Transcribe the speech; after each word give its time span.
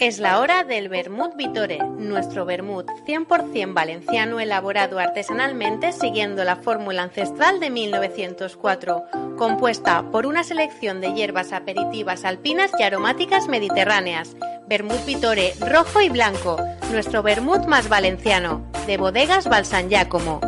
Es 0.00 0.18
la 0.18 0.40
hora 0.40 0.64
del 0.64 0.88
Vermut 0.88 1.36
Vitore, 1.36 1.78
nuestro 1.98 2.46
vermut 2.46 2.88
100% 3.06 3.74
valenciano 3.74 4.40
elaborado 4.40 4.98
artesanalmente 4.98 5.92
siguiendo 5.92 6.42
la 6.42 6.56
fórmula 6.56 7.02
ancestral 7.02 7.60
de 7.60 7.68
1904, 7.68 9.04
compuesta 9.36 10.10
por 10.10 10.24
una 10.24 10.42
selección 10.42 11.02
de 11.02 11.12
hierbas 11.12 11.52
aperitivas 11.52 12.24
alpinas 12.24 12.70
y 12.78 12.82
aromáticas 12.82 13.46
mediterráneas. 13.46 14.36
Vermut 14.66 15.04
Vitore 15.04 15.52
rojo 15.60 16.00
y 16.00 16.08
blanco, 16.08 16.56
nuestro 16.90 17.22
vermut 17.22 17.66
más 17.66 17.90
valenciano, 17.90 18.66
de 18.86 18.96
bodegas 18.96 19.50
Balsan 19.50 19.90
Giacomo. 19.90 20.40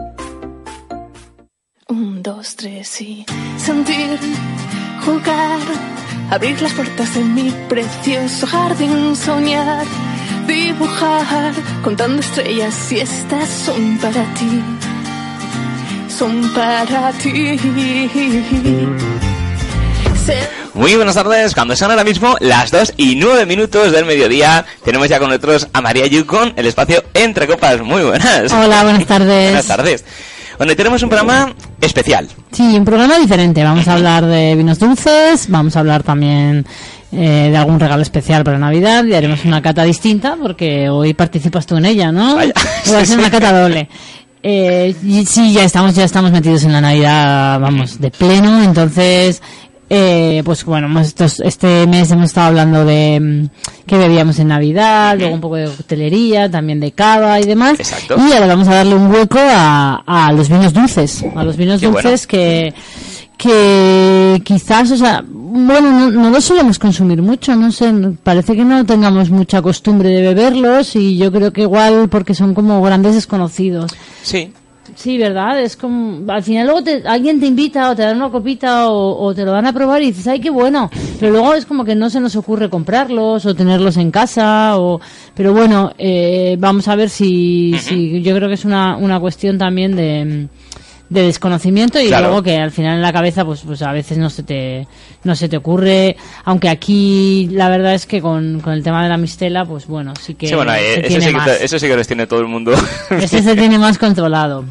Un, 1.88 2.22
dos, 2.22 2.56
tres 2.56 3.02
y 3.02 3.26
sentir, 3.58 4.18
jugar 5.04 6.01
abrir 6.32 6.62
las 6.62 6.72
puertas 6.72 7.14
de 7.14 7.20
mi 7.20 7.50
precioso 7.68 8.46
jardín, 8.46 9.14
soñar, 9.14 9.84
dibujar, 10.46 11.52
contando 11.82 12.22
estrellas 12.22 12.90
y 12.90 13.00
estas 13.00 13.48
son 13.50 13.98
para 13.98 14.24
ti, 14.32 14.62
son 16.08 16.50
para 16.54 17.12
ti. 17.12 17.60
Muy 20.72 20.96
buenas 20.96 21.14
tardes, 21.14 21.54
cuando 21.54 21.76
son 21.76 21.90
ahora 21.90 22.04
mismo 22.04 22.34
las 22.40 22.70
2 22.70 22.94
y 22.96 23.16
9 23.16 23.44
minutos 23.44 23.92
del 23.92 24.06
mediodía, 24.06 24.64
tenemos 24.86 25.10
ya 25.10 25.18
con 25.18 25.28
nosotros 25.28 25.68
a 25.74 25.82
María 25.82 26.06
Yukon, 26.06 26.54
el 26.56 26.64
espacio 26.64 27.04
Entre 27.12 27.46
Copas. 27.46 27.82
Muy 27.82 28.04
buenas. 28.04 28.50
Hola, 28.50 28.84
buenas 28.84 29.04
tardes. 29.04 29.44
buenas 29.50 29.66
tardes. 29.66 30.04
Bueno, 30.56 30.74
tenemos 30.76 31.02
un 31.02 31.10
programa 31.10 31.54
especial. 31.82 32.28
Sí, 32.50 32.62
un 32.76 32.84
programa 32.84 33.18
diferente. 33.18 33.62
Vamos 33.62 33.86
a 33.88 33.94
hablar 33.96 34.24
de 34.24 34.54
vinos 34.54 34.78
dulces, 34.78 35.48
vamos 35.48 35.76
a 35.76 35.80
hablar 35.80 36.02
también 36.02 36.64
eh, 37.12 37.48
de 37.50 37.56
algún 37.56 37.78
regalo 37.78 38.02
especial 38.02 38.44
para 38.44 38.58
Navidad 38.58 39.04
y 39.04 39.14
haremos 39.14 39.44
una 39.44 39.60
cata 39.60 39.84
distinta 39.84 40.36
porque 40.40 40.88
hoy 40.88 41.14
participas 41.14 41.66
tú 41.66 41.76
en 41.76 41.84
ella, 41.84 42.10
¿no? 42.10 42.36
Va 42.36 42.98
a 42.98 43.04
ser 43.04 43.18
una 43.18 43.30
cata 43.30 43.60
doble. 43.60 43.88
Eh, 44.42 44.94
y 45.04 45.24
sí, 45.24 45.52
ya 45.52 45.64
estamos, 45.64 45.94
ya 45.94 46.04
estamos 46.04 46.32
metidos 46.32 46.64
en 46.64 46.72
la 46.72 46.80
Navidad, 46.80 47.60
vamos, 47.60 48.00
de 48.00 48.10
pleno, 48.10 48.62
entonces 48.64 49.40
eh, 49.94 50.40
pues 50.42 50.64
bueno, 50.64 50.98
estos, 51.02 51.40
este 51.40 51.86
mes 51.86 52.10
hemos 52.10 52.24
estado 52.24 52.46
hablando 52.46 52.82
de 52.86 53.20
mm, 53.20 53.84
qué 53.86 53.98
bebíamos 53.98 54.38
en 54.38 54.48
Navidad, 54.48 55.18
luego 55.18 55.34
un 55.34 55.42
poco 55.42 55.56
de 55.56 55.66
coctelería, 55.66 56.50
también 56.50 56.80
de 56.80 56.92
cava 56.92 57.38
y 57.40 57.44
demás. 57.44 57.76
Y 58.08 58.32
ahora 58.32 58.46
vamos 58.46 58.68
a 58.68 58.76
darle 58.76 58.94
un 58.94 59.10
hueco 59.12 59.38
a, 59.38 60.02
a 60.06 60.32
los 60.32 60.48
vinos 60.48 60.72
dulces, 60.72 61.22
a 61.36 61.44
los 61.44 61.58
vinos 61.58 61.82
dulces 61.82 62.26
que 62.26 62.72
que 63.36 64.40
quizás, 64.44 64.92
o 64.92 64.96
sea, 64.96 65.22
bueno, 65.28 65.90
no, 65.90 66.10
no 66.10 66.30
los 66.30 66.44
solemos 66.44 66.78
consumir 66.78 67.20
mucho, 67.20 67.54
no 67.54 67.70
sé, 67.70 67.92
parece 68.22 68.54
que 68.54 68.64
no 68.64 68.86
tengamos 68.86 69.28
mucha 69.28 69.60
costumbre 69.60 70.08
de 70.08 70.22
beberlos 70.22 70.96
y 70.96 71.18
yo 71.18 71.30
creo 71.32 71.52
que 71.52 71.62
igual 71.62 72.08
porque 72.08 72.34
son 72.34 72.54
como 72.54 72.80
grandes 72.80 73.14
desconocidos. 73.14 73.90
Sí, 74.22 74.52
Sí, 74.94 75.16
¿verdad? 75.16 75.60
Es 75.60 75.76
como, 75.76 76.30
al 76.30 76.42
final 76.42 76.66
luego 76.66 76.82
te, 76.82 77.02
alguien 77.06 77.38
te 77.38 77.46
invita 77.46 77.90
o 77.90 77.96
te 77.96 78.02
dan 78.02 78.16
una 78.16 78.30
copita 78.30 78.90
o, 78.90 79.32
te 79.34 79.44
lo 79.44 79.52
van 79.52 79.66
a 79.66 79.72
probar 79.72 80.02
y 80.02 80.06
dices, 80.06 80.26
ay, 80.26 80.40
qué 80.40 80.50
bueno. 80.50 80.90
Pero 81.20 81.32
luego 81.32 81.54
es 81.54 81.66
como 81.66 81.84
que 81.84 81.94
no 81.94 82.10
se 82.10 82.20
nos 82.20 82.34
ocurre 82.36 82.68
comprarlos 82.68 83.46
o 83.46 83.54
tenerlos 83.54 83.96
en 83.96 84.10
casa 84.10 84.78
o, 84.78 85.00
pero 85.34 85.52
bueno, 85.52 85.92
eh, 85.98 86.56
vamos 86.58 86.88
a 86.88 86.96
ver 86.96 87.10
si, 87.10 87.74
si, 87.78 88.22
yo 88.22 88.34
creo 88.34 88.48
que 88.48 88.54
es 88.54 88.64
una, 88.64 88.96
una 88.96 89.20
cuestión 89.20 89.56
también 89.56 89.94
de, 89.94 90.48
de 91.12 91.22
desconocimiento 91.22 92.00
y 92.00 92.08
luego 92.08 92.42
que 92.42 92.56
al 92.56 92.70
final 92.70 92.96
en 92.96 93.02
la 93.02 93.12
cabeza 93.12 93.44
pues 93.44 93.60
pues 93.60 93.82
a 93.82 93.92
veces 93.92 94.18
no 94.18 94.30
se 94.30 94.42
te 94.42 94.86
no 95.24 95.36
se 95.36 95.48
te 95.48 95.56
ocurre. 95.56 96.16
Aunque 96.44 96.68
aquí 96.68 97.48
la 97.52 97.68
verdad 97.68 97.94
es 97.94 98.06
que 98.06 98.20
con, 98.20 98.60
con 98.60 98.72
el 98.72 98.82
tema 98.82 99.02
de 99.02 99.08
la 99.08 99.16
mistela 99.16 99.64
pues 99.64 99.86
bueno 99.86 100.14
sí 100.20 100.34
que 100.34 100.48
sí, 100.48 100.54
bueno, 100.54 100.74
eh, 100.74 101.06
eso, 101.06 101.20
sí 101.20 101.32
que 101.32 101.64
eso 101.64 101.78
sí 101.78 101.86
que 101.86 101.96
les 101.96 102.06
tiene 102.06 102.26
todo 102.26 102.40
el 102.40 102.46
mundo. 102.46 102.72
Ese 103.10 103.42
se 103.42 103.54
tiene 103.54 103.78
más 103.78 103.98
controlado. 103.98 104.64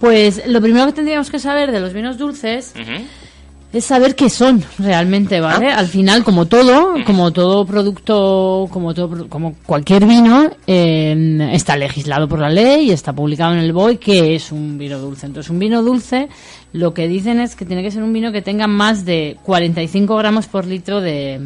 Pues 0.00 0.46
lo 0.46 0.60
primero 0.60 0.86
que 0.86 0.92
tendríamos 0.92 1.30
que 1.30 1.38
saber 1.38 1.70
de 1.70 1.80
los 1.80 1.92
vinos 1.92 2.18
dulces 2.18 2.74
es 3.74 3.84
saber 3.84 4.14
qué 4.14 4.30
son 4.30 4.62
realmente, 4.78 5.40
¿vale? 5.40 5.72
Ah. 5.72 5.78
Al 5.78 5.88
final, 5.88 6.22
como 6.22 6.46
todo, 6.46 6.94
como 7.04 7.32
todo 7.32 7.66
producto, 7.66 8.68
como 8.70 8.94
todo, 8.94 9.28
como 9.28 9.56
cualquier 9.66 10.06
vino, 10.06 10.50
eh, 10.66 11.50
está 11.52 11.76
legislado 11.76 12.28
por 12.28 12.38
la 12.38 12.50
ley 12.50 12.88
y 12.88 12.92
está 12.92 13.12
publicado 13.12 13.52
en 13.52 13.58
el 13.58 13.72
BOI 13.72 13.98
que 13.98 14.36
es 14.36 14.52
un 14.52 14.78
vino 14.78 14.98
dulce. 14.98 15.26
Entonces, 15.26 15.50
un 15.50 15.58
vino 15.58 15.82
dulce, 15.82 16.28
lo 16.72 16.94
que 16.94 17.08
dicen 17.08 17.40
es 17.40 17.56
que 17.56 17.64
tiene 17.64 17.82
que 17.82 17.90
ser 17.90 18.02
un 18.04 18.12
vino 18.12 18.30
que 18.30 18.42
tenga 18.42 18.68
más 18.68 19.04
de 19.04 19.36
45 19.42 20.16
gramos 20.16 20.46
por 20.46 20.66
litro 20.66 21.00
de, 21.00 21.40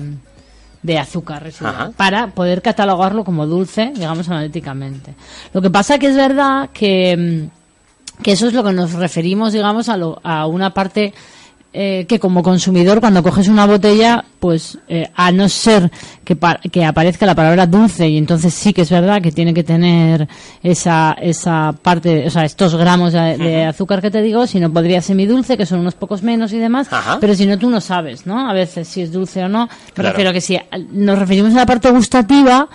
de 0.83 0.99
azúcar 0.99 1.43
residual 1.43 1.93
para 1.97 2.28
poder 2.28 2.60
catalogarlo 2.60 3.25
como 3.25 3.47
dulce, 3.47 3.93
digamos 3.95 4.28
analíticamente. 4.28 5.15
Lo 5.55 5.62
que 5.62 5.71
pasa 5.71 5.99
que 5.99 6.09
es 6.09 6.16
verdad 6.16 6.69
que, 6.75 7.49
que 8.22 8.33
eso 8.33 8.49
es 8.49 8.53
lo 8.53 8.62
que 8.62 8.72
nos 8.72 8.93
referimos, 8.93 9.55
digamos, 9.55 9.89
a, 9.89 9.97
lo, 9.97 10.21
a 10.22 10.47
una 10.47 10.75
parte 10.75 11.15
eh, 11.71 12.06
que 12.09 12.19
como 12.19 12.43
consumidor 12.43 12.99
cuando 12.99 13.23
coges 13.23 13.47
una 13.47 13.67
botella, 13.67 14.25
pues 14.41 14.79
eh, 14.89 15.11
a 15.15 15.31
no 15.31 15.51
ser 15.51 15.91
que, 16.25 16.37
que 16.73 16.84
aparezca 16.84 17.27
la 17.27 17.34
palabra 17.34 17.67
dulce 17.67 18.09
y 18.09 18.17
entonces 18.17 18.55
sí 18.55 18.73
que 18.73 18.83
es 18.83 18.91
verdad 18.91 19.21
que 19.21 19.33
tiene 19.33 19.53
que 19.53 19.65
tener 19.65 20.27
esa, 20.62 21.15
esa 21.21 21.75
parte, 21.83 22.27
o 22.27 22.31
sea, 22.31 22.47
estos 22.47 22.75
gramos 22.75 23.12
de, 23.12 23.65
azúcar 23.65 24.01
que 24.01 24.11
te 24.11 24.23
digo, 24.23 24.47
si 24.47 24.61
no 24.61 24.73
podría 24.73 25.03
ser 25.03 25.17
mi 25.17 25.27
dulce, 25.27 25.59
que 25.59 25.67
son 25.67 25.81
unos 25.81 25.95
pocos 25.95 26.23
menos 26.23 26.55
y 26.55 26.59
demás, 26.59 26.89
pero 27.21 27.34
si 27.34 27.45
no 27.45 27.59
tú 27.59 27.69
no 27.69 27.83
sabes, 27.83 28.27
¿no? 28.27 28.49
A 28.49 28.55
veces 28.55 28.89
si 28.89 29.03
es 29.03 29.12
dulce 29.12 29.45
o 29.45 29.49
no. 29.49 29.69
Me 29.95 30.05
refiero 30.05 30.33
que 30.33 30.41
si 30.41 30.59
nos 30.93 31.19
referimos 31.19 31.53
a 31.53 31.57
la 31.57 31.67
parte 31.67 31.91
gustativa, 31.91 32.67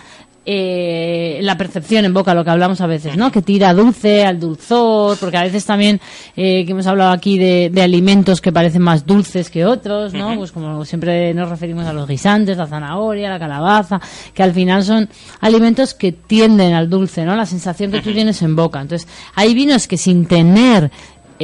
eh, 0.45 1.39
la 1.41 1.57
percepción 1.57 2.03
en 2.03 2.13
boca, 2.13 2.33
lo 2.33 2.43
que 2.43 2.49
hablamos 2.49 2.81
a 2.81 2.87
veces, 2.87 3.15
¿no? 3.15 3.31
Que 3.31 3.41
tira 3.41 3.73
dulce 3.73 4.25
al 4.25 4.39
dulzor, 4.39 5.17
porque 5.17 5.37
a 5.37 5.43
veces 5.43 5.65
también 5.65 6.01
eh, 6.35 6.65
que 6.65 6.71
hemos 6.71 6.85
hablado 6.85 7.11
aquí 7.11 7.37
de, 7.37 7.71
alimentos 7.81 8.41
que 8.41 8.51
parecen 8.51 8.81
más 8.81 9.05
dulces 9.05 9.49
que 9.49 9.65
otros, 9.65 10.13
¿no? 10.13 10.35
Pues 10.35 10.51
como 10.51 10.83
siempre 10.85 11.33
nos 11.33 11.49
referimos 11.49 11.85
a 11.85 11.93
los 11.93 12.07
guisantes, 12.07 12.57
la 12.57 12.67
zanahoria, 12.67 13.29
la 13.29 13.39
calabaza, 13.39 14.01
que 14.33 14.43
al 14.43 14.53
final 14.53 14.83
son 14.83 15.09
alimentos 15.39 15.93
que 15.93 16.11
tienden 16.11 16.73
al 16.73 16.89
dulce, 16.89 17.23
¿no? 17.23 17.35
La 17.35 17.45
sensación 17.45 17.91
que 17.91 18.01
tú 18.01 18.11
tienes 18.13 18.41
en 18.41 18.55
boca. 18.55 18.81
Entonces, 18.81 19.07
hay 19.35 19.53
vinos 19.53 19.87
que 19.87 19.97
sin 19.97 20.25
tener 20.25 20.91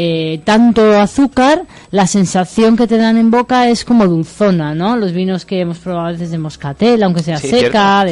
eh, 0.02 0.40
tanto 0.46 0.98
azúcar, 0.98 1.64
la 1.92 2.08
sensación 2.08 2.78
que 2.78 2.88
te 2.88 2.96
dan 2.96 3.18
en 3.18 3.32
boca 3.32 3.68
es 3.68 3.84
como 3.84 4.08
dulzona, 4.08 4.74
¿no? 4.74 4.96
Los 4.96 5.12
vinos 5.12 5.44
que 5.44 5.60
hemos 5.60 5.80
probado 5.80 6.08
a 6.08 6.12
veces 6.14 6.32
de 6.32 6.38
moscatel, 6.38 7.04
aunque 7.04 7.22
sea 7.22 7.38
seca, 7.38 8.06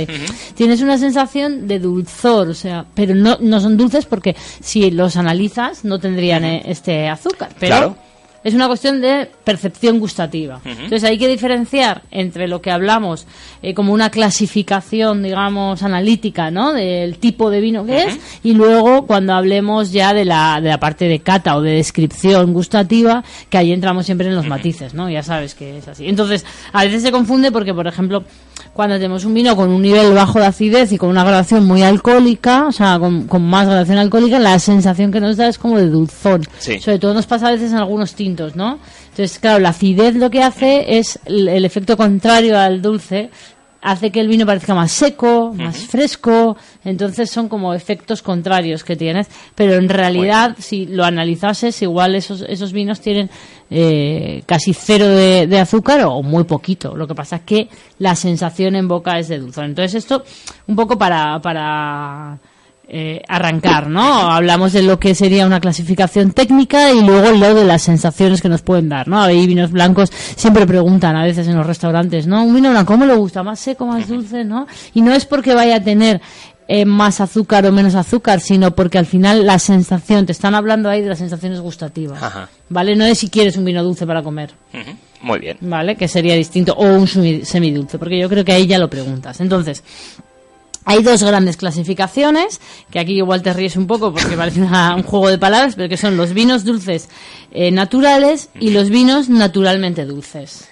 tienes 0.54 0.82
una 0.82 0.98
sensación 0.98 1.66
de 1.66 1.80
dulzor, 1.80 2.50
o 2.50 2.54
sea, 2.54 2.86
pero 2.94 3.16
no, 3.16 3.38
no 3.40 3.62
son 3.62 3.78
dulces 3.78 4.06
porque 4.06 4.36
si 4.60 4.92
los 4.92 5.16
analizas 5.16 5.86
no 5.86 5.98
tendrían 5.98 6.44
eh, 6.44 6.62
este 6.66 7.08
azúcar, 7.08 7.52
pero 7.58 7.96
es 8.44 8.54
una 8.54 8.68
cuestión 8.68 9.02
de 9.02 9.30
percepción 9.44 10.00
gustativa. 10.00 10.62
Entonces 10.64 11.04
hay 11.04 11.18
que 11.18 11.28
diferenciar 11.28 12.04
entre 12.12 12.48
lo 12.48 12.62
que 12.62 12.72
hablamos 12.72 13.28
eh, 13.62 13.74
como 13.74 13.94
una 13.94 14.10
clasificación, 14.10 15.24
digamos, 15.24 15.84
analítica, 15.84 16.52
¿no? 16.52 16.74
Del 16.74 17.18
tipo 17.18 17.50
de 17.50 17.62
vino 17.62 17.86
que 17.86 18.04
es, 18.04 18.20
y 18.44 18.54
luego 18.54 19.06
cuando 19.06 19.34
hablemos 19.34 19.92
ya 19.92 20.14
de 20.14 20.26
la, 20.26 20.60
de 20.62 20.70
la 20.70 20.80
parte 20.80 21.06
de 21.06 21.20
cata 21.20 21.56
o 21.58 21.62
de 21.62 21.72
descripción 21.72 22.54
gustativa, 22.54 23.24
que 23.50 23.58
ahí 23.58 23.72
entramos 23.72 24.06
siempre 24.06 24.28
en 24.28 24.36
los 24.36 24.48
matices, 24.48 24.94
¿no? 24.94 25.10
Ya 25.10 25.24
sabes 25.24 25.56
que 25.56 25.78
es 25.78 25.88
así. 25.88 26.08
Entonces, 26.08 26.46
a 26.72 26.84
veces 26.84 27.02
se 27.02 27.12
confunde 27.12 27.52
porque, 27.52 27.74
por 27.74 27.88
ejemplo, 27.88 28.24
cuando 28.78 28.98
tenemos 28.98 29.26
un 29.26 29.34
vino 29.34 29.56
con 29.56 29.70
un 29.70 29.82
nivel 29.82 30.14
bajo 30.14 30.40
de 30.40 30.46
acidez 30.46 30.92
y 30.92 31.00
con 31.00 31.10
una 31.10 31.24
gradación 31.24 31.66
muy 31.66 31.82
alcohólica, 31.82 32.68
o 32.68 32.72
sea, 32.72 33.00
con, 33.00 33.28
más 33.42 33.66
gradación 33.66 33.98
alcohólica, 33.98 34.38
la 34.38 34.60
sensación 34.60 35.12
que 35.12 35.20
nos 35.20 35.36
da 35.36 35.48
es 35.48 35.58
como 35.58 35.80
de 35.80 35.90
dulzón. 35.90 36.44
Sobre 36.60 37.00
todo 37.00 37.16
nos 37.16 37.26
pasa 37.26 37.48
a 37.48 37.52
veces 37.52 37.72
en 37.72 37.80
algunos 37.80 38.14
tintos, 38.14 38.56
¿no? 38.56 38.78
Entonces, 39.10 39.40
claro, 39.40 39.58
la 39.58 39.70
acidez 39.70 40.14
lo 40.14 40.30
que 40.30 40.44
hace 40.44 41.00
es 41.00 41.20
el, 41.26 41.66
efecto 41.66 41.98
contrario 41.98 42.56
al 42.56 42.80
dulce, 42.84 43.32
hace 43.82 44.12
que 44.12 44.20
el 44.20 44.28
vino 44.28 44.46
parezca 44.46 44.74
más 44.74 44.92
seco, 44.92 45.54
más 45.54 45.78
fresco, 45.78 46.58
entonces 46.84 47.30
son 47.30 47.50
como 47.50 47.74
efectos 47.74 48.22
contrarios 48.22 48.84
que 48.84 48.96
tienes, 48.96 49.28
pero 49.56 49.76
en 49.76 49.90
realidad 49.90 50.56
si 50.60 50.86
lo 50.86 51.04
analizases 51.04 51.82
igual 51.82 52.16
esos, 52.16 52.42
esos 52.48 52.74
vinos 52.74 53.02
tienen 53.02 53.30
eh, 53.70 54.44
casi 54.46 54.74
cero 54.74 55.08
de, 55.08 55.48
de 55.48 55.60
azúcar 55.60 56.02
o 56.06 56.22
muy 56.24 56.46
poquito, 56.46 56.96
lo 56.96 57.08
que 57.08 57.16
pasa 57.16 57.38
es 57.38 57.42
que 57.44 57.70
la 58.00 58.16
sensación 58.16 58.76
en 58.76 58.88
boca 58.88 59.20
es 59.20 59.28
de 59.28 59.40
dulzor. 59.40 59.66
Entonces 59.66 59.96
esto 59.96 60.24
un 60.68 60.76
poco 60.76 60.98
para, 60.98 61.40
para 61.42 62.40
eh, 62.90 63.22
arrancar, 63.28 63.90
¿no? 63.90 64.32
Hablamos 64.32 64.72
de 64.72 64.82
lo 64.82 64.98
que 64.98 65.14
sería 65.14 65.46
una 65.46 65.60
clasificación 65.60 66.32
técnica 66.32 66.94
y 66.94 67.06
luego 67.06 67.32
lo 67.32 67.54
de 67.54 67.66
las 67.66 67.82
sensaciones 67.82 68.42
que 68.42 68.48
nos 68.48 68.62
pueden 68.62 68.88
dar, 68.88 69.10
¿no? 69.10 69.22
Hay 69.22 69.46
vinos 69.46 69.72
blancos, 69.72 70.10
siempre 70.38 70.66
preguntan 70.66 71.18
a 71.18 71.26
veces 71.26 71.48
en 71.50 71.58
los 71.58 71.68
restaurantes, 71.68 72.28
¿no? 72.28 72.46
Un 72.46 72.56
vino 72.56 72.70
blanco, 72.70 72.94
¿cómo 72.94 73.06
le 73.06 73.16
gusta? 73.16 73.44
¿Más 73.44 73.60
seco, 73.60 73.86
más 73.86 74.08
dulce, 74.08 74.46
no? 74.46 74.68
Y 74.94 75.02
no 75.02 75.14
es 75.14 75.26
porque 75.26 75.54
vaya 75.54 75.76
a 75.76 75.84
tener 75.84 76.22
eh, 76.70 76.86
más 76.86 77.20
azúcar 77.20 77.66
o 77.66 77.74
menos 77.74 77.94
azúcar, 77.96 78.40
sino 78.40 78.72
porque 78.72 78.98
al 78.98 79.06
final 79.06 79.46
la 79.46 79.60
sensación, 79.60 80.26
te 80.26 80.32
están 80.32 80.56
hablando 80.56 80.90
ahí 80.90 81.02
de 81.02 81.10
las 81.10 81.18
sensaciones 81.18 81.60
gustativas, 81.60 82.24
Ajá. 82.24 82.50
¿vale? 82.70 82.96
No 82.96 83.04
es 83.04 83.20
si 83.20 83.30
quieres 83.30 83.58
un 83.58 83.66
vino 83.66 83.84
dulce 83.84 84.08
para 84.08 84.24
comer. 84.24 84.52
Muy 85.22 85.40
bien. 85.40 85.58
¿vale? 85.62 85.96
Que 85.96 86.08
sería 86.08 86.36
distinto, 86.36 86.74
o 86.74 86.86
un 86.86 87.08
semidulce, 87.08 87.98
porque 87.98 88.18
yo 88.18 88.30
creo 88.30 88.46
que 88.46 88.54
ahí 88.54 88.66
ya 88.66 88.80
lo 88.80 88.90
preguntas. 88.90 89.42
Entonces, 89.42 89.84
hay 90.88 91.04
dos 91.04 91.22
grandes 91.22 91.58
clasificaciones, 91.58 92.60
que 92.90 93.00
aquí 93.00 93.18
igual 93.18 93.42
te 93.44 93.52
ríes 93.54 93.76
un 93.76 93.88
poco 93.88 94.12
porque 94.14 94.36
parece 94.38 94.62
una- 94.62 94.96
un 94.96 95.04
juego 95.04 95.30
de 95.30 95.38
palabras, 95.38 95.76
pero 95.76 95.90
que 95.90 95.98
son 95.98 96.18
los 96.18 96.34
vinos 96.34 96.64
dulces 96.64 97.10
eh, 97.52 97.72
naturales 97.72 98.50
y 98.60 98.72
los 98.72 98.90
vinos 98.90 99.30
naturalmente 99.30 100.06
dulces. 100.06 100.70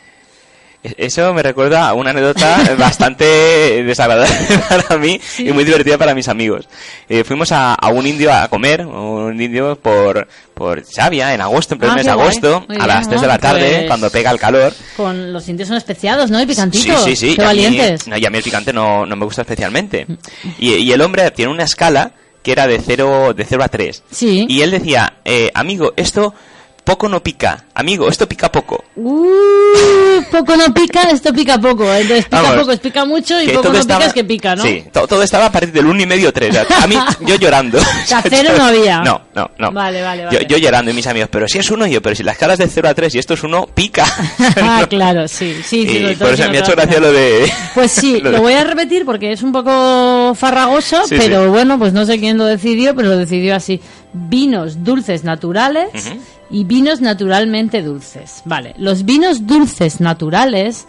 Eso 0.98 1.34
me 1.34 1.42
recuerda 1.44 1.88
a 1.90 1.94
una 1.94 2.12
anécdota 2.12 2.76
bastante 2.78 3.84
desagradable 3.84 4.36
para 4.70 4.98
mí 4.98 5.20
y 5.40 5.52
muy 5.52 5.64
divertida 5.64 5.98
para 5.98 6.14
mis 6.16 6.28
amigos. 6.28 6.68
Eh, 7.10 7.24
fuimos 7.24 7.52
a, 7.52 7.74
a 7.74 7.88
un 7.90 8.06
indio 8.08 8.34
a 8.34 8.48
comer, 8.48 8.86
un 8.86 9.40
indio 9.42 9.76
por, 9.78 10.28
por 10.54 10.84
Xavia, 10.86 11.34
en 11.34 11.42
agosto, 11.42 11.74
en 11.76 11.80
pleno 11.80 11.94
Ah, 11.94 11.96
mes 11.98 12.06
de 12.06 12.12
agosto, 12.12 12.66
a 12.80 12.88
las 12.88 13.08
3 13.08 13.22
de 13.22 13.28
la 13.28 13.38
tarde, 13.38 13.70
Pues- 13.76 13.88
cuando 13.88 14.10
pega 14.10 14.32
el 14.32 14.40
calor. 14.40 14.74
Con 14.98 15.32
los 15.34 15.48
indios 15.48 15.68
son 15.68 15.78
especiados, 15.78 16.30
¿no? 16.32 16.42
Y 16.42 16.46
picantitos. 16.46 17.04
Sí, 17.04 17.16
sí, 17.16 17.30
sí. 17.32 17.36
Qué 17.36 17.42
y 17.42 17.46
a 17.46 17.50
mí- 17.54 17.64
valientes. 17.64 18.08
no, 18.08 18.18
y 18.18 18.26
a 18.26 18.30
mí 18.30 18.38
el 18.38 18.44
picante 18.44 18.74
no, 18.74 19.06
no 19.06 19.16
me 19.16 19.26
gusta 19.26 19.42
especialmente. 19.42 20.06
Y, 20.60 20.74
y 20.76 20.92
el 20.92 21.02
hombre 21.02 21.30
tiene 21.32 21.52
una 21.52 21.64
escala 21.64 22.12
que 22.44 22.52
era 22.52 22.68
de 22.68 22.80
0, 22.80 23.34
de 23.34 23.44
0 23.44 23.64
a 23.64 23.68
3. 23.70 24.04
Sí. 24.12 24.46
Y 24.48 24.62
él 24.62 24.70
decía, 24.72 25.16
eh, 25.26 25.50
amigo, 25.56 25.94
esto 25.96 26.34
poco 26.86 27.10
no 27.10 27.22
pica. 27.22 27.66
Amigo, 27.74 28.08
esto 28.08 28.28
pica 28.30 28.50
poco. 28.52 28.86
Uh, 28.96 30.22
poco 30.32 30.56
no 30.56 30.74
pica, 30.74 31.10
esto 31.10 31.34
pica 31.34 31.58
poco. 31.60 31.84
Entonces 31.94 32.26
pica 32.26 32.42
Vamos, 32.42 32.60
poco, 32.62 32.72
es 32.72 32.80
pica 32.80 33.04
mucho 33.06 33.42
y 33.42 33.48
poco 33.48 33.62
todo 33.64 33.74
no 33.74 33.80
estaba- 33.80 34.00
pica 34.00 34.08
es 34.08 34.14
que 34.14 34.24
pica, 34.24 34.56
¿no? 34.56 34.64
Sí, 34.64 34.84
to- 34.94 35.08
todo, 35.08 35.24
estaba 35.24 35.48
a 35.48 35.52
partir 35.52 35.74
del 35.74 35.86
1 35.86 36.04
y 36.04 36.06
medio 36.06 36.32
3. 36.32 36.56
A 36.82 36.88
mí, 36.88 36.96
yo 37.26 37.36
llorando. 37.36 37.80
cero 38.30 38.52
no 38.58 38.66
había. 38.66 39.02
No, 39.02 39.22
no, 39.34 39.50
no. 39.58 39.72
Vale, 39.72 40.02
vale, 40.02 40.22
Yo, 40.24 40.28
vale. 40.30 40.46
yo 40.48 40.58
llorando 40.58 40.92
y 40.92 40.94
mis 40.94 41.08
amigos, 41.08 41.30
pero 41.32 41.48
si 41.48 41.58
es 41.58 41.70
uno 41.72 41.86
yo, 41.88 42.02
pero 42.02 42.16
si 42.16 42.24
la 42.24 42.32
escala 42.34 42.54
es 42.54 42.60
de 42.60 42.68
0 42.70 42.88
a 42.88 42.94
3 42.94 43.16
y 43.16 43.20
esto 43.20 43.34
es 43.34 43.44
uno, 43.44 43.66
pica. 43.74 44.06
ah, 44.62 44.86
claro, 44.90 45.28
sí, 45.28 45.56
sí, 45.66 45.88
sí. 45.88 45.98
y 45.98 46.16
todo 46.16 46.30
por 46.30 46.34
eso 46.40 46.50
me 46.52 46.58
ha 46.58 46.62
hecho 46.62 46.72
a 46.72 46.76
gracia 46.76 47.00
lo 47.00 47.12
de... 47.12 47.52
Pues 47.74 47.92
sí, 47.92 48.22
lo 48.22 48.30
de- 48.32 48.38
lo 48.38 48.42
voy 48.44 48.54
a 48.54 48.64
repetir 48.64 49.06
porque 49.06 49.32
es 49.34 49.42
un 49.44 49.52
poco 49.52 50.34
farragoso, 50.36 51.06
Sí, 51.08 51.16
pero 51.18 51.44
sí. 51.46 51.50
bueno, 51.50 51.78
pues 51.80 51.92
no 51.94 52.06
sé 52.06 52.20
quién 52.20 52.38
lo 52.38 52.46
decidió, 52.46 52.96
pero 52.96 53.10
lo 53.10 53.18
decidió 53.18 53.56
así. 53.56 53.82
Vinos 54.14 54.84
dulces 54.86 55.26
naturales. 55.26 55.90
Y 56.50 56.64
vinos 56.64 57.02
naturalmente 57.02 57.82
dulces. 57.82 58.42
Vale, 58.46 58.76
los 58.78 59.06
vinos 59.06 59.48
dulces 59.48 60.00
naturales 60.00 60.88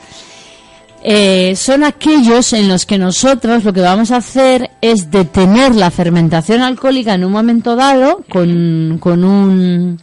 eh, 1.02 1.54
son 1.56 1.84
aquellos 1.84 2.52
en 2.52 2.68
los 2.68 2.86
que 2.86 2.98
nosotros 2.98 3.64
lo 3.64 3.72
que 3.72 3.80
vamos 3.80 4.10
a 4.10 4.16
hacer 4.16 4.70
es 4.80 5.10
detener 5.10 5.74
la 5.74 5.90
fermentación 5.90 6.62
alcohólica 6.62 7.14
en 7.14 7.24
un 7.24 7.32
momento 7.32 7.76
dado 7.76 8.24
con, 8.28 8.98
con 8.98 9.24
un 9.24 10.00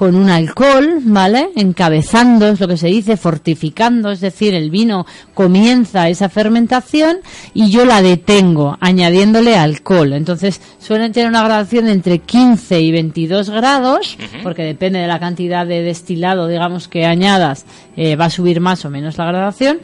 con 0.00 0.14
un 0.14 0.30
alcohol, 0.30 1.00
¿vale? 1.02 1.50
Encabezando, 1.56 2.48
es 2.48 2.58
lo 2.58 2.66
que 2.66 2.78
se 2.78 2.86
dice, 2.86 3.18
fortificando, 3.18 4.10
es 4.10 4.22
decir, 4.22 4.54
el 4.54 4.70
vino 4.70 5.04
comienza 5.34 6.08
esa 6.08 6.30
fermentación 6.30 7.18
y 7.52 7.70
yo 7.70 7.84
la 7.84 8.00
detengo, 8.00 8.78
añadiéndole 8.80 9.58
alcohol. 9.58 10.14
Entonces, 10.14 10.62
suelen 10.78 11.12
tener 11.12 11.28
una 11.28 11.44
gradación 11.44 11.84
de 11.84 11.92
entre 11.92 12.20
15 12.20 12.80
y 12.80 12.92
22 12.92 13.50
grados, 13.50 14.16
porque 14.42 14.62
depende 14.62 15.00
de 15.00 15.06
la 15.06 15.20
cantidad 15.20 15.66
de 15.66 15.82
destilado, 15.82 16.48
digamos, 16.48 16.88
que 16.88 17.04
añadas, 17.04 17.66
eh, 17.94 18.16
va 18.16 18.24
a 18.24 18.30
subir 18.30 18.62
más 18.62 18.86
o 18.86 18.88
menos 18.88 19.18
la 19.18 19.26
gradación. 19.26 19.80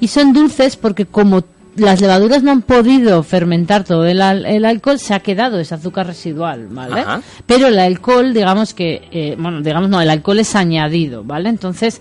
Y 0.00 0.08
son 0.08 0.32
dulces 0.32 0.76
porque 0.76 1.06
como 1.06 1.44
las 1.76 2.00
levaduras 2.00 2.42
no 2.42 2.50
han 2.50 2.62
podido 2.62 3.22
fermentar 3.22 3.84
todo 3.84 4.04
el, 4.06 4.20
al- 4.22 4.44
el 4.46 4.64
alcohol, 4.64 4.98
se 4.98 5.14
ha 5.14 5.20
quedado 5.20 5.58
ese 5.60 5.74
azúcar 5.74 6.06
residual, 6.06 6.66
¿vale? 6.68 7.00
Ajá. 7.00 7.22
Pero 7.46 7.68
el 7.68 7.78
alcohol, 7.78 8.32
digamos 8.34 8.74
que, 8.74 9.08
eh, 9.12 9.36
bueno, 9.38 9.60
digamos 9.62 9.88
no, 9.88 10.00
el 10.00 10.10
alcohol 10.10 10.40
es 10.40 10.54
añadido, 10.56 11.22
¿vale? 11.24 11.48
Entonces, 11.48 12.00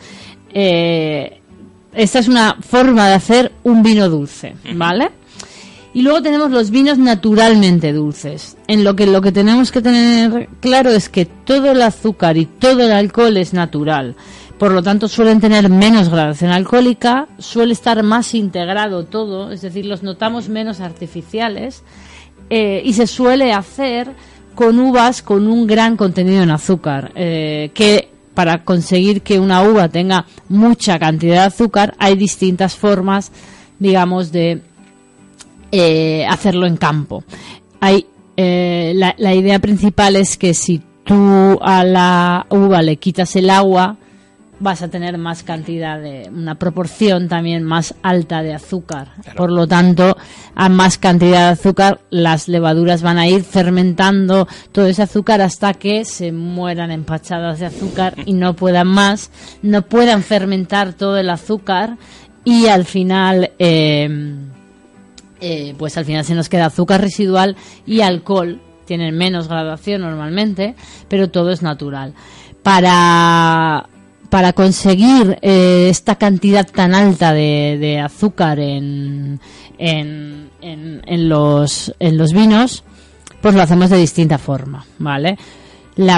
eh, 0.54 1.40
esta 1.94 2.20
es 2.20 2.28
una 2.28 2.56
forma 2.60 3.08
de 3.08 3.14
hacer 3.16 3.52
un 3.64 3.82
vino 3.84 4.10
dulce, 4.10 4.56
¿vale? 4.76 5.10
Y 5.94 6.04
luego 6.04 6.22
tenemos 6.22 6.52
los 6.52 6.70
vinos 6.70 7.00
naturalmente 7.00 7.94
dulces. 7.94 8.58
En 8.68 8.84
lo 8.84 8.96
que 8.96 9.08
lo 9.08 9.22
que 9.22 9.32
tenemos 9.32 9.72
que 9.72 9.82
tener 9.82 10.48
claro 10.60 10.92
es 10.92 11.10
que 11.10 11.26
todo 11.26 11.72
el 11.72 11.82
azúcar 11.82 12.38
y 12.38 12.46
todo 12.46 12.82
el 12.86 12.92
alcohol 12.92 13.36
es 13.38 13.54
natural. 13.54 14.16
Por 14.60 14.74
lo 14.74 14.84
tanto, 14.84 15.08
suelen 15.08 15.40
tener 15.40 15.70
menos 15.70 16.10
gradación 16.10 16.52
alcohólica, 16.52 17.30
suele 17.38 17.72
estar 17.72 18.04
más 18.04 18.36
integrado 18.36 19.06
todo, 19.06 19.54
es 19.54 19.62
decir, 19.62 19.86
los 19.86 20.04
notamos 20.04 20.50
menos 20.50 20.82
artificiales 20.82 21.82
eh, 22.50 22.82
y 22.84 22.92
se 22.92 23.08
suele 23.08 23.54
hacer 23.54 24.10
con 24.56 24.78
uvas 24.78 25.22
con 25.22 25.48
un 25.48 25.66
gran 25.66 25.96
contenido 25.96 26.44
en 26.44 26.52
azúcar, 26.52 27.14
eh, 27.16 27.72
que 27.74 28.10
para 28.34 28.66
conseguir 28.66 29.22
que 29.22 29.40
una 29.40 29.64
uva 29.64 29.88
tenga 29.88 30.26
mucha 30.50 31.00
cantidad 31.00 31.36
de 31.36 31.48
azúcar 31.48 31.96
hay 31.98 32.18
distintas 32.18 32.76
formas, 32.76 33.32
digamos, 33.80 34.34
de 34.34 34.62
eh, 35.72 36.26
hacerlo 36.30 36.66
en 36.68 36.76
campo. 36.76 37.24
Hay, 37.80 38.08
la, 38.36 39.16
la 39.18 39.36
idea 39.36 39.60
principal 39.60 40.18
es 40.18 40.38
que 40.38 40.54
si 40.54 40.82
tú 41.06 41.58
a 41.62 41.86
la 41.86 42.46
uva 42.50 42.82
le 42.82 42.98
quitas 42.98 43.38
el 43.38 43.50
agua, 43.50 43.98
vas 44.60 44.82
a 44.82 44.90
tener 44.90 45.18
más 45.18 45.44
cantidad 45.44 46.00
de, 46.00 46.30
una 46.34 46.56
proporción 46.56 47.28
también 47.28 47.64
más 47.64 47.96
alta 48.04 48.44
de 48.44 48.54
azúcar. 48.54 49.10
Por 49.36 49.52
lo 49.52 49.68
tanto, 49.68 50.18
a 50.56 50.70
más 50.70 50.98
cantidad 50.98 51.48
de 51.48 51.54
azúcar, 51.54 52.02
las 52.10 52.48
levaduras 52.48 53.02
van 53.02 53.18
a 53.18 53.28
ir 53.28 53.44
fermentando 53.44 54.48
todo 54.72 54.88
ese 54.88 55.04
azúcar 55.04 55.42
hasta 55.42 55.74
que 55.74 56.06
se 56.06 56.32
mueran 56.32 56.92
empachadas 56.92 57.60
de 57.60 57.68
azúcar 57.68 58.16
y 58.26 58.34
no 58.34 58.56
puedan 58.56 58.88
más, 58.88 59.32
no 59.62 59.84
puedan 59.84 60.24
fermentar 60.24 60.94
todo 60.94 61.18
el 61.18 61.30
azúcar 61.30 61.98
y 62.44 62.68
al 62.68 62.86
final, 62.86 63.52
eh, 63.60 64.36
eh, 65.40 65.76
pues 65.78 65.98
al 65.98 66.06
final 66.06 66.26
se 66.26 66.36
nos 66.36 66.50
queda 66.50 66.68
azúcar 66.68 67.02
residual 67.02 67.56
y 67.86 68.02
alcohol. 68.02 68.62
Tienen 68.86 69.16
menos 69.16 69.48
graduación 69.48 70.02
normalmente, 70.02 70.76
pero 71.08 71.30
todo 71.30 71.52
es 71.52 71.62
natural. 71.62 72.16
Para, 72.64 73.88
para 74.30 74.54
conseguir 74.54 75.38
eh, 75.42 75.88
esta 75.90 76.16
cantidad 76.16 76.68
tan 76.68 76.94
alta 76.94 77.34
de, 77.34 77.78
de 77.80 78.00
azúcar 78.00 78.60
en, 78.60 79.40
en, 79.78 80.50
en, 80.62 81.02
en 81.06 81.30
los, 81.30 81.94
en 82.00 82.18
los 82.18 82.34
vinos, 82.34 82.84
pues 83.42 83.56
lo 83.56 83.62
hacemos 83.62 83.90
de 83.90 83.98
distinta 83.98 84.38
forma, 84.38 84.86
¿vale? 85.00 85.38
La, 85.96 86.18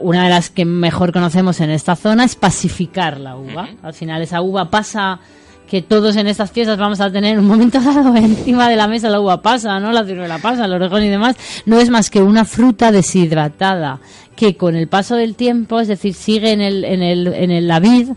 una 0.00 0.24
de 0.24 0.30
las 0.30 0.50
que 0.50 0.64
mejor 0.64 1.12
conocemos 1.12 1.60
en 1.60 1.70
esta 1.70 1.96
zona 1.96 2.24
es 2.24 2.36
pacificar 2.36 3.20
la 3.20 3.36
uva. 3.36 3.68
Al 3.82 3.92
final 3.92 4.22
esa 4.22 4.40
uva 4.40 4.70
pasa 4.70 5.20
que 5.68 5.82
todos 5.82 6.16
en 6.16 6.26
estas 6.26 6.50
fiestas 6.50 6.78
vamos 6.78 7.00
a 7.00 7.12
tener 7.12 7.38
un 7.38 7.46
momento 7.46 7.80
dado 7.84 8.16
encima 8.16 8.68
de 8.68 8.76
la 8.76 8.88
mesa 8.88 9.08
la 9.08 9.20
uva 9.20 9.42
pasa, 9.42 9.78
¿no? 9.78 9.92
La 9.92 10.04
ciruela 10.04 10.38
pasa, 10.38 10.64
el 10.64 10.72
orejón 10.72 11.04
y 11.04 11.08
demás. 11.08 11.36
No 11.66 11.78
es 11.78 11.90
más 11.90 12.08
que 12.10 12.22
una 12.22 12.44
fruta 12.44 12.90
deshidratada 12.90 14.00
que 14.40 14.56
con 14.56 14.74
el 14.74 14.88
paso 14.88 15.16
del 15.16 15.34
tiempo, 15.34 15.80
es 15.80 15.88
decir, 15.88 16.14
sigue 16.14 16.52
en 16.52 16.62
el, 16.62 16.82
en 16.86 17.02
el, 17.02 17.26
en 17.26 17.50
el 17.50 17.68
la 17.68 17.78
vid, 17.78 18.08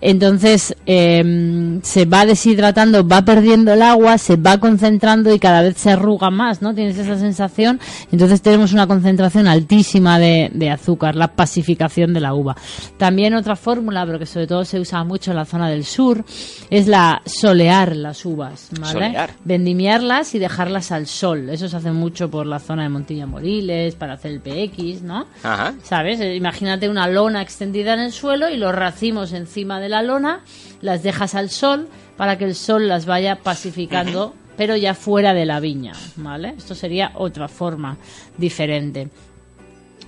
entonces 0.00 0.76
eh, 0.86 1.80
se 1.82 2.04
va 2.04 2.26
deshidratando, 2.26 3.06
va 3.06 3.22
perdiendo 3.22 3.72
el 3.72 3.82
agua, 3.82 4.18
se 4.18 4.36
va 4.36 4.58
concentrando 4.58 5.32
y 5.34 5.38
cada 5.38 5.62
vez 5.62 5.76
se 5.76 5.90
arruga 5.90 6.30
más, 6.30 6.62
¿no? 6.62 6.74
Tienes 6.74 6.98
esa 6.98 7.18
sensación. 7.18 7.80
Entonces 8.12 8.42
tenemos 8.42 8.72
una 8.72 8.86
concentración 8.86 9.46
altísima 9.48 10.18
de, 10.18 10.50
de 10.52 10.70
azúcar, 10.70 11.16
la 11.16 11.28
pacificación 11.28 12.14
de 12.14 12.20
la 12.20 12.34
uva. 12.34 12.56
También 12.96 13.34
otra 13.34 13.56
fórmula, 13.56 14.04
pero 14.06 14.18
que 14.18 14.26
sobre 14.26 14.46
todo 14.46 14.64
se 14.64 14.78
usa 14.78 15.02
mucho 15.04 15.30
en 15.32 15.36
la 15.36 15.44
zona 15.44 15.68
del 15.68 15.84
sur, 15.84 16.24
es 16.70 16.86
la 16.86 17.22
solear 17.26 17.96
las 17.96 18.24
uvas, 18.24 18.68
¿vale? 18.78 18.92
Solear. 18.92 19.30
Vendimiarlas 19.44 20.34
y 20.34 20.38
dejarlas 20.38 20.92
al 20.92 21.06
sol. 21.06 21.48
Eso 21.50 21.68
se 21.68 21.76
hace 21.76 21.92
mucho 21.92 22.30
por 22.30 22.46
la 22.46 22.58
zona 22.58 22.84
de 22.84 22.88
Montilla 22.88 23.26
Moriles, 23.26 23.94
para 23.94 24.14
hacer 24.14 24.32
el 24.32 24.40
PX, 24.40 25.02
¿no? 25.02 25.26
Ajá. 25.42 25.74
¿Sabes? 25.82 26.20
Eh, 26.20 26.36
Imagínate 26.36 26.88
una 26.88 27.08
lona 27.08 27.42
extendida 27.42 27.94
en 27.94 28.00
el 28.00 28.12
suelo 28.12 28.48
y 28.48 28.56
los 28.56 28.74
racimos 28.74 29.32
encima 29.32 29.80
de 29.80 29.87
la 29.88 30.02
lona, 30.02 30.40
las 30.80 31.02
dejas 31.02 31.34
al 31.34 31.50
sol, 31.50 31.88
para 32.16 32.38
que 32.38 32.44
el 32.44 32.54
sol 32.54 32.88
las 32.88 33.06
vaya 33.06 33.36
pacificando, 33.36 34.34
pero 34.56 34.76
ya 34.76 34.94
fuera 34.94 35.34
de 35.34 35.46
la 35.46 35.60
viña, 35.60 35.92
¿vale? 36.16 36.54
Esto 36.56 36.74
sería 36.74 37.12
otra 37.14 37.48
forma 37.48 37.96
diferente. 38.36 39.08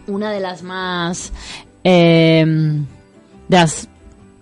Una 0.07 0.33
de 0.33 0.41
las 0.41 0.63
más... 0.63 1.33
eh, 1.85 2.45
de 3.49 3.57
las 3.57 3.89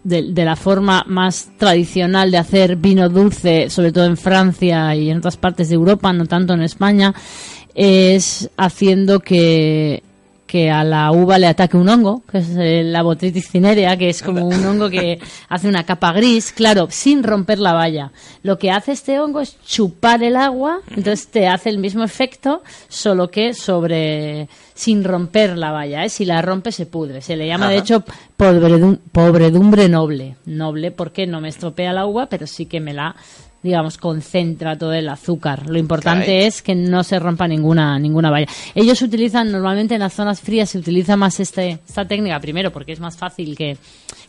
de, 0.04 0.32
de 0.32 0.44
la 0.44 0.56
forma 0.56 1.04
más 1.06 1.50
tradicional 1.58 2.30
de 2.30 2.38
hacer 2.38 2.76
vino 2.76 3.08
dulce, 3.08 3.68
sobre 3.68 3.92
todo 3.92 4.06
en 4.06 4.16
Francia 4.16 4.94
y 4.94 5.10
en 5.10 5.18
otras 5.18 5.36
partes 5.36 5.68
de 5.68 5.74
Europa, 5.74 6.12
no 6.12 6.24
tanto 6.24 6.54
en 6.54 6.62
España, 6.62 7.12
es 7.74 8.48
haciendo 8.56 9.20
que 9.20 10.02
que 10.48 10.70
a 10.70 10.82
la 10.82 11.12
uva 11.12 11.38
le 11.38 11.46
ataque 11.46 11.76
un 11.76 11.88
hongo, 11.88 12.24
que 12.28 12.38
es 12.38 12.48
eh, 12.56 12.82
la 12.82 13.02
botritis 13.02 13.50
cinerea, 13.50 13.98
que 13.98 14.08
es 14.08 14.22
como 14.22 14.48
un 14.48 14.64
hongo 14.64 14.88
que 14.88 15.20
hace 15.48 15.68
una 15.68 15.84
capa 15.84 16.12
gris, 16.12 16.52
claro, 16.52 16.88
sin 16.90 17.22
romper 17.22 17.58
la 17.58 17.74
valla. 17.74 18.10
Lo 18.42 18.58
que 18.58 18.70
hace 18.70 18.92
este 18.92 19.20
hongo 19.20 19.40
es 19.40 19.60
chupar 19.60 20.22
el 20.22 20.36
agua, 20.36 20.80
entonces 20.88 21.28
te 21.28 21.46
hace 21.46 21.68
el 21.68 21.78
mismo 21.78 22.02
efecto, 22.02 22.62
solo 22.88 23.30
que 23.30 23.52
sobre 23.52 24.48
sin 24.78 25.02
romper 25.02 25.58
la 25.58 25.72
valla, 25.72 26.04
¿eh? 26.04 26.08
si 26.08 26.24
la 26.24 26.40
rompe 26.40 26.70
se 26.70 26.86
pudre. 26.86 27.20
Se 27.20 27.36
le 27.36 27.48
llama 27.48 27.68
de 27.68 27.78
hecho 27.78 28.04
pobredum- 28.38 29.00
pobredumbre 29.10 29.88
noble, 29.88 30.36
noble 30.46 30.92
porque 30.92 31.26
no 31.26 31.40
me 31.40 31.48
estropea 31.48 31.92
la 31.92 32.06
uva, 32.06 32.26
pero 32.28 32.46
sí 32.46 32.66
que 32.66 32.78
me 32.80 32.94
la 32.94 33.16
digamos, 33.60 33.98
concentra 33.98 34.78
todo 34.78 34.92
el 34.92 35.08
azúcar. 35.08 35.68
Lo 35.68 35.78
importante 35.80 36.26
Caray. 36.26 36.44
es 36.44 36.62
que 36.62 36.76
no 36.76 37.02
se 37.02 37.18
rompa 37.18 37.48
ninguna, 37.48 37.98
ninguna 37.98 38.30
valla. 38.30 38.46
Ellos 38.72 39.02
utilizan, 39.02 39.50
normalmente 39.50 39.94
en 39.94 40.00
las 40.00 40.12
zonas 40.14 40.40
frías 40.40 40.70
se 40.70 40.78
utiliza 40.78 41.16
más 41.16 41.40
este, 41.40 41.80
esta 41.84 42.06
técnica, 42.06 42.38
primero 42.38 42.70
porque 42.70 42.92
es 42.92 43.00
más 43.00 43.16
fácil 43.16 43.56
que, 43.56 43.76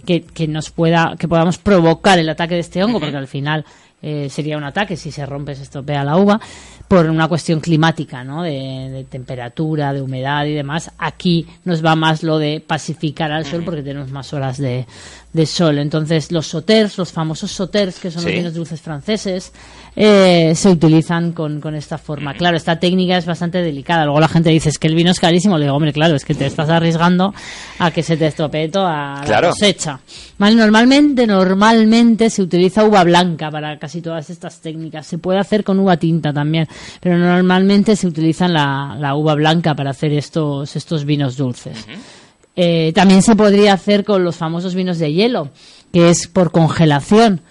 que, 0.03 0.21
que 0.23 0.47
nos 0.47 0.71
pueda, 0.71 1.15
que 1.19 1.27
podamos 1.27 1.59
provocar 1.59 2.17
el 2.17 2.27
ataque 2.27 2.55
de 2.55 2.61
este 2.61 2.83
hongo, 2.83 2.99
porque 2.99 3.15
al 3.17 3.27
final 3.27 3.65
eh, 4.01 4.29
sería 4.29 4.57
un 4.57 4.63
ataque 4.63 4.95
si 4.97 5.11
se 5.11 5.25
rompe, 5.25 5.55
se 5.55 5.63
estropea 5.63 6.03
la 6.03 6.17
uva, 6.17 6.39
por 6.87 7.05
una 7.07 7.27
cuestión 7.27 7.59
climática, 7.59 8.23
¿no? 8.23 8.41
De, 8.43 8.51
de 8.91 9.03
temperatura, 9.03 9.93
de 9.93 10.01
humedad 10.01 10.45
y 10.45 10.53
demás. 10.53 10.91
Aquí 10.97 11.45
nos 11.65 11.85
va 11.85 11.95
más 11.95 12.23
lo 12.23 12.37
de 12.39 12.63
pacificar 12.65 13.31
al 13.31 13.45
sol 13.45 13.63
porque 13.63 13.83
tenemos 13.83 14.09
más 14.11 14.33
horas 14.33 14.57
de, 14.57 14.85
de 15.33 15.45
sol. 15.45 15.77
Entonces, 15.77 16.31
los 16.31 16.47
sauters, 16.47 16.97
los 16.97 17.11
famosos 17.11 17.51
sauters, 17.51 17.99
que 17.99 18.09
son 18.09 18.21
Sí. 18.23 18.27
los 18.29 18.35
vinos 18.37 18.53
dulces 18.55 18.81
franceses, 18.81 19.51
eh, 19.95 20.53
se 20.55 20.69
utilizan 20.69 21.33
con, 21.33 21.59
con 21.59 21.75
esta 21.75 21.97
forma. 21.97 22.33
Claro, 22.33 22.55
esta 22.57 22.79
técnica 22.79 23.17
es 23.17 23.25
bastante 23.25 23.61
delicada. 23.61 24.05
Luego 24.05 24.19
la 24.19 24.27
gente 24.27 24.49
dice, 24.49 24.69
es 24.69 24.77
que 24.79 24.87
el 24.87 24.95
vino 24.95 25.11
es 25.11 25.19
carísimo. 25.19 25.57
Le 25.57 25.65
digo, 25.65 25.75
hombre, 25.75 25.91
claro, 25.93 26.15
es 26.15 26.23
que 26.25 26.33
te 26.35 26.45
estás 26.45 26.69
arriesgando 26.69 27.33
a 27.79 27.91
que 27.91 28.03
se 28.03 28.15
te 28.17 28.27
estropee 28.27 28.69
toda 28.69 29.21
Claro. 29.25 29.47
la 29.47 29.53
cosecha. 29.53 29.99
Normalmente, 30.37 31.27
normalmente 31.27 32.29
se 32.29 32.41
utiliza 32.41 32.85
uva 32.85 33.03
blanca 33.03 33.51
para 33.51 33.77
casi 33.77 34.01
todas 34.01 34.29
estas 34.29 34.61
técnicas. 34.61 35.05
Se 35.05 35.17
puede 35.17 35.39
hacer 35.39 35.63
con 35.63 35.79
uva 35.79 35.97
tinta 35.97 36.31
también, 36.31 36.67
pero 37.01 37.17
normalmente 37.17 37.95
se 37.95 38.07
utiliza 38.07 38.47
la, 38.47 38.95
la 38.99 39.15
uva 39.15 39.35
blanca 39.35 39.75
para 39.75 39.91
hacer 39.91 40.13
estos, 40.13 40.75
estos 40.75 41.03
vinos 41.05 41.35
dulces. 41.35 41.85
Eh, 42.55 42.91
también 42.93 43.21
se 43.21 43.35
podría 43.35 43.73
hacer 43.73 44.03
con 44.03 44.23
los 44.23 44.35
famosos 44.35 44.75
vinos 44.75 44.97
de 44.99 45.13
hielo, 45.13 45.49
que 45.93 46.09
es 46.09 46.27
por 46.27 46.51
congelación. 46.51 47.41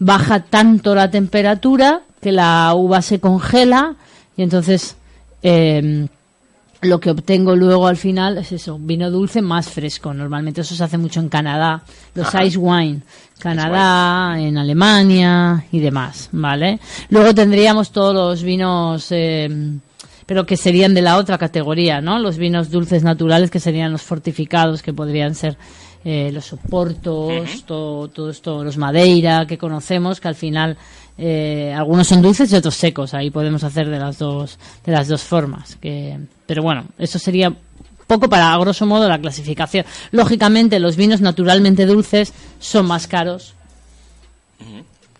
Baja 0.00 0.40
tanto 0.40 0.94
la 0.94 1.10
temperatura 1.10 2.00
que 2.20 2.32
la 2.32 2.72
uva 2.74 3.02
se 3.02 3.20
congela 3.20 3.94
y 4.36 4.42
entonces 4.42 4.96
eh, 5.42 6.08
lo 6.82 6.98
que 6.98 7.10
obtengo 7.10 7.54
luego 7.56 7.86
al 7.86 7.96
final 7.96 8.38
es 8.38 8.52
eso, 8.52 8.78
vino 8.78 9.10
dulce 9.10 9.42
más 9.42 9.68
fresco. 9.68 10.14
Normalmente 10.14 10.62
eso 10.62 10.74
se 10.74 10.84
hace 10.84 10.98
mucho 10.98 11.20
en 11.20 11.28
Canadá, 11.28 11.82
los 12.14 12.28
Ajá. 12.28 12.44
ice 12.44 12.56
wine, 12.58 13.02
Canadá, 13.38 14.40
en 14.40 14.56
Alemania 14.56 15.64
y 15.72 15.80
demás, 15.80 16.30
¿vale? 16.32 16.80
Luego 17.10 17.34
tendríamos 17.34 17.90
todos 17.90 18.14
los 18.14 18.42
vinos, 18.42 19.08
eh, 19.10 19.78
pero 20.24 20.46
que 20.46 20.56
serían 20.56 20.94
de 20.94 21.02
la 21.02 21.18
otra 21.18 21.36
categoría, 21.36 22.00
¿no? 22.00 22.18
Los 22.18 22.38
vinos 22.38 22.70
dulces 22.70 23.02
naturales 23.02 23.50
que 23.50 23.60
serían 23.60 23.92
los 23.92 24.02
fortificados, 24.02 24.82
que 24.82 24.94
podrían 24.94 25.34
ser 25.34 25.58
eh, 26.04 26.30
los 26.32 26.46
soportos, 26.46 27.64
todo, 27.66 28.08
todo 28.08 28.30
esto, 28.30 28.64
los 28.64 28.76
madeira 28.76 29.46
que 29.46 29.58
conocemos, 29.58 30.20
que 30.20 30.28
al 30.28 30.34
final 30.34 30.76
eh, 31.18 31.74
algunos 31.76 32.06
son 32.08 32.22
dulces 32.22 32.50
y 32.52 32.56
otros 32.56 32.74
secos. 32.74 33.12
Ahí 33.12 33.30
podemos 33.30 33.62
hacer 33.64 33.88
de 33.88 33.98
las 33.98 34.18
dos, 34.18 34.58
de 34.84 34.92
las 34.92 35.08
dos 35.08 35.22
formas. 35.22 35.76
Que, 35.76 36.18
pero 36.46 36.62
bueno, 36.62 36.86
eso 36.98 37.18
sería 37.18 37.54
poco 38.06 38.28
para, 38.28 38.52
a 38.52 38.58
grosso 38.58 38.86
modo, 38.86 39.08
la 39.08 39.18
clasificación. 39.18 39.84
Lógicamente, 40.10 40.80
los 40.80 40.96
vinos 40.96 41.20
naturalmente 41.20 41.86
dulces 41.86 42.32
son 42.58 42.86
más 42.86 43.06
caros 43.06 43.54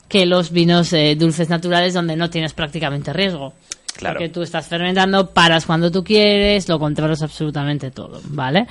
que 0.08 0.26
los 0.26 0.50
vinos 0.50 0.92
eh, 0.92 1.14
dulces 1.14 1.48
naturales 1.48 1.94
donde 1.94 2.16
no 2.16 2.28
tienes 2.30 2.52
prácticamente 2.52 3.12
riesgo. 3.12 3.54
Claro. 3.94 4.14
Porque 4.14 4.28
tú 4.28 4.42
estás 4.42 4.66
fermentando, 4.66 5.30
paras 5.30 5.66
cuando 5.66 5.90
tú 5.90 6.02
quieres, 6.02 6.68
lo 6.68 6.78
controlas 6.78 7.22
absolutamente 7.22 7.90
todo, 7.90 8.20
¿vale? 8.24 8.66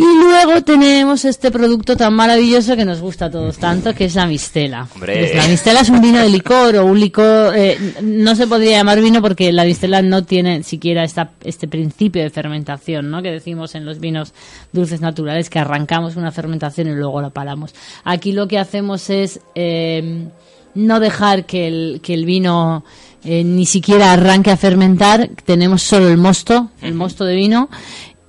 Y 0.00 0.18
luego 0.18 0.62
tenemos 0.62 1.26
este 1.26 1.50
producto 1.50 1.94
tan 1.94 2.14
maravilloso 2.14 2.74
que 2.74 2.86
nos 2.86 3.02
gusta 3.02 3.26
a 3.26 3.30
todos 3.30 3.58
tanto, 3.58 3.92
que 3.92 4.06
es 4.06 4.14
la 4.14 4.24
mistela. 4.24 4.88
Pues 4.98 5.34
La 5.34 5.46
mistela 5.46 5.80
es 5.80 5.90
un 5.90 6.00
vino 6.00 6.18
de 6.18 6.30
licor 6.30 6.74
o 6.76 6.86
un 6.86 6.98
licor, 6.98 7.54
eh, 7.54 7.76
no 8.00 8.34
se 8.34 8.46
podría 8.46 8.78
llamar 8.78 9.02
vino 9.02 9.20
porque 9.20 9.52
la 9.52 9.64
mistela 9.64 10.00
no 10.00 10.24
tiene 10.24 10.62
siquiera 10.62 11.04
esta, 11.04 11.32
este 11.44 11.68
principio 11.68 12.22
de 12.22 12.30
fermentación, 12.30 13.10
¿no? 13.10 13.20
Que 13.20 13.30
decimos 13.30 13.74
en 13.74 13.84
los 13.84 14.00
vinos 14.00 14.32
dulces 14.72 15.02
naturales 15.02 15.50
que 15.50 15.58
arrancamos 15.58 16.16
una 16.16 16.32
fermentación 16.32 16.88
y 16.88 16.92
luego 16.92 17.20
la 17.20 17.28
paramos. 17.28 17.74
Aquí 18.02 18.32
lo 18.32 18.48
que 18.48 18.58
hacemos 18.58 19.10
es 19.10 19.40
eh, 19.54 20.28
no 20.74 20.98
dejar 20.98 21.44
que 21.44 21.68
el, 21.68 22.00
que 22.02 22.14
el 22.14 22.24
vino 22.24 22.84
eh, 23.22 23.44
ni 23.44 23.66
siquiera 23.66 24.14
arranque 24.14 24.50
a 24.50 24.56
fermentar. 24.56 25.28
Tenemos 25.44 25.82
solo 25.82 26.08
el 26.08 26.16
mosto, 26.16 26.70
el 26.80 26.94
mosto 26.94 27.26
de 27.26 27.34
vino 27.34 27.68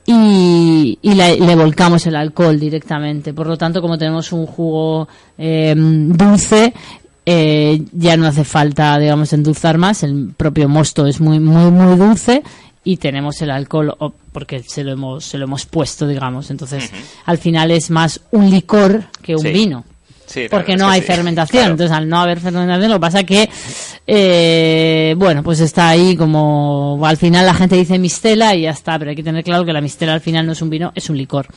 y, 0.05 0.97
y 1.01 1.13
la- 1.15 1.33
le 1.35 1.55
volcamos 1.55 2.05
el 2.07 2.15
alcohol 2.15 2.59
directamente. 2.59 3.33
Por 3.33 3.47
lo 3.47 3.57
tanto, 3.57 3.81
como 3.81 3.97
tenemos 3.97 4.31
un 4.31 4.45
jugo 4.45 5.07
eh, 5.37 5.73
dulce, 5.77 6.73
eh, 7.25 7.81
ya 7.93 8.17
no 8.17 8.25
hace 8.27 8.43
falta, 8.43 8.97
digamos, 8.97 9.31
endulzar 9.33 9.77
más. 9.77 10.03
El 10.03 10.33
propio 10.35 10.67
mosto 10.67 11.05
es 11.05 11.21
muy, 11.21 11.39
muy, 11.39 11.69
muy 11.71 11.95
dulce 11.97 12.43
y 12.83 12.97
tenemos 12.97 13.41
el 13.41 13.51
alcohol 13.51 13.95
porque 14.31 14.63
se 14.63 14.83
lo 14.83 14.91
hemos, 14.93 15.23
se 15.25 15.37
lo 15.37 15.45
hemos 15.45 15.65
puesto, 15.65 16.07
digamos. 16.07 16.49
Entonces, 16.49 16.91
al 17.25 17.37
final 17.37 17.69
es 17.71 17.89
más 17.91 18.21
un 18.31 18.49
licor 18.49 19.03
que 19.21 19.35
un 19.35 19.41
Sí. 19.43 19.49
vino. 19.51 19.83
Sí, 20.31 20.47
Porque 20.49 20.75
no 20.77 20.87
hay 20.87 21.01
sí. 21.01 21.07
fermentación. 21.07 21.61
Claro. 21.61 21.71
Entonces, 21.73 21.95
al 21.95 22.07
no 22.07 22.19
haber 22.21 22.39
fermentación, 22.39 22.89
lo 22.89 22.95
que 22.95 23.01
pasa 23.01 23.23
que, 23.23 23.49
eh, 24.07 25.13
bueno, 25.17 25.43
pues 25.43 25.59
está 25.59 25.89
ahí 25.89 26.15
como, 26.15 26.99
al 27.03 27.17
final 27.17 27.45
la 27.45 27.53
gente 27.53 27.75
dice 27.75 27.99
mistela 27.99 28.55
y 28.55 28.61
ya 28.61 28.71
está, 28.71 28.97
pero 28.97 29.09
hay 29.09 29.15
que 29.15 29.23
tener 29.23 29.43
claro 29.43 29.65
que 29.65 29.73
la 29.73 29.81
mistela 29.81 30.13
al 30.13 30.21
final 30.21 30.45
no 30.45 30.53
es 30.53 30.61
un 30.61 30.69
vino, 30.69 30.91
es 30.95 31.09
un 31.09 31.17
licor, 31.17 31.47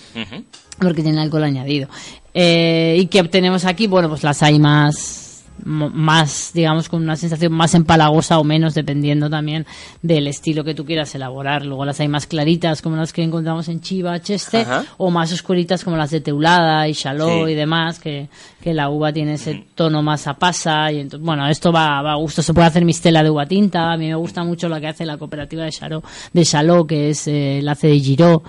porque 0.78 1.02
tiene 1.02 1.20
alcohol 1.20 1.44
añadido. 1.44 1.88
Eh, 2.32 2.96
¿Y 2.98 3.06
qué 3.06 3.20
obtenemos 3.20 3.64
aquí? 3.64 3.86
Bueno, 3.86 4.08
pues 4.08 4.22
las 4.24 4.42
hay 4.42 4.58
más, 4.58 5.23
más, 5.64 6.50
digamos, 6.54 6.88
con 6.88 7.02
una 7.02 7.16
sensación 7.16 7.52
más 7.52 7.74
empalagosa 7.74 8.38
o 8.38 8.44
menos, 8.44 8.74
dependiendo 8.74 9.30
también 9.30 9.66
del 10.02 10.26
estilo 10.26 10.64
que 10.64 10.74
tú 10.74 10.84
quieras 10.84 11.14
elaborar. 11.14 11.64
Luego 11.64 11.84
las 11.84 12.00
hay 12.00 12.08
más 12.08 12.26
claritas, 12.26 12.82
como 12.82 12.96
las 12.96 13.12
que 13.12 13.22
encontramos 13.22 13.68
en 13.68 13.80
Chiva, 13.80 14.20
Cheste, 14.20 14.62
Ajá. 14.62 14.84
o 14.98 15.10
más 15.10 15.32
oscuritas 15.32 15.84
como 15.84 15.96
las 15.96 16.10
de 16.10 16.20
Teulada 16.20 16.86
y 16.88 16.94
Chalot 16.94 17.46
Sí. 17.46 17.52
y 17.52 17.54
demás, 17.54 17.98
que, 17.98 18.28
que 18.60 18.74
la 18.74 18.88
uva 18.90 19.12
tiene 19.12 19.34
ese 19.34 19.64
tono 19.74 20.02
más 20.02 20.26
a 20.26 20.34
pasa. 20.34 20.90
Y 20.92 21.00
entonces, 21.00 21.24
bueno, 21.24 21.46
esto 21.48 21.72
va, 21.72 22.02
va 22.02 22.12
a 22.12 22.16
gusto. 22.16 22.42
Se 22.42 22.52
puede 22.54 22.66
hacer 22.66 22.84
mistela 22.84 23.22
de 23.22 23.30
uva 23.30 23.46
tinta. 23.46 23.92
A 23.92 23.96
mí 23.96 24.08
me 24.08 24.14
gusta 24.14 24.44
mucho 24.44 24.68
la 24.68 24.80
que 24.80 24.88
hace 24.88 25.06
la 25.06 25.16
cooperativa 25.16 25.64
de 25.64 25.70
Chalot, 25.72 26.04
de 26.32 26.86
que 26.88 27.10
es 27.10 27.26
eh, 27.26 27.58
el 27.58 27.68
hace 27.68 27.88
de 27.88 28.00
Giraud. 28.00 28.42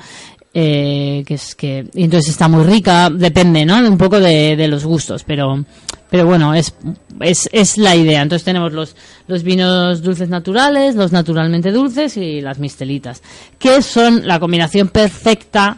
Eh, 0.58 1.26
que 1.28 1.34
es 1.34 1.54
que 1.54 1.86
y 1.94 2.06
entonces 2.06 2.32
está 2.32 2.48
muy 2.48 2.64
rica 2.64 3.10
depende 3.10 3.66
no 3.66 3.84
de 3.84 3.90
un 3.90 3.98
poco 3.98 4.22
de, 4.22 4.56
de 4.56 4.70
los 4.70 4.86
gustos 4.86 5.26
pero 5.26 5.66
pero 6.10 6.26
bueno 6.26 6.54
es, 6.54 6.74
es 7.20 7.50
es 7.52 7.78
la 7.78 7.94
idea 7.94 8.22
entonces 8.22 8.46
tenemos 8.46 8.72
los 8.72 8.96
los 9.28 9.44
vinos 9.44 10.02
dulces 10.02 10.30
naturales 10.30 10.96
los 10.96 11.12
naturalmente 11.12 11.74
dulces 11.74 12.16
y 12.16 12.40
las 12.40 12.58
mistelitas 12.60 13.22
que 13.60 13.82
son 13.82 14.26
la 14.26 14.40
combinación 14.40 14.88
perfecta 14.88 15.78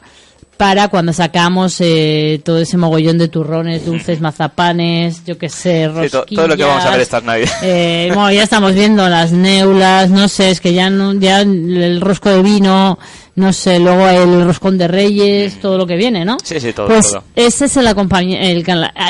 para 0.57 0.89
cuando 0.89 1.11
sacamos 1.11 1.77
eh, 1.81 2.39
todo 2.45 2.59
ese 2.59 2.77
mogollón 2.77 3.19
de 3.19 3.27
turrones, 3.27 3.85
dulces, 3.85 4.21
mazapanes, 4.21 5.23
yo 5.23 5.37
que 5.37 5.49
sé, 5.49 5.83
Sí, 5.83 5.87
rosquillas. 5.87 6.11
to- 6.11 6.25
todo 6.35 6.47
lo 6.47 6.57
que 6.57 6.63
vamos 6.63 6.83
a 6.83 6.89
ver 6.89 7.01
estas 7.01 7.23
navidades. 7.23 7.53
Eh, 7.61 8.07
bueno, 8.11 8.31
ya 8.31 8.41
estamos 8.41 8.73
viendo 8.73 9.07
las 9.07 9.31
neulas, 9.31 10.09
no 10.09 10.27
sé, 10.27 10.49
es 10.49 10.59
que 10.59 10.73
ya, 10.73 10.89
no, 10.89 11.13
ya 11.13 11.41
el 11.41 12.01
rosco 12.01 12.29
de 12.29 12.41
vino, 12.41 12.97
no 13.37 13.53
sé, 13.53 13.79
luego 13.79 14.07
el 14.09 14.43
roscón 14.45 14.79
de 14.79 14.87
reyes, 14.87 15.61
todo 15.61 15.77
lo 15.77 15.85
que 15.85 15.95
viene, 15.95 16.25
¿no? 16.25 16.37
Sí, 16.43 16.59
sí, 16.59 16.73
todo, 16.73 16.87
Pues 16.87 17.11
todo. 17.11 17.23
ese 17.35 17.65
es 17.65 17.77
el, 17.77 17.85
acompañ- 17.87 18.35
el 18.37 18.65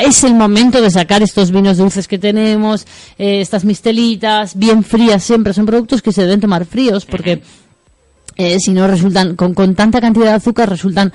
es 0.06 0.22
el 0.22 0.34
momento 0.34 0.82
de 0.82 0.90
sacar 0.90 1.22
estos 1.22 1.50
vinos 1.50 1.78
dulces 1.78 2.06
que 2.06 2.18
tenemos, 2.18 2.86
eh, 3.18 3.40
estas 3.40 3.64
mistelitas, 3.64 4.54
bien 4.56 4.84
frías 4.84 5.24
siempre, 5.24 5.54
son 5.54 5.64
productos 5.64 6.02
que 6.02 6.12
se 6.12 6.22
deben 6.22 6.40
tomar 6.40 6.66
fríos 6.66 7.06
porque 7.06 7.40
eh, 8.36 8.58
si 8.60 8.72
no 8.72 8.86
resultan, 8.86 9.34
con, 9.34 9.54
con, 9.54 9.74
tanta 9.74 10.00
cantidad 10.00 10.26
de 10.26 10.32
azúcar 10.32 10.68
resultan 10.68 11.10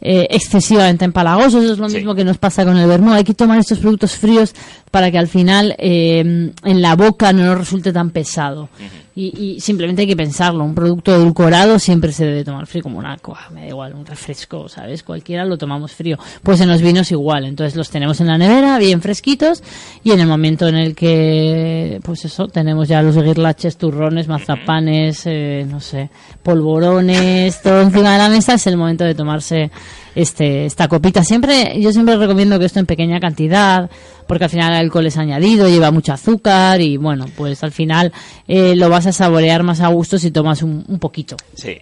eh, 0.00 0.26
excesivamente 0.30 1.04
empalagosos. 1.04 1.64
Eso 1.64 1.72
es 1.72 1.78
lo 1.78 1.88
mismo 1.88 2.14
que 2.14 2.24
nos 2.24 2.38
pasa 2.38 2.64
con 2.64 2.76
el 2.76 2.86
vermú. 2.86 3.12
Hay 3.12 3.24
que 3.24 3.34
tomar 3.34 3.58
estos 3.58 3.78
productos 3.78 4.12
fríos 4.12 4.54
para 4.90 5.10
que 5.10 5.18
al 5.18 5.28
final 5.28 5.74
eh, 5.78 6.52
en 6.64 6.82
la 6.82 6.96
boca 6.96 7.32
no 7.32 7.44
nos 7.44 7.58
resulte 7.58 7.92
tan 7.92 8.10
pesado. 8.10 8.68
y, 9.14 9.56
y, 9.56 9.60
simplemente 9.60 10.02
hay 10.02 10.08
que 10.08 10.16
pensarlo. 10.16 10.64
Un 10.64 10.74
producto 10.74 11.14
edulcorado 11.14 11.78
siempre 11.78 12.12
se 12.12 12.24
debe 12.24 12.44
tomar 12.44 12.66
frío, 12.66 12.84
como 12.84 12.98
una 12.98 13.16
coa, 13.18 13.48
me 13.52 13.62
da 13.62 13.68
igual, 13.68 13.94
un 13.94 14.06
refresco, 14.06 14.68
¿sabes? 14.68 15.02
Cualquiera 15.02 15.44
lo 15.44 15.58
tomamos 15.58 15.92
frío. 15.92 16.16
Pues 16.42 16.60
en 16.60 16.68
los 16.68 16.80
vinos 16.80 17.10
igual. 17.10 17.44
Entonces 17.44 17.74
los 17.76 17.90
tenemos 17.90 18.20
en 18.20 18.28
la 18.28 18.38
nevera, 18.38 18.78
bien 18.78 19.02
fresquitos, 19.02 19.62
y 20.04 20.12
en 20.12 20.20
el 20.20 20.28
momento 20.28 20.68
en 20.68 20.76
el 20.76 20.94
que, 20.94 22.00
pues 22.04 22.24
eso, 22.24 22.46
tenemos 22.46 22.86
ya 22.86 23.02
los 23.02 23.16
guirlaches, 23.16 23.76
turrones, 23.76 24.28
mazapanes, 24.28 25.22
eh, 25.26 25.66
no 25.68 25.80
sé, 25.80 26.10
polvorones, 26.42 27.60
todo 27.60 27.82
encima 27.82 28.12
de 28.12 28.18
la 28.18 28.28
mesa, 28.28 28.54
es 28.54 28.66
el 28.68 28.76
momento 28.76 29.04
de 29.04 29.14
tomarse 29.14 29.70
este, 30.14 30.66
esta 30.66 30.88
copita. 30.88 31.22
Siempre, 31.24 31.80
yo 31.80 31.92
siempre 31.92 32.16
recomiendo 32.16 32.58
que 32.58 32.66
esto 32.66 32.80
en 32.80 32.86
pequeña 32.86 33.20
cantidad, 33.20 33.90
porque 34.26 34.44
al 34.44 34.50
final 34.50 34.72
el 34.72 34.78
alcohol 34.80 35.06
es 35.06 35.16
añadido, 35.16 35.68
lleva 35.68 35.90
mucho 35.90 36.12
azúcar 36.12 36.80
y 36.80 36.96
bueno, 36.96 37.26
pues 37.36 37.62
al 37.62 37.72
final 37.72 38.12
eh, 38.46 38.74
lo 38.76 38.88
vas 38.88 39.06
a 39.06 39.12
saborear 39.12 39.62
más 39.62 39.80
a 39.80 39.88
gusto 39.88 40.18
si 40.18 40.30
tomas 40.30 40.62
un, 40.62 40.84
un 40.88 40.98
poquito. 40.98 41.36
Sí. 41.54 41.78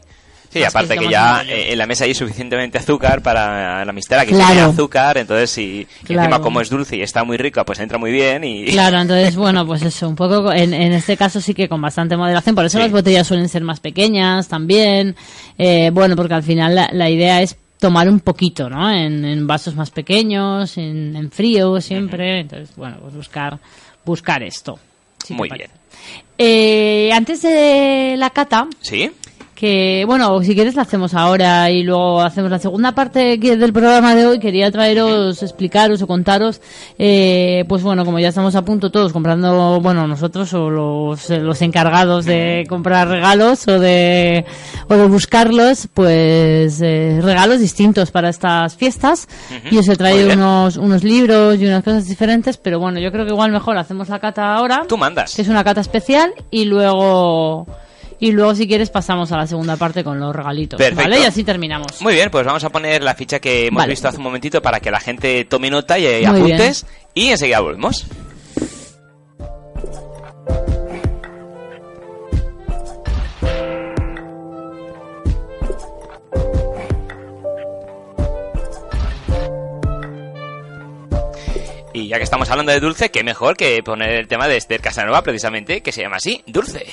Sí, 0.56 0.64
aparte 0.64 0.96
que, 0.96 1.10
ya 1.10 1.42
eh, 1.46 1.72
en 1.72 1.78
la 1.78 1.86
mesa 1.86 2.04
hay 2.04 2.14
suficientemente 2.14 2.78
azúcar 2.78 3.20
para 3.20 3.84
la 3.84 3.92
mistela, 3.92 4.24
que 4.24 4.32
claro. 4.32 4.52
tiene 4.52 4.62
azúcar, 4.62 5.18
entonces 5.18 5.50
si 5.50 5.86
claro. 6.04 6.22
encima 6.22 6.40
como 6.40 6.60
es 6.60 6.70
dulce 6.70 6.96
y 6.96 7.02
está 7.02 7.24
muy 7.24 7.36
rica, 7.36 7.64
pues 7.64 7.78
entra 7.80 7.98
muy 7.98 8.10
bien 8.10 8.44
y... 8.44 8.64
Claro, 8.76 9.00
entonces 9.00 9.36
bueno, 9.36 9.66
pues 9.66 9.82
eso, 9.82 10.08
un 10.08 10.16
poco, 10.16 10.52
en, 10.52 10.72
en 10.72 10.92
este 10.92 11.16
caso 11.16 11.40
sí 11.40 11.52
que 11.52 11.68
con 11.68 11.80
bastante 11.80 12.16
moderación, 12.16 12.54
por 12.54 12.64
eso 12.64 12.78
sí. 12.78 12.82
las 12.82 12.92
botellas 12.92 13.26
suelen 13.26 13.48
ser 13.48 13.64
más 13.64 13.80
pequeñas 13.80 14.48
también, 14.48 15.16
eh, 15.58 15.90
bueno, 15.92 16.16
porque 16.16 16.34
al 16.34 16.42
final 16.42 16.74
la, 16.74 16.88
la 16.92 17.10
idea 17.10 17.42
es 17.42 17.56
tomar 17.78 18.08
un 18.08 18.20
poquito, 18.20 18.68
¿no? 18.68 18.90
En, 18.90 19.24
en 19.24 19.46
vasos 19.46 19.74
más 19.74 19.90
pequeños, 19.90 20.76
en, 20.78 21.16
en 21.16 21.30
frío 21.30 21.80
siempre. 21.80 22.24
Uh 22.24 22.36
-huh. 22.36 22.40
Entonces, 22.40 22.76
bueno, 22.76 22.98
pues 23.00 23.14
buscar, 23.14 23.58
buscar 24.04 24.42
esto. 24.42 24.78
Si 25.24 25.34
Muy 25.34 25.48
bien. 25.48 25.70
Eh, 26.38 27.10
antes 27.12 27.42
de 27.42 28.14
la 28.16 28.30
cata. 28.30 28.68
Sí 28.80 29.10
que 29.56 30.04
bueno, 30.06 30.40
si 30.42 30.54
quieres 30.54 30.76
la 30.76 30.82
hacemos 30.82 31.14
ahora 31.14 31.70
y 31.70 31.82
luego 31.82 32.20
hacemos 32.20 32.50
la 32.50 32.58
segunda 32.58 32.92
parte 32.92 33.38
del 33.38 33.72
programa 33.72 34.14
de 34.14 34.26
hoy. 34.26 34.38
Quería 34.38 34.70
traeros, 34.70 35.42
explicaros 35.42 36.02
o 36.02 36.06
contaros, 36.06 36.60
eh, 36.98 37.64
pues 37.66 37.82
bueno, 37.82 38.04
como 38.04 38.20
ya 38.20 38.28
estamos 38.28 38.54
a 38.54 38.62
punto 38.62 38.90
todos 38.90 39.14
comprando, 39.14 39.80
bueno, 39.80 40.06
nosotros 40.06 40.52
o 40.52 40.68
los, 40.68 41.30
los 41.30 41.62
encargados 41.62 42.26
de 42.26 42.66
comprar 42.68 43.08
regalos 43.08 43.66
o 43.66 43.80
de, 43.80 44.44
o 44.88 44.94
de 44.94 45.06
buscarlos, 45.06 45.88
pues 45.92 46.80
eh, 46.82 47.18
regalos 47.22 47.58
distintos 47.58 48.10
para 48.10 48.28
estas 48.28 48.76
fiestas. 48.76 49.26
Uh 49.50 49.54
-huh. 49.54 49.72
Y 49.72 49.78
os 49.78 49.88
he 49.88 49.96
traído 49.96 50.34
unos, 50.34 50.76
unos 50.76 51.02
libros 51.02 51.58
y 51.58 51.66
unas 51.66 51.82
cosas 51.82 52.06
diferentes, 52.06 52.58
pero 52.58 52.78
bueno, 52.78 53.00
yo 53.00 53.10
creo 53.10 53.24
que 53.24 53.32
igual 53.32 53.52
mejor 53.52 53.78
hacemos 53.78 54.10
la 54.10 54.18
cata 54.18 54.54
ahora. 54.54 54.84
Tú 54.86 54.98
mandas. 54.98 55.34
Que 55.34 55.40
es 55.40 55.48
una 55.48 55.64
cata 55.64 55.80
especial 55.80 56.30
y 56.50 56.66
luego 56.66 57.66
y 58.18 58.32
luego 58.32 58.54
si 58.54 58.66
quieres 58.66 58.90
pasamos 58.90 59.30
a 59.32 59.36
la 59.36 59.46
segunda 59.46 59.76
parte 59.76 60.02
con 60.04 60.18
los 60.18 60.34
regalitos, 60.34 60.78
Perfecto. 60.78 61.02
¿vale? 61.02 61.20
Y 61.20 61.24
así 61.24 61.44
terminamos. 61.44 62.00
Muy 62.02 62.14
bien, 62.14 62.30
pues 62.30 62.44
vamos 62.46 62.64
a 62.64 62.70
poner 62.70 63.02
la 63.02 63.14
ficha 63.14 63.38
que 63.40 63.66
hemos 63.66 63.78
vale. 63.80 63.92
visto 63.92 64.08
hace 64.08 64.18
un 64.18 64.24
momentito 64.24 64.60
para 64.62 64.80
que 64.80 64.90
la 64.90 65.00
gente 65.00 65.44
tome 65.44 65.70
nota 65.70 65.98
y 65.98 66.04
Muy 66.04 66.24
apuntes 66.24 66.84
bien. 67.14 67.26
y 67.28 67.30
enseguida 67.30 67.60
volvemos. 67.60 68.06
Y 81.92 82.08
ya 82.08 82.18
que 82.18 82.24
estamos 82.24 82.50
hablando 82.50 82.72
de 82.72 82.80
dulce, 82.80 83.10
qué 83.10 83.24
mejor 83.24 83.56
que 83.56 83.82
poner 83.82 84.10
el 84.10 84.28
tema 84.28 84.48
de 84.48 84.56
Esther 84.58 84.82
Casanova, 84.82 85.22
precisamente, 85.22 85.80
que 85.80 85.92
se 85.92 86.02
llama 86.02 86.16
así, 86.16 86.42
Dulce. 86.46 86.86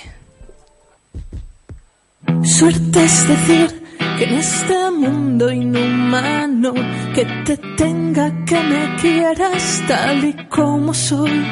Suerte 2.41 3.03
es 3.03 3.27
decir 3.27 3.83
que 4.17 4.23
en 4.25 4.33
este 4.35 4.91
mundo 4.91 5.51
inhumano 5.51 6.73
que 7.13 7.25
te 7.45 7.57
tenga 7.77 8.31
que 8.45 8.59
me 8.61 8.95
quieras 9.01 9.81
tal 9.87 10.23
y 10.25 10.33
como 10.49 10.93
soy, 10.93 11.45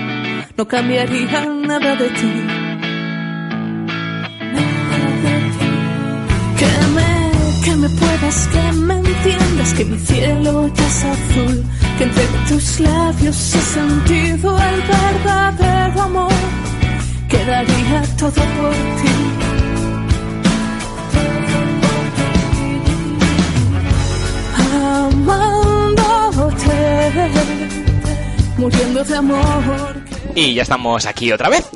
no 0.57 0.67
cambiaría 0.67 1.45
nada 1.45 1.95
de 1.95 2.09
ti. 2.09 2.33
Nada 4.55 5.05
de 5.23 5.35
ti. 5.55 5.71
Que 6.59 6.71
me, 6.95 7.11
que 7.63 7.75
me 7.75 7.89
puedas, 7.89 8.47
que 8.47 8.71
me 8.73 8.95
entiendas, 8.95 9.73
que 9.73 9.85
mi 9.85 9.97
cielo 9.99 10.67
ya 10.73 10.87
es 10.87 11.03
azul, 11.05 11.63
que 11.97 12.03
entre 12.03 12.25
tus 12.49 12.79
labios 12.79 13.55
he 13.55 13.61
sentido 13.61 14.57
el 14.57 14.81
verdadero 14.81 16.01
amor, 16.01 16.33
que 17.29 17.45
daría 17.45 18.01
todo 18.17 18.31
por 18.31 18.73
ti. 18.73 19.50
Muriendo 28.61 29.03
de 29.03 29.15
amor. 29.15 30.03
Y 30.35 30.53
ya 30.53 30.61
estamos 30.61 31.07
aquí 31.07 31.31
otra 31.31 31.49
vez. 31.49 31.67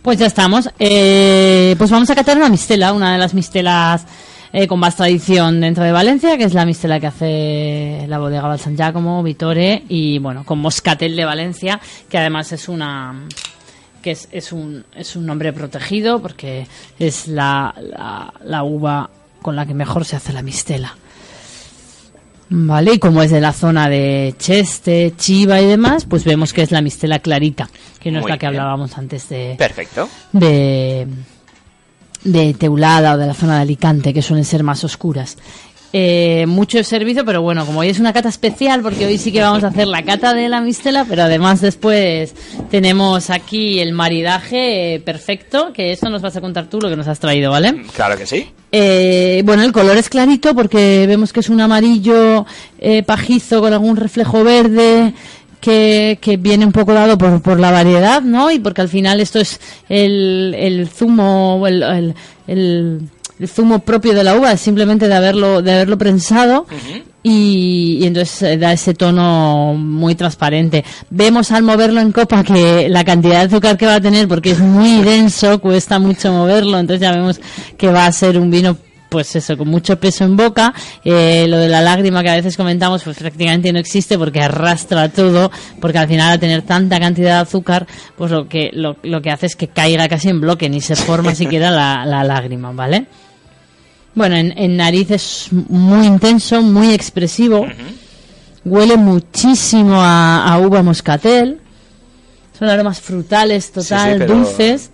Pues 0.00 0.16
ya 0.18 0.26
estamos. 0.26 0.70
Eh, 0.78 1.74
pues 1.76 1.90
vamos 1.90 2.08
a 2.08 2.14
catar 2.14 2.36
una 2.36 2.48
mistela, 2.48 2.92
una 2.92 3.12
de 3.12 3.18
las 3.18 3.34
mistelas 3.34 4.06
eh, 4.52 4.68
con 4.68 4.78
más 4.78 4.94
tradición 4.94 5.60
dentro 5.60 5.82
de 5.82 5.90
Valencia, 5.90 6.38
que 6.38 6.44
es 6.44 6.54
la 6.54 6.64
mistela 6.64 7.00
que 7.00 7.08
hace 7.08 8.06
la 8.06 8.18
bodega 8.18 8.46
Val 8.46 8.60
San 8.60 8.76
Giacomo, 8.76 9.24
Vitore, 9.24 9.82
y 9.88 10.20
bueno, 10.20 10.44
con 10.44 10.60
Moscatel 10.60 11.16
de 11.16 11.24
Valencia, 11.24 11.80
que 12.08 12.16
además 12.16 12.52
es 12.52 12.68
una 12.68 13.26
que 14.00 14.12
es, 14.12 14.28
es, 14.30 14.52
un, 14.52 14.84
es 14.94 15.16
un 15.16 15.26
nombre 15.26 15.52
protegido 15.52 16.22
porque 16.22 16.68
es 17.00 17.26
la, 17.26 17.74
la, 17.80 18.32
la 18.44 18.62
uva 18.62 19.10
con 19.42 19.56
la 19.56 19.66
que 19.66 19.74
mejor 19.74 20.04
se 20.04 20.14
hace 20.14 20.32
la 20.32 20.42
mistela. 20.42 20.96
Vale, 22.50 22.94
y 22.94 22.98
como 22.98 23.22
es 23.22 23.30
de 23.30 23.40
la 23.40 23.52
zona 23.52 23.88
de 23.90 24.34
Cheste, 24.38 25.12
Chiva 25.16 25.60
y 25.60 25.66
demás, 25.66 26.06
pues 26.06 26.24
vemos 26.24 26.52
que 26.52 26.62
es 26.62 26.70
la 26.70 26.80
mistela 26.80 27.18
clarita, 27.18 27.68
que 28.00 28.10
no 28.10 28.20
Muy 28.20 28.30
es 28.30 28.34
la 28.34 28.38
que 28.38 28.46
bien. 28.48 28.60
hablábamos 28.60 28.96
antes 28.96 29.28
de, 29.28 29.54
Perfecto. 29.58 30.08
de, 30.32 31.06
de 32.24 32.54
Teulada 32.54 33.14
o 33.14 33.18
de 33.18 33.26
la 33.26 33.34
zona 33.34 33.56
de 33.56 33.62
Alicante, 33.62 34.14
que 34.14 34.22
suelen 34.22 34.44
ser 34.46 34.62
más 34.62 34.82
oscuras. 34.82 35.36
Eh, 35.92 36.44
mucho 36.46 36.82
servicio, 36.84 37.24
pero 37.24 37.40
bueno, 37.40 37.64
como 37.64 37.80
hoy 37.80 37.88
es 37.88 37.98
una 37.98 38.12
cata 38.12 38.28
especial, 38.28 38.82
porque 38.82 39.06
hoy 39.06 39.16
sí 39.16 39.32
que 39.32 39.40
vamos 39.40 39.64
a 39.64 39.68
hacer 39.68 39.86
la 39.86 40.02
cata 40.02 40.34
de 40.34 40.48
la 40.50 40.60
mistela, 40.60 41.06
pero 41.08 41.22
además 41.22 41.62
después 41.62 42.34
tenemos 42.70 43.30
aquí 43.30 43.80
el 43.80 43.92
maridaje 43.92 44.94
eh, 44.94 45.00
perfecto, 45.00 45.72
que 45.72 45.92
eso 45.92 46.10
nos 46.10 46.20
vas 46.20 46.36
a 46.36 46.42
contar 46.42 46.68
tú 46.68 46.78
lo 46.80 46.90
que 46.90 46.96
nos 46.96 47.08
has 47.08 47.20
traído, 47.20 47.50
¿vale? 47.50 47.84
Claro 47.94 48.18
que 48.18 48.26
sí. 48.26 48.48
Eh, 48.70 49.42
bueno, 49.46 49.62
el 49.62 49.72
color 49.72 49.96
es 49.96 50.10
clarito 50.10 50.54
porque 50.54 51.06
vemos 51.06 51.32
que 51.32 51.40
es 51.40 51.48
un 51.48 51.60
amarillo 51.60 52.44
eh, 52.78 53.02
pajizo 53.02 53.62
con 53.62 53.72
algún 53.72 53.96
reflejo 53.96 54.44
verde 54.44 55.14
que, 55.60 56.18
que 56.20 56.36
viene 56.36 56.66
un 56.66 56.72
poco 56.72 56.92
dado 56.92 57.16
por, 57.18 57.40
por 57.42 57.58
la 57.58 57.70
variedad, 57.70 58.22
¿no? 58.22 58.50
Y 58.50 58.58
porque 58.58 58.82
al 58.82 58.88
final 58.88 59.20
esto 59.20 59.40
es 59.40 59.60
el, 59.88 60.54
el 60.56 60.88
zumo, 60.88 61.66
el, 61.66 61.82
el, 61.82 62.14
el, 62.46 63.00
el 63.38 63.48
zumo 63.48 63.80
propio 63.80 64.14
de 64.14 64.24
la 64.24 64.36
uva, 64.36 64.52
es 64.52 64.60
simplemente 64.60 65.08
de 65.08 65.14
haberlo, 65.14 65.62
de 65.62 65.72
haberlo 65.72 65.98
prensado. 65.98 66.66
Y, 67.22 67.98
y 68.00 68.06
entonces 68.06 68.42
eh, 68.42 68.56
da 68.56 68.72
ese 68.72 68.94
tono 68.94 69.74
muy 69.74 70.14
transparente. 70.14 70.84
Vemos 71.10 71.50
al 71.50 71.62
moverlo 71.62 72.00
en 72.00 72.12
copa 72.12 72.44
que 72.44 72.88
la 72.88 73.04
cantidad 73.04 73.40
de 73.40 73.46
azúcar 73.46 73.76
que 73.76 73.86
va 73.86 73.96
a 73.96 74.00
tener, 74.00 74.28
porque 74.28 74.52
es 74.52 74.60
muy 74.60 75.02
denso, 75.02 75.60
cuesta 75.60 75.98
mucho 75.98 76.32
moverlo, 76.32 76.78
entonces 76.78 77.00
ya 77.00 77.12
vemos 77.12 77.40
que 77.76 77.88
va 77.88 78.06
a 78.06 78.12
ser 78.12 78.38
un 78.38 78.50
vino 78.50 78.76
pues 79.08 79.34
eso, 79.36 79.56
con 79.56 79.68
mucho 79.68 79.98
peso 79.98 80.24
en 80.24 80.36
boca. 80.36 80.74
Eh, 81.04 81.46
lo 81.48 81.58
de 81.58 81.68
la 81.68 81.80
lágrima 81.80 82.22
que 82.22 82.30
a 82.30 82.34
veces 82.34 82.56
comentamos, 82.56 83.02
pues 83.02 83.18
prácticamente 83.18 83.72
no 83.72 83.78
existe 83.78 84.18
porque 84.18 84.40
arrastra 84.40 85.08
todo, 85.08 85.50
porque 85.80 85.98
al 85.98 86.08
final 86.08 86.32
al 86.32 86.40
tener 86.40 86.62
tanta 86.62 87.00
cantidad 87.00 87.36
de 87.36 87.42
azúcar, 87.42 87.86
pues 88.16 88.30
lo 88.30 88.48
que, 88.48 88.70
lo, 88.72 88.96
lo 89.02 89.22
que 89.22 89.30
hace 89.30 89.46
es 89.46 89.56
que 89.56 89.68
caiga 89.68 90.08
casi 90.08 90.28
en 90.28 90.40
bloque, 90.40 90.68
ni 90.68 90.80
se 90.80 90.96
forma 90.96 91.34
siquiera 91.34 91.70
la, 91.70 92.04
la 92.04 92.24
lágrima, 92.24 92.72
¿vale? 92.72 93.06
Bueno, 94.14 94.36
en, 94.36 94.56
en 94.58 94.76
nariz 94.76 95.10
es 95.10 95.48
muy 95.52 96.06
intenso, 96.06 96.62
muy 96.62 96.92
expresivo. 96.92 97.66
Huele 98.64 98.96
muchísimo 98.96 99.94
a, 100.00 100.52
a 100.52 100.58
uva 100.58 100.82
moscatel. 100.82 101.60
Son 102.58 102.68
aromas 102.68 103.00
frutales, 103.00 103.70
total, 103.70 104.06
Sí, 104.08 104.12
sí, 104.12 104.18
pero- 104.18 104.34
dulces. 104.34 104.90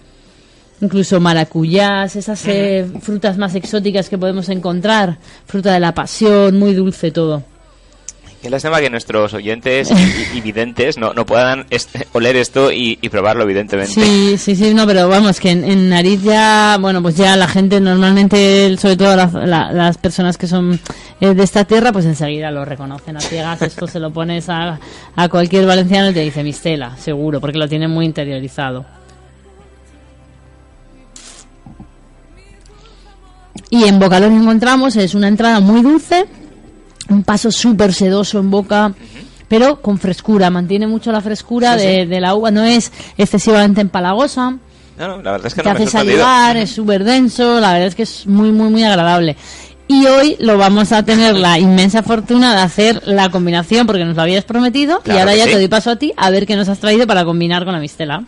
Incluso 0.81 1.19
maracuyás, 1.21 2.15
esas 2.17 2.43
eh, 2.47 2.85
frutas 3.01 3.39
más 3.39 3.55
exóticas 3.55 4.09
que 4.11 4.19
podemos 4.19 4.49
encontrar. 4.51 5.19
Fruta 5.47 5.73
de 5.73 5.81
la 5.81 5.95
pasión, 5.95 6.59
muy 6.59 6.75
dulce 6.75 7.11
todo. 7.11 7.43
Qué 8.45 8.51
lástima 8.51 8.79
que 8.79 8.91
nuestros 8.91 9.33
oyentes 9.33 9.91
y, 9.91 10.37
y 10.37 10.41
videntes 10.43 10.99
no, 10.99 11.15
no 11.15 11.25
puedan 11.25 11.65
est- 11.71 11.97
oler 12.13 12.37
esto 12.37 12.71
y, 12.71 12.99
y 13.01 13.09
probarlo, 13.09 13.43
evidentemente. 13.45 13.91
Sí, 13.95 14.37
sí, 14.37 14.55
sí, 14.55 14.75
no, 14.75 14.87
pero 14.87 15.09
vamos, 15.09 15.41
que 15.41 15.49
en, 15.51 15.65
en 15.65 15.89
nariz 15.89 16.21
ya, 16.23 16.77
bueno, 16.79 17.01
pues 17.01 17.17
ya 17.17 17.39
la 17.39 17.49
gente 17.49 17.81
normalmente, 17.81 18.77
sobre 18.77 18.99
todo 18.99 19.17
las, 19.17 19.33
la- 19.33 19.73
las 19.73 19.97
personas 19.97 20.37
que 20.37 20.47
son 20.47 20.79
eh, 21.23 21.33
de 21.33 21.43
esta 21.43 21.65
tierra, 21.65 21.91
pues 21.91 22.05
enseguida 22.05 22.51
lo 22.51 22.67
reconocen 22.67 23.17
a 23.17 23.21
ciegas. 23.23 23.63
Esto 23.63 23.87
se 23.87 23.99
lo 23.99 24.13
pones 24.13 24.51
a, 24.51 24.79
a 25.17 25.29
cualquier 25.31 25.65
valenciano 25.65 26.11
y 26.11 26.13
te 26.13 26.21
dice 26.21 26.45
mistela, 26.45 26.99
seguro, 26.99 27.41
porque 27.41 27.57
lo 27.57 27.67
tienen 27.67 27.91
muy 27.91 28.05
interiorizado. 28.05 28.85
Y 33.71 33.85
en 33.85 33.99
boca 33.99 34.21
lo 34.21 34.29
que 34.29 34.35
encontramos 34.37 34.97
es 34.97 35.15
una 35.15 35.29
entrada 35.29 35.61
muy 35.61 35.81
dulce, 35.83 36.27
un 37.09 37.23
paso 37.23 37.51
súper 37.51 37.93
sedoso 37.93 38.39
en 38.39 38.51
boca, 38.51 38.93
pero 39.49 39.81
con 39.81 39.99
frescura, 39.99 40.51
mantiene 40.51 40.87
mucho 40.87 41.13
la 41.13 41.21
frescura 41.21 41.79
Sí, 41.79 41.87
de, 41.87 42.03
sí. 42.03 42.07
de 42.07 42.21
la 42.21 42.35
uva, 42.35 42.51
no 42.51 42.65
es 42.65 42.91
excesivamente 43.19 43.81
empalagosa, 43.81 44.51
No, 44.99 45.09
no, 45.09 45.23
la 45.23 45.33
verdad 45.33 45.47
es 45.49 45.55
que 45.55 45.63
te 45.63 45.69
no 45.69 45.75
hace 45.75 45.87
salivar, 45.87 46.57
es 46.57 46.71
súper 46.71 47.05
denso, 47.05 47.61
la 47.61 47.73
verdad 47.73 47.89
es 47.89 47.95
que 47.95 48.05
es 48.05 48.27
muy, 48.27 48.51
muy, 48.53 48.69
muy 48.71 48.85
agradable. 48.85 49.37
Y 49.87 50.07
hoy 50.07 50.37
lo 50.41 50.57
vamos 50.57 50.93
a 50.93 51.03
tener 51.05 51.35
la 51.37 51.59
inmensa 51.59 52.03
fortuna 52.03 52.55
de 52.57 52.63
hacer 52.63 53.03
la 53.07 53.29
combinación, 53.31 53.87
porque 53.87 54.05
nos 54.07 54.17
lo 54.17 54.23
habías 54.23 54.45
prometido, 54.45 55.03
y 55.05 55.11
ahora 55.11 55.35
ya 55.37 55.45
sí. 55.45 55.51
te 55.51 55.57
doy 55.57 55.69
paso 55.69 55.91
a 55.91 55.97
ti 55.97 56.13
a 56.17 56.31
ver 56.31 56.47
qué 56.47 56.57
nos 56.57 56.69
has 56.71 56.79
traído 56.79 57.07
para 57.07 57.25
combinar 57.27 57.65
con 57.67 57.75
la 57.75 57.81
mistela. 57.81 58.25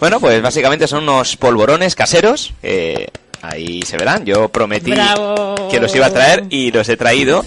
Bueno, 0.00 0.18
pues 0.18 0.42
básicamente 0.42 0.88
son 0.88 1.04
unos 1.04 1.36
polvorones 1.36 1.94
caseros. 1.94 2.52
eh, 2.64 3.06
ahí 3.42 3.82
se 3.82 3.96
verán. 3.96 4.24
Yo 4.24 4.48
prometí 4.48 4.90
Bravo. 4.92 5.68
que 5.70 5.80
los 5.80 5.94
iba 5.94 6.06
a 6.06 6.10
traer 6.10 6.44
y 6.50 6.70
los 6.72 6.88
he 6.88 6.96
traído. 6.96 7.44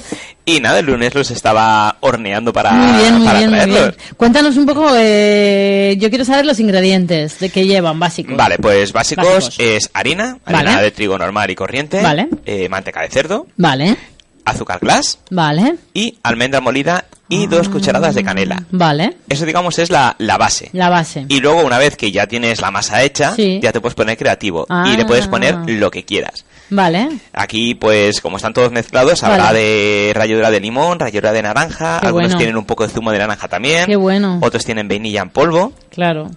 Y 0.48 0.60
nada, 0.60 0.78
el 0.78 0.86
lunes 0.86 1.16
los 1.16 1.32
estaba 1.32 1.98
horneando 2.02 2.54
para, 2.54 2.72
muy 2.74 3.02
bien, 3.02 3.16
muy 3.16 3.26
para 3.26 3.38
bien, 3.40 3.50
muy 3.50 3.58
traerlos. 3.60 3.96
bien. 3.98 4.16
Cuéntanos 4.16 4.58
un 4.58 4.66
poco, 4.68 4.90
eh, 4.96 5.96
yo 6.00 6.10
quiero 6.10 6.24
saber 6.24 6.46
los 6.46 6.60
ingredientes 6.60 7.40
de 7.40 7.50
que 7.50 7.66
llevan, 7.66 8.00
básicos. 8.00 8.38
Vale, 8.38 8.60
pues 8.60 8.94
básicos, 8.94 9.26
Básicos. 9.26 9.60
es 9.60 9.90
harina, 9.94 10.38
harina 10.46 10.72
Vale. 10.74 10.84
de 10.84 10.92
trigo 10.92 11.18
normal 11.18 11.50
y 11.50 11.56
corriente, 11.56 12.00
Vale. 12.00 12.28
eh, 12.46 12.70
manteca 12.70 13.02
de 13.02 13.10
cerdo, 13.10 13.48
Vale, 13.58 13.98
azúcar 14.46 14.80
glass 14.80 15.20
vale, 15.32 15.76
y 15.94 16.18
almendra 16.24 16.62
molida 16.62 17.06
y 17.28 17.48
dos 17.48 17.70
cucharadas 17.70 18.14
de 18.16 18.24
canela. 18.24 18.64
vale, 18.72 19.18
Eso 19.28 19.46
digamos 19.46 19.80
es 19.80 19.90
la, 19.90 20.16
la 20.20 20.38
base. 20.38 20.70
la 20.74 20.90
base. 20.90 21.26
Y 21.28 21.40
luego 21.40 21.64
una 21.64 21.78
vez 21.80 21.98
que 21.98 22.12
ya 22.12 22.28
tienes 22.28 22.62
la 22.62 22.70
masa 22.72 23.02
hecha, 23.04 23.34
Sí. 23.36 23.60
ya 23.62 23.72
te 23.72 23.82
puedes 23.82 23.96
poner 23.96 24.18
creativo 24.18 24.66
Ah. 24.70 24.86
y 24.88 24.96
le 24.98 25.06
puedes 25.06 25.28
poner 25.28 25.56
lo 25.68 25.90
que 25.92 26.06
quieras. 26.06 26.46
Vale, 26.70 27.10
Aquí, 27.34 27.76
pues, 27.76 28.22
como 28.22 28.38
están 28.38 28.54
todos 28.54 28.72
mezclados, 28.72 29.22
habrá 29.24 29.46
Vale. 29.46 29.60
de 29.60 30.12
ralladura 30.16 30.50
de 30.50 30.60
limón, 30.60 31.00
ralladura 31.00 31.32
de 31.32 31.44
naranja, 31.44 32.00
Qué 32.00 32.08
algunos 32.08 32.28
bueno. 32.30 32.38
tienen 32.38 32.58
un 32.58 32.66
poco 32.66 32.88
de 32.88 32.94
zumo 32.94 33.12
de 33.12 33.20
naranja 33.20 33.48
también, 33.48 33.86
Qué 33.86 33.96
bueno. 33.96 34.40
otros 34.42 34.66
tienen 34.66 34.88
vainilla 34.88 35.22
en 35.22 35.30
polvo. 35.30 35.74
claro. 35.92 36.30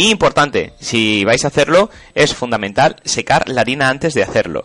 Y 0.00 0.10
importante, 0.12 0.74
si 0.78 1.24
vais 1.24 1.44
a 1.44 1.48
hacerlo, 1.48 1.90
es 2.14 2.32
fundamental 2.32 2.94
secar 3.04 3.48
la 3.48 3.62
harina 3.62 3.88
antes 3.88 4.14
de 4.14 4.22
hacerlo. 4.22 4.64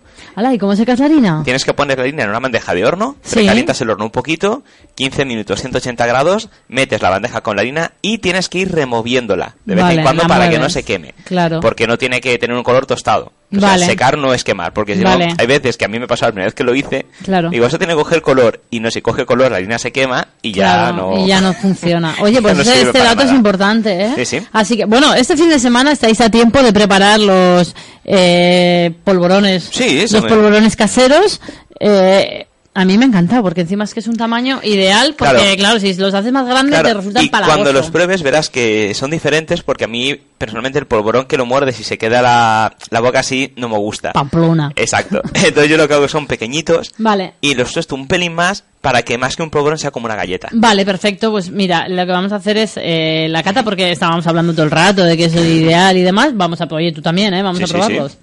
¿y 0.54 0.60
cómo 0.60 0.76
secas 0.76 1.00
la 1.00 1.06
harina? 1.06 1.42
Tienes 1.44 1.66
que 1.66 1.74
poner 1.74 1.98
la 1.98 2.04
harina 2.04 2.22
en 2.22 2.30
una 2.30 2.40
bandeja 2.40 2.76
de 2.76 2.86
horno, 2.86 3.16
Sí. 3.24 3.40
recalientas 3.40 3.82
el 3.82 3.90
horno 3.90 4.06
un 4.06 4.12
poquito, 4.12 4.62
15 4.94 5.26
minutos, 5.26 5.60
180 5.60 6.06
grados, 6.06 6.50
metes 6.68 7.02
la 7.02 7.10
bandeja 7.10 7.42
con 7.42 7.56
la 7.56 7.64
harina 7.64 7.94
y 8.04 8.20
tienes 8.20 8.48
que 8.48 8.60
ir 8.60 8.72
removiéndola 8.72 9.56
de 9.66 9.74
vez 9.74 9.84
Vale, 9.84 9.96
en 9.96 10.04
cuando 10.04 10.28
para 10.28 10.52
que 10.52 10.60
no 10.60 10.70
se 10.70 10.84
queme. 10.84 11.16
Claro. 11.24 11.62
Porque 11.62 11.88
no 11.88 11.98
tiene 11.98 12.22
que 12.22 12.38
tener 12.38 12.56
un 12.56 12.64
color 12.64 12.86
tostado. 12.86 13.32
O 13.56 13.60
sea, 13.60 13.78
secar 13.78 14.18
no 14.18 14.34
es 14.34 14.44
quemar, 14.44 14.74
porque 14.74 14.96
si 14.96 15.04
Vale. 15.04 15.28
no, 15.28 15.36
hay 15.38 15.46
veces 15.48 15.78
que 15.78 15.86
a 15.86 15.88
mí 15.88 16.00
me 16.00 16.08
pasó 16.08 16.26
la 16.26 16.32
primera 16.32 16.46
vez 16.48 16.54
que 16.56 16.64
lo 16.64 16.74
hice, 16.76 17.06
Claro. 17.24 17.50
digo, 17.50 17.66
eso 17.66 17.78
tiene 17.78 17.94
que 17.94 18.00
coger 18.00 18.22
color, 18.22 18.62
y 18.70 18.80
no, 18.80 18.90
si 18.92 19.02
coge 19.02 19.26
color 19.26 19.52
la 19.52 19.58
harina 19.58 19.78
se 19.80 19.92
quema 19.92 20.28
y 20.42 20.52
ya 20.54 20.64
Claro, 20.92 20.96
no... 20.96 21.18
y 21.24 21.28
ya 21.28 21.42
no 21.42 21.54
funciona. 21.62 22.16
Oye, 22.22 22.42
pues 22.42 22.56
no 22.56 22.62
este 22.64 23.00
dato 23.00 23.24
es 23.24 23.32
importante, 23.32 24.06
¿eh? 24.06 24.14
Sí, 24.18 24.26
sí. 24.26 24.48
Así 24.52 24.78
que, 24.78 24.86
bueno, 24.86 25.14
este 25.14 25.38
fin 25.38 25.50
de 25.50 25.60
semana 25.60 25.92
estáis 25.92 26.20
a 26.22 26.30
tiempo 26.30 26.62
de 26.64 26.74
preparar 26.74 27.20
los 27.20 27.76
eh, 28.06 28.92
polvorones. 29.04 29.70
Sí, 29.72 30.00
eso 30.02 30.18
Los 30.18 30.24
me- 30.26 30.30
polvorones 30.30 30.76
caseros. 30.76 31.42
Eh, 31.80 32.48
a 32.76 32.86
mí 32.86 32.98
me 32.98 33.06
encanta, 33.06 33.42
porque 33.42 33.62
encima 33.62 33.84
es 33.84 33.94
que 33.94 34.00
es 34.00 34.08
un 34.08 34.18
tamaño 34.18 34.60
ideal, 34.64 35.14
porque 35.18 35.36
Claro. 35.36 35.56
claro, 35.58 35.80
si 35.80 35.94
los 35.94 36.14
haces 36.14 36.32
más 36.32 36.46
grandes 36.48 36.80
Claro, 36.80 36.88
te 36.88 36.94
resulta 36.96 37.22
y 37.24 37.30
cuando 37.30 37.72
los 37.72 37.92
pruebes 37.92 38.24
verás 38.24 38.50
que 38.50 38.94
son 38.96 39.12
diferentes 39.12 39.62
porque 39.62 39.84
a 39.84 39.88
mí 39.88 40.16
personalmente 40.38 40.80
el 40.80 40.88
polvorón 40.88 41.26
que 41.26 41.38
lo 41.38 41.46
muerde 41.46 41.72
si 41.72 41.84
se 41.84 41.98
queda 42.00 42.22
la, 42.24 42.76
la 42.90 43.00
boca 43.00 43.20
así 43.20 43.54
no 43.58 43.70
me 43.70 43.78
gusta. 43.78 44.12
Pamplona. 44.14 44.72
Exacto. 44.76 45.22
Entonces 45.36 45.70
yo 45.70 45.78
lo 45.78 45.88
que 45.88 45.94
hago 45.94 46.08
son 46.08 46.26
pequeñitos 46.28 46.94
Vale. 46.98 47.34
y 47.42 47.54
los 47.54 47.72
tuesto 47.72 47.94
un 47.96 48.08
pelín 48.08 48.34
más 48.34 48.64
para 48.82 49.04
que 49.04 49.18
más 49.18 49.36
que 49.36 49.44
un 49.44 49.50
polvorón 49.52 49.78
sea 49.78 49.92
como 49.92 50.08
una 50.08 50.16
galleta. 50.16 50.50
Vale, 50.52 50.84
perfecto. 50.86 51.32
Pues 51.32 51.50
mira, 51.52 51.88
lo 51.88 52.06
que 52.06 52.12
vamos 52.12 52.32
a 52.34 52.38
hacer 52.38 52.58
es 52.58 52.74
eh, 52.78 53.28
la 53.30 53.44
cata, 53.44 53.64
porque 53.64 53.92
estábamos 53.92 54.26
hablando 54.28 54.52
todo 54.52 54.66
el 54.66 54.72
rato 54.72 55.04
de 55.06 55.16
que 55.16 55.26
es 55.26 55.36
el 55.36 55.46
ideal 55.48 55.96
y 55.96 56.02
demás. 56.02 56.32
Vamos 56.36 56.60
a, 56.60 56.66
oye, 56.72 56.92
tú 56.92 57.02
también, 57.02 57.34
¿eh? 57.34 57.42
Vamos 57.44 57.60
Sí, 57.60 57.64
a 57.64 57.68
sí, 57.68 57.74
probarlos. 57.74 58.18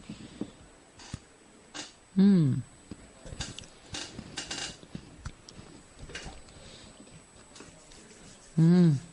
Mm. 2.17 2.53
Mm. 8.61 9.10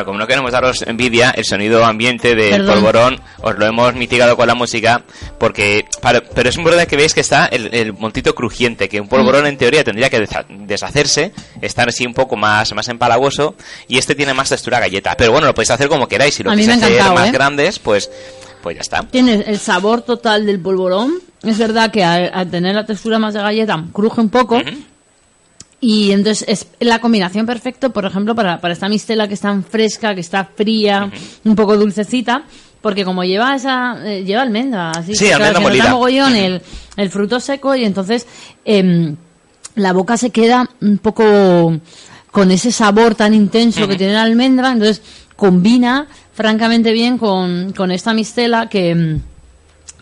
Bueno, 0.00 0.06
como 0.06 0.18
no 0.18 0.26
queremos 0.26 0.50
daros 0.52 0.82
envidia, 0.86 1.30
el 1.30 1.44
sonido 1.44 1.84
ambiente 1.84 2.34
del 2.34 2.50
Perdón. 2.50 2.74
polvorón 2.74 3.20
os 3.42 3.58
lo 3.58 3.66
hemos 3.66 3.94
mitigado 3.94 4.34
con 4.36 4.46
la 4.46 4.54
música, 4.54 5.02
porque 5.38 5.84
para- 6.00 6.22
pero 6.22 6.48
es 6.48 6.56
importante 6.56 6.86
que 6.86 6.96
veáis 6.96 7.12
que 7.12 7.20
está 7.20 7.46
el, 7.46 7.74
el 7.74 7.92
montito 7.92 8.34
crujiente, 8.34 8.88
que 8.88 8.98
un 9.00 9.08
polvorón 9.08 9.44
Mm. 9.44 9.46
en 9.48 9.58
teoría 9.58 9.84
tendría 9.84 10.08
que 10.08 10.26
deshacerse, 10.48 11.32
estar 11.60 11.88
así 11.88 12.06
un 12.06 12.14
poco 12.14 12.36
más, 12.36 12.72
más 12.74 12.88
empalagoso, 12.88 13.56
y 13.88 13.98
este 13.98 14.14
tiene 14.14 14.32
más 14.32 14.48
textura 14.48 14.80
galleta. 14.80 15.14
Pero 15.18 15.32
bueno, 15.32 15.46
lo 15.46 15.54
podéis 15.54 15.70
hacer 15.70 15.88
como 15.88 16.08
queráis, 16.08 16.34
si 16.34 16.42
lo 16.42 16.50
queréis 16.50 16.68
hacer 16.82 17.02
más 17.12 17.28
¿eh? 17.28 17.32
grandes, 17.32 17.78
pues, 17.78 18.10
pues 18.62 18.76
ya 18.76 18.80
está. 18.82 19.02
Tienes 19.02 19.46
el 19.46 19.58
sabor 19.58 20.02
total 20.02 20.46
del 20.46 20.60
polvorón. 20.60 21.14
Es 21.42 21.58
verdad 21.58 21.90
que 21.90 22.04
al, 22.04 22.30
al 22.32 22.50
tener 22.50 22.74
la 22.74 22.84
textura 22.86 23.18
más 23.18 23.34
de 23.34 23.40
galleta, 23.40 23.84
cruje 23.92 24.20
un 24.20 24.30
poco. 24.30 24.60
Y 25.80 26.12
entonces 26.12 26.44
es 26.46 26.66
la 26.80 27.00
combinación 27.00 27.46
perfecta, 27.46 27.88
por 27.88 28.04
ejemplo, 28.04 28.34
para, 28.34 28.60
para 28.60 28.74
esta 28.74 28.88
mistela 28.88 29.26
que 29.28 29.34
es 29.34 29.40
tan 29.40 29.64
fresca, 29.64 30.14
que 30.14 30.20
está 30.20 30.44
fría, 30.44 31.10
un 31.44 31.56
poco 31.56 31.76
dulcecita. 31.76 32.44
Porque 32.82 33.04
como 33.04 33.24
lleva 33.24 33.54
esa 33.54 33.96
eh, 34.04 34.24
lleva 34.24 34.42
almendra, 34.42 34.90
así 34.92 35.14
Sí, 35.14 35.24
que, 35.26 35.34
claro, 35.34 35.44
almendra 35.44 35.60
se 35.60 35.60
nota 35.60 35.60
molida. 35.60 35.90
mogollón 35.90 36.36
el, 36.36 36.62
el 36.96 37.10
fruto 37.10 37.38
seco 37.40 37.74
y 37.74 37.84
entonces 37.84 38.26
em, 38.64 39.16
la 39.74 39.92
boca 39.92 40.16
se 40.16 40.30
queda 40.30 40.68
un 40.80 40.96
poco 40.98 41.78
con 42.30 42.50
ese 42.50 42.72
sabor 42.72 43.14
tan 43.14 43.34
intenso 43.34 43.86
que 43.86 43.96
tiene 43.96 44.14
la 44.14 44.22
almendra, 44.22 44.72
entonces 44.72 45.02
combina 45.36 46.06
francamente 46.32 46.92
bien 46.92 47.18
con, 47.18 47.72
con 47.74 47.90
esta 47.90 48.14
mistela 48.14 48.68
que, 48.70 48.90
em, 48.90 49.20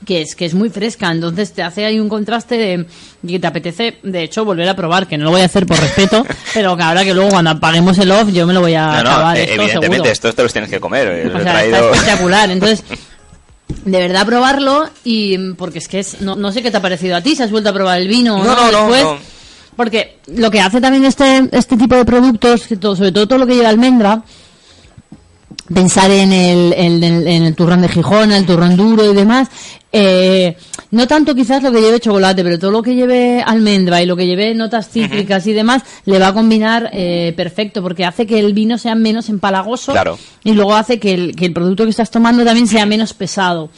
que 0.06 0.22
es 0.22 0.34
que 0.34 0.44
es 0.46 0.54
muy 0.54 0.70
fresca, 0.70 1.10
entonces 1.10 1.52
te 1.52 1.62
hace 1.62 1.84
ahí 1.84 1.98
un 2.00 2.08
contraste 2.08 2.56
de 2.56 2.86
que 3.26 3.38
te 3.38 3.46
apetece, 3.46 3.98
de 4.02 4.22
hecho, 4.22 4.44
volver 4.44 4.68
a 4.68 4.76
probar, 4.76 5.06
que 5.06 5.18
no 5.18 5.24
lo 5.24 5.30
voy 5.32 5.40
a 5.40 5.44
hacer 5.46 5.66
por 5.66 5.78
respeto, 5.78 6.24
pero 6.54 6.76
que 6.76 6.82
ahora 6.82 7.04
que 7.04 7.12
luego 7.14 7.30
cuando 7.30 7.50
apaguemos 7.50 7.98
el 7.98 8.10
off 8.12 8.28
yo 8.32 8.46
me 8.46 8.54
lo 8.54 8.60
voy 8.60 8.74
a 8.74 8.86
No, 8.86 9.02
no, 9.02 9.10
acabar 9.10 9.36
eh, 9.36 9.40
esto 9.42 9.54
evidentemente, 9.54 9.96
seguro. 9.96 10.12
estos 10.12 10.34
te 10.34 10.42
los 10.42 10.52
tienes 10.52 10.70
que 10.70 10.80
comer. 10.80 11.08
eh, 11.08 11.32
O 11.34 11.38
está 11.38 11.64
espectacular. 11.64 12.50
Entonces, 12.50 12.82
de 13.84 13.98
verdad 13.98 14.24
probarlo 14.26 14.88
y 15.04 15.36
porque 15.54 15.78
es 15.78 15.88
que 15.88 15.98
es 15.98 16.20
no, 16.20 16.36
no 16.36 16.52
sé 16.52 16.62
qué 16.62 16.70
te 16.70 16.76
ha 16.78 16.82
parecido 16.82 17.16
a 17.16 17.20
ti, 17.20 17.36
si 17.36 17.42
has 17.42 17.50
vuelto 17.50 17.70
a 17.70 17.72
probar 17.74 18.00
el 18.00 18.08
vino 18.08 18.36
o 18.36 18.44
No, 18.44 18.54
no, 18.54 18.70
no, 18.72 18.78
después. 18.88 19.02
no. 19.04 19.38
Porque 19.76 20.18
lo 20.34 20.50
que 20.50 20.60
hace 20.60 20.80
también 20.80 21.04
este 21.04 21.48
este 21.52 21.76
tipo 21.76 21.94
de 21.94 22.04
productos, 22.04 22.66
que 22.66 22.76
todo- 22.76 22.96
sobre 22.96 23.12
todo 23.12 23.28
todo 23.28 23.38
lo 23.38 23.46
que 23.46 23.54
lleva 23.54 23.68
almendra, 23.68 24.22
pensar 25.72 26.10
en 26.10 26.32
el, 26.32 26.72
en 26.76 27.02
el, 27.04 27.26
en 27.26 27.42
el 27.44 27.54
turrón 27.54 27.82
de 27.82 27.88
Gijón, 27.88 28.32
el 28.32 28.46
turrón 28.46 28.76
duro 28.76 29.10
y 29.10 29.14
demás, 29.14 29.48
eh, 29.92 30.56
no 30.90 31.06
tanto 31.06 31.34
quizás 31.34 31.62
lo 31.62 31.72
que 31.72 31.80
lleve 31.80 32.00
chocolate, 32.00 32.42
pero 32.44 32.58
todo 32.58 32.70
lo 32.70 32.82
que 32.82 32.94
lleve 32.94 33.42
almendra 33.44 34.02
y 34.02 34.06
lo 34.06 34.16
que 34.16 34.26
lleve 34.26 34.54
notas 34.54 34.88
cítricas 34.90 35.46
y 35.46 35.52
demás, 35.52 35.82
le 36.04 36.18
va 36.18 36.28
a 36.28 36.34
combinar 36.34 36.90
eh, 36.92 37.32
perfecto, 37.36 37.82
porque 37.82 38.04
hace 38.04 38.26
que 38.26 38.38
el 38.38 38.52
vino 38.52 38.78
sea 38.78 38.94
menos 38.94 39.28
empalagoso 39.28 39.92
Claro. 39.92 40.18
y 40.44 40.52
luego 40.52 40.74
hace 40.74 40.98
que 40.98 41.14
el, 41.14 41.36
que 41.36 41.46
el 41.46 41.52
producto 41.52 41.84
que 41.84 41.90
estás 41.90 42.10
tomando 42.10 42.44
también 42.44 42.66
sea 42.66 42.84
menos 42.86 43.12
pesado. 43.14 43.70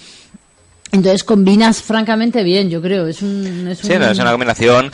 Entonces 0.92 1.22
combinas 1.22 1.80
francamente 1.82 2.42
bien, 2.42 2.68
yo 2.68 2.82
creo. 2.82 3.06
Es 3.06 3.22
un, 3.22 3.68
es 3.68 3.78
Sí, 3.78 3.92
un- 3.92 4.00
no, 4.00 4.10
es 4.10 4.18
una 4.18 4.32
combinación 4.32 4.90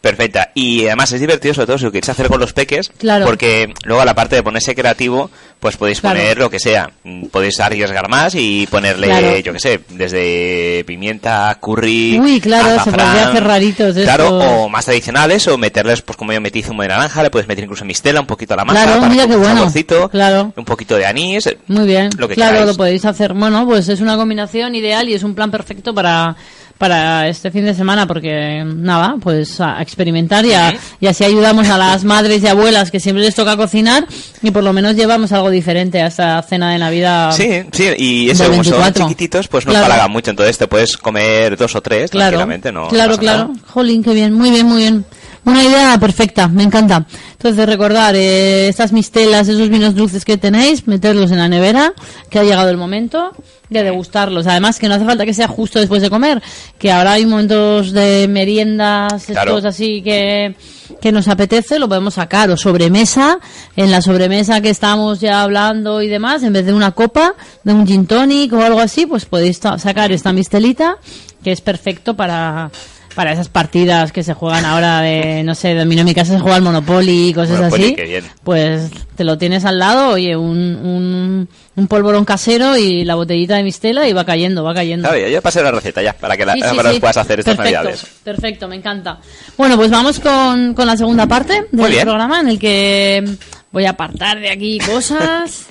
Perfecta. 0.00 0.50
Y 0.54 0.86
además 0.86 1.12
es 1.12 1.20
divertido, 1.20 1.52
sobre 1.52 1.66
todo 1.66 1.78
si 1.78 1.84
lo 1.84 1.92
queréis 1.92 2.08
hacer 2.08 2.28
con 2.28 2.40
los 2.40 2.54
peques, 2.54 2.90
Claro. 2.98 3.26
porque 3.26 3.72
luego 3.84 4.00
a 4.00 4.06
la 4.06 4.14
parte 4.14 4.34
de 4.36 4.42
ponerse 4.42 4.74
creativo, 4.74 5.30
pues 5.60 5.76
podéis 5.76 6.00
Claro. 6.00 6.18
poner 6.18 6.38
lo 6.38 6.48
que 6.48 6.58
sea. 6.58 6.90
Podéis 7.30 7.60
arriesgar 7.60 8.08
más 8.08 8.34
y 8.34 8.66
ponerle, 8.70 9.08
Claro. 9.08 9.38
yo 9.40 9.52
que 9.52 9.60
sé, 9.60 9.80
desde 9.90 10.84
pimienta, 10.86 11.54
curry, 11.60 12.18
Uy, 12.18 12.40
claro, 12.40 12.82
se 12.82 12.90
podría 12.90 13.28
hacer 13.28 13.44
raritos 13.44 13.94
de 13.94 14.04
Claro, 14.04 14.24
estos. 14.40 14.44
o 14.56 14.68
más 14.70 14.86
tradicionales, 14.86 15.46
o 15.48 15.58
meterles, 15.58 16.00
pues 16.00 16.16
como 16.16 16.32
yo 16.32 16.40
metí 16.40 16.62
zumo 16.62 16.80
de 16.80 16.88
naranja, 16.88 17.22
le 17.22 17.30
puedes 17.30 17.46
meter 17.46 17.64
incluso 17.64 17.84
mistela, 17.84 18.20
un 18.20 18.26
poquito 18.26 18.54
a 18.54 18.56
la 18.56 18.64
masa, 18.64 18.84
para 18.98 19.08
mira 19.08 19.24
que 19.24 19.28
qué 19.30 19.36
un 19.36 19.42
bueno. 19.42 19.56
saborcito, 19.58 20.08
Claro. 20.08 20.52
un 20.56 20.64
poquito 20.64 20.96
de 20.96 21.04
anís. 21.04 21.44
Muy 21.66 21.86
bien, 21.86 22.08
Lo 22.16 22.26
que 22.26 22.34
claro, 22.36 22.52
queráis. 22.52 22.70
lo 22.70 22.76
podéis 22.76 23.04
hacer. 23.04 23.34
Bueno, 23.34 23.66
pues 23.66 23.86
es 23.90 24.00
una 24.00 24.16
combinación 24.16 24.74
ideal 24.74 25.08
y 25.10 25.14
es 25.14 25.22
un 25.22 25.34
plan 25.34 25.50
perfecto 25.50 25.92
para, 25.94 26.36
para 26.80 27.28
este 27.28 27.50
fin 27.50 27.66
de 27.66 27.74
semana 27.74 28.06
porque, 28.06 28.64
nada, 28.64 29.16
pues 29.20 29.60
a 29.60 29.82
experimentar 29.82 30.46
y, 30.46 30.54
a- 30.54 30.74
y 30.98 31.06
así 31.08 31.24
ayudamos 31.24 31.68
a 31.68 31.76
las 31.76 32.04
madres 32.04 32.42
y 32.42 32.46
abuelas 32.46 32.90
que 32.90 32.98
siempre 33.00 33.22
les 33.22 33.34
toca 33.34 33.54
cocinar 33.58 34.06
y 34.42 34.50
por 34.50 34.64
lo 34.64 34.72
menos 34.72 34.96
llevamos 34.96 35.30
algo 35.32 35.50
diferente 35.50 36.00
a 36.00 36.06
esta 36.06 36.40
cena 36.42 36.72
de 36.72 36.78
Navidad. 36.78 37.32
Sí, 37.32 37.64
sí, 37.70 37.84
y 37.98 38.30
eso, 38.30 38.44
como 38.44 38.64
son 38.64 38.72
24. 38.72 39.02
chiquititos, 39.08 39.46
pues 39.48 39.66
no 39.66 39.72
Claro. 39.72 39.84
empalagan 39.84 40.10
mucho, 40.10 40.30
entonces 40.30 40.56
te 40.56 40.68
puedes 40.68 40.96
comer 40.96 41.58
dos 41.58 41.74
o 41.76 41.82
tres 41.82 42.10
Claro, 42.10 42.38
no 42.46 42.88
claro, 42.88 43.10
pasa 43.10 43.20
claro. 43.20 43.48
nada. 43.48 43.60
Jolín, 43.68 44.02
qué 44.02 44.14
bien, 44.14 44.32
muy 44.32 44.50
bien, 44.50 44.66
muy 44.66 44.78
bien. 44.78 45.04
Una 45.44 45.64
idea 45.64 45.96
perfecta, 45.98 46.48
me 46.48 46.62
encanta. 46.62 47.06
Entonces, 47.32 47.66
recordar 47.66 48.14
eh, 48.14 48.68
estas 48.68 48.92
mistelas, 48.92 49.48
esos 49.48 49.70
vinos 49.70 49.94
dulces 49.94 50.24
que 50.24 50.36
tenéis, 50.36 50.86
meterlos 50.86 51.30
en 51.30 51.38
la 51.38 51.48
nevera, 51.48 51.94
que 52.28 52.38
ha 52.38 52.44
llegado 52.44 52.68
el 52.68 52.76
momento 52.76 53.32
de 53.70 53.82
degustarlos. 53.82 54.46
Además, 54.46 54.78
que 54.78 54.88
no 54.88 54.94
hace 54.96 55.04
falta 55.06 55.24
que 55.24 55.32
sea 55.32 55.48
justo 55.48 55.78
después 55.78 56.02
de 56.02 56.10
comer, 56.10 56.42
que 56.78 56.92
ahora 56.92 57.12
hay 57.12 57.24
momentos 57.24 57.92
de 57.92 58.26
meriendas, 58.28 59.24
Claro. 59.26 59.56
estos 59.56 59.64
así 59.74 60.02
que, 60.02 60.54
que 61.00 61.10
nos 61.12 61.26
apetece, 61.28 61.78
lo 61.78 61.88
podemos 61.88 62.14
sacar. 62.14 62.50
O 62.50 62.56
sobremesa, 62.58 63.38
en 63.76 63.90
la 63.90 64.02
sobremesa 64.02 64.60
que 64.60 64.68
estamos 64.70 65.20
ya 65.20 65.42
hablando 65.42 66.02
y 66.02 66.08
demás, 66.08 66.42
en 66.42 66.52
vez 66.52 66.66
de 66.66 66.74
una 66.74 66.90
copa, 66.90 67.34
de 67.64 67.72
un 67.72 67.86
gin 67.86 68.06
tonic 68.06 68.52
o 68.52 68.62
algo 68.62 68.80
así, 68.80 69.06
pues 69.06 69.24
podéis 69.24 69.58
sacar 69.78 70.12
esta 70.12 70.32
mistelita, 70.34 70.96
que 71.42 71.52
es 71.52 71.62
perfecto 71.62 72.14
para 72.14 72.70
para 73.14 73.32
esas 73.32 73.48
partidas 73.48 74.12
que 74.12 74.22
se 74.22 74.34
juegan 74.34 74.64
ahora 74.64 75.00
de, 75.00 75.42
no 75.42 75.54
sé, 75.54 75.72
en 75.72 75.88
mi 75.88 76.14
casa 76.14 76.34
se 76.34 76.40
juega 76.40 76.56
al 76.56 76.62
Monopoly 76.62 77.28
y 77.28 77.34
cosas 77.34 77.58
Monopoly, 77.58 77.84
así. 77.84 77.94
qué 77.96 78.04
bien. 78.04 78.24
Pues 78.44 78.90
te 79.16 79.24
lo 79.24 79.36
tienes 79.36 79.64
al 79.64 79.78
lado, 79.78 80.10
oye, 80.14 80.36
un, 80.36 80.56
un, 80.58 81.48
un 81.76 81.86
polvorón 81.88 82.24
casero 82.24 82.76
y 82.76 83.04
la 83.04 83.16
botellita 83.16 83.56
de 83.56 83.62
mistela 83.64 84.08
y 84.08 84.12
va 84.12 84.24
cayendo, 84.24 84.62
va 84.64 84.74
cayendo. 84.74 85.08
Claro, 85.08 85.28
yo 85.28 85.42
pasé 85.42 85.62
la 85.62 85.70
receta 85.72 86.02
ya, 86.02 86.12
para 86.12 86.36
que 86.36 86.46
la, 86.46 86.54
Sí, 86.54 86.62
sí, 86.70 86.76
para 86.76 86.92
sí. 86.92 87.00
puedas 87.00 87.16
hacer 87.16 87.40
estas 87.40 87.56
perfecto, 87.56 87.76
navidades. 87.78 88.06
Perfecto, 88.24 88.68
me 88.68 88.76
encanta. 88.76 89.18
Bueno, 89.56 89.76
pues 89.76 89.90
vamos 89.90 90.20
con, 90.20 90.74
con 90.74 90.86
la 90.86 90.96
segunda 90.96 91.26
parte 91.26 91.66
del 91.72 92.00
programa 92.02 92.40
en 92.40 92.48
el 92.48 92.58
que 92.58 93.24
voy 93.72 93.84
a 93.86 93.90
apartar 93.90 94.38
de 94.40 94.50
aquí 94.50 94.78
cosas 94.78 95.66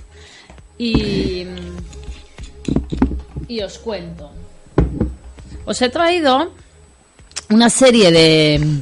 y, 0.78 1.46
y 3.48 3.62
os 3.62 3.80
cuento. 3.80 4.32
Os 5.66 5.82
he 5.82 5.90
traído 5.90 6.54
una 7.50 7.70
serie 7.70 8.12
de... 8.12 8.82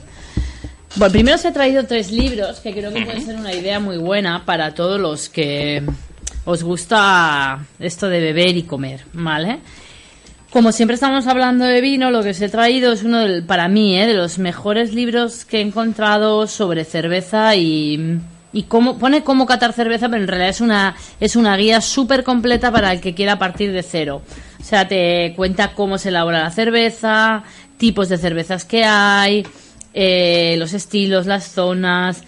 Bueno, 0.96 1.12
primero 1.12 1.36
os 1.36 1.46
he 1.46 1.52
traído 1.52 1.86
tres 1.86 2.12
libros 2.12 2.60
que 2.60 2.74
creo 2.74 2.92
que 2.92 3.06
puede 3.06 3.22
ser 3.22 3.36
una 3.36 3.54
idea 3.54 3.80
muy 3.80 3.98
buena 3.98 4.46
para 4.46 4.74
todos 4.74 5.00
los 5.00 5.30
que 5.30 5.84
os 6.46 6.64
gusta 6.64 7.66
esto 7.80 8.10
de 8.10 8.20
beber 8.20 8.58
y 8.58 8.64
comer, 8.64 9.02
¿vale? 9.14 9.60
Como 10.50 10.72
siempre 10.72 10.96
estamos 10.96 11.28
hablando 11.28 11.66
de 11.66 11.82
vino, 11.82 12.10
lo 12.10 12.24
que 12.24 12.32
os 12.32 12.42
he 12.42 12.50
traído 12.50 12.94
es 12.94 13.04
uno, 13.04 13.20
del, 13.20 13.44
para 13.44 13.68
mí, 13.68 14.00
¿eh? 14.00 14.08
de 14.08 14.14
los 14.14 14.40
mejores 14.40 14.94
libros 14.94 15.46
que 15.46 15.58
he 15.58 15.62
encontrado 15.62 16.48
sobre 16.48 16.84
cerveza 16.84 17.56
y, 17.56 18.20
y 18.54 18.64
cómo, 18.64 18.98
pone 18.98 19.24
cómo 19.24 19.46
catar 19.46 19.74
cerveza, 19.74 20.10
pero 20.10 20.24
en 20.24 20.28
realidad 20.28 20.50
es 20.50 20.62
una, 20.62 20.96
es 21.20 21.36
una 21.36 21.56
guía 21.58 21.82
súper 21.82 22.24
completa 22.24 22.72
para 22.72 22.92
el 22.94 23.02
que 23.02 23.14
quiera 23.14 23.38
partir 23.38 23.72
de 23.72 23.84
cero. 23.84 24.22
O 24.60 24.64
sea, 24.64 24.88
te 24.88 25.34
cuenta 25.36 25.74
cómo 25.74 25.98
se 25.98 26.10
elabora 26.10 26.44
la 26.44 26.52
cerveza, 26.52 27.44
tipos 27.78 28.10
de 28.10 28.18
cervezas 28.18 28.66
que 28.66 28.84
hay, 28.84 29.46
eh, 29.94 30.56
los 30.58 30.74
estilos, 30.74 31.26
las 31.26 31.46
zonas. 31.52 32.24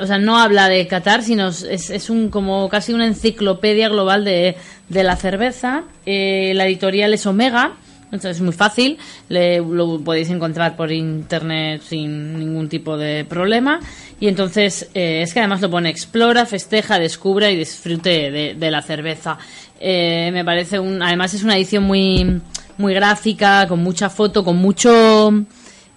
O 0.00 0.06
sea, 0.06 0.18
no 0.18 0.38
habla 0.38 0.68
de 0.68 0.86
Qatar, 0.86 1.22
sino 1.22 1.48
es, 1.48 1.62
es 1.90 2.10
un 2.10 2.28
como 2.28 2.68
casi 2.68 2.92
una 2.92 3.06
enciclopedia 3.06 3.88
global 3.88 4.24
de, 4.24 4.56
de 4.90 5.04
la 5.04 5.16
cerveza. 5.16 5.84
Eh, 6.04 6.52
la 6.54 6.66
editorial 6.66 7.14
es 7.14 7.24
Omega. 7.26 7.72
Entonces 8.06 8.36
es 8.36 8.42
muy 8.42 8.52
fácil, 8.52 8.96
le- 9.28 9.58
lo 9.58 9.98
podéis 9.98 10.30
encontrar 10.30 10.76
por 10.76 10.92
internet 10.92 11.82
sin 11.84 12.38
ningún 12.38 12.68
tipo 12.68 12.96
de 12.96 13.24
problema. 13.24 13.80
Y 14.20 14.28
entonces 14.28 14.88
eh, 14.94 15.22
es 15.22 15.32
que 15.34 15.40
además 15.40 15.60
lo 15.62 15.68
pone 15.70 15.88
explora, 15.88 16.46
festeja, 16.46 17.00
descubra 17.00 17.50
y 17.50 17.56
disfrute 17.56 18.30
de, 18.30 18.54
de 18.54 18.70
la 18.70 18.82
cerveza. 18.82 19.36
Eh, 19.80 20.30
me 20.32 20.44
parece 20.44 20.78
un, 20.78 21.02
además 21.02 21.34
es 21.34 21.42
una 21.42 21.56
edición 21.56 21.82
muy, 21.84 22.40
muy 22.78 22.94
gráfica, 22.94 23.66
con 23.68 23.82
mucha 23.82 24.10
foto, 24.10 24.44
con 24.44 24.56
mucho, 24.56 25.32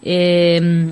eh, 0.04 0.90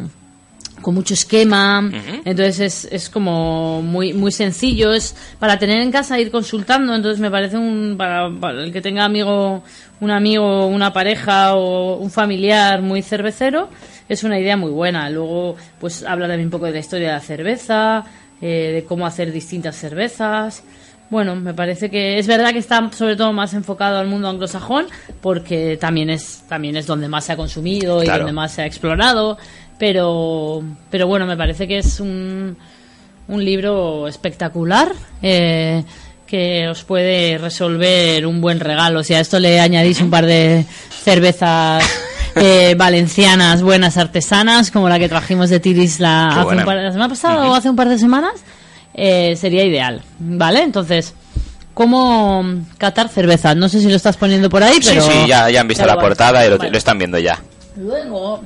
con 0.81 0.95
mucho 0.95 1.13
esquema. 1.13 1.89
Entonces 2.25 2.59
es, 2.59 2.87
es 2.91 3.09
como 3.09 3.81
muy, 3.81 4.13
muy 4.13 4.31
sencillo. 4.31 4.93
Es 4.93 5.15
para 5.39 5.57
tener 5.57 5.81
en 5.81 5.91
casa, 5.91 6.19
ir 6.19 6.31
consultando. 6.31 6.93
Entonces 6.93 7.19
me 7.19 7.31
parece 7.31 7.57
un, 7.57 7.95
para, 7.97 8.29
para 8.29 8.63
el 8.63 8.71
que 8.71 8.81
tenga 8.81 9.05
amigo, 9.05 9.63
un 9.99 10.11
amigo, 10.11 10.67
una 10.67 10.93
pareja 10.93 11.55
o 11.55 11.97
un 11.97 12.11
familiar 12.11 12.81
muy 12.81 13.01
cervecero, 13.01 13.69
es 14.09 14.23
una 14.23 14.39
idea 14.39 14.57
muy 14.57 14.71
buena. 14.71 15.09
Luego, 15.09 15.55
pues 15.79 16.03
habla 16.03 16.27
también 16.27 16.47
un 16.47 16.51
poco 16.51 16.65
de 16.65 16.73
la 16.73 16.79
historia 16.79 17.07
de 17.07 17.13
la 17.13 17.21
cerveza, 17.21 18.03
eh, 18.41 18.71
de 18.73 18.83
cómo 18.83 19.05
hacer 19.05 19.31
distintas 19.31 19.75
cervezas. 19.75 20.63
Bueno, 21.09 21.35
me 21.35 21.53
parece 21.53 21.89
que 21.91 22.17
es 22.17 22.25
verdad 22.27 22.51
que 22.51 22.57
está 22.59 22.89
sobre 22.91 23.15
todo 23.15 23.31
más 23.31 23.53
enfocado 23.53 23.99
al 23.99 24.07
mundo 24.07 24.27
anglosajón 24.27 24.85
porque 25.21 25.77
también 25.79 26.09
es 26.09 26.43
también 26.49 26.75
es 26.77 26.87
donde 26.87 27.07
más 27.07 27.25
se 27.25 27.33
ha 27.33 27.37
consumido 27.37 28.01
y 28.01 28.05
Claro. 28.05 28.19
donde 28.23 28.33
más 28.33 28.51
se 28.53 28.63
ha 28.63 28.65
explorado, 28.65 29.37
pero 29.77 30.63
pero 30.89 31.05
bueno, 31.07 31.25
me 31.27 31.37
parece 31.37 31.67
que 31.67 31.77
es 31.77 31.99
un, 31.99 32.57
un 33.27 33.45
libro 33.45 34.07
espectacular 34.07 34.91
eh, 35.21 35.83
que 36.25 36.67
os 36.69 36.83
puede 36.83 37.37
resolver 37.37 38.25
un 38.25 38.41
buen 38.41 38.59
regalo. 38.59 39.03
Si 39.03 39.13
a 39.13 39.19
esto 39.19 39.39
le 39.39 39.59
añadís 39.59 40.01
un 40.01 40.09
par 40.09 40.25
de 40.25 40.65
cervezas 41.03 41.83
eh, 42.35 42.73
valencianas 42.75 43.61
buenas 43.61 43.97
artesanas 43.97 44.71
como 44.71 44.89
la 44.89 44.97
que 44.97 45.07
trajimos 45.07 45.51
de 45.51 45.59
Tiris 45.59 45.99
la, 45.99 46.29
hace 46.29 46.55
un 46.55 46.65
par- 46.65 46.77
la 46.77 46.91
semana 46.91 47.09
pasada 47.09 47.47
o 47.47 47.53
hace 47.53 47.69
un 47.69 47.75
par 47.75 47.89
de 47.89 47.99
semanas, 47.99 48.33
eh, 48.95 49.35
sería 49.35 49.63
ideal, 49.63 50.01
¿vale? 50.19 50.63
Entonces, 50.63 51.13
¿cómo 51.73 52.43
catar 52.77 53.09
cerveza? 53.09 53.53
No 53.55 53.69
sé 53.69 53.81
si 53.81 53.89
lo 53.89 53.95
estás 53.95 54.17
poniendo 54.17 54.49
por 54.49 54.63
ahí, 54.63 54.75
Sí, 54.81 54.89
pero... 54.89 55.01
sí, 55.03 55.27
ya, 55.27 55.49
ya 55.49 55.61
han 55.61 55.67
visto 55.67 55.85
la 55.85 55.99
portada 55.99 56.45
y 56.45 56.49
lo, 56.49 56.57
Vale. 56.57 56.71
lo 56.71 56.77
están 56.77 56.97
viendo 56.97 57.17
ya. 57.19 57.41
Luego, 57.77 58.41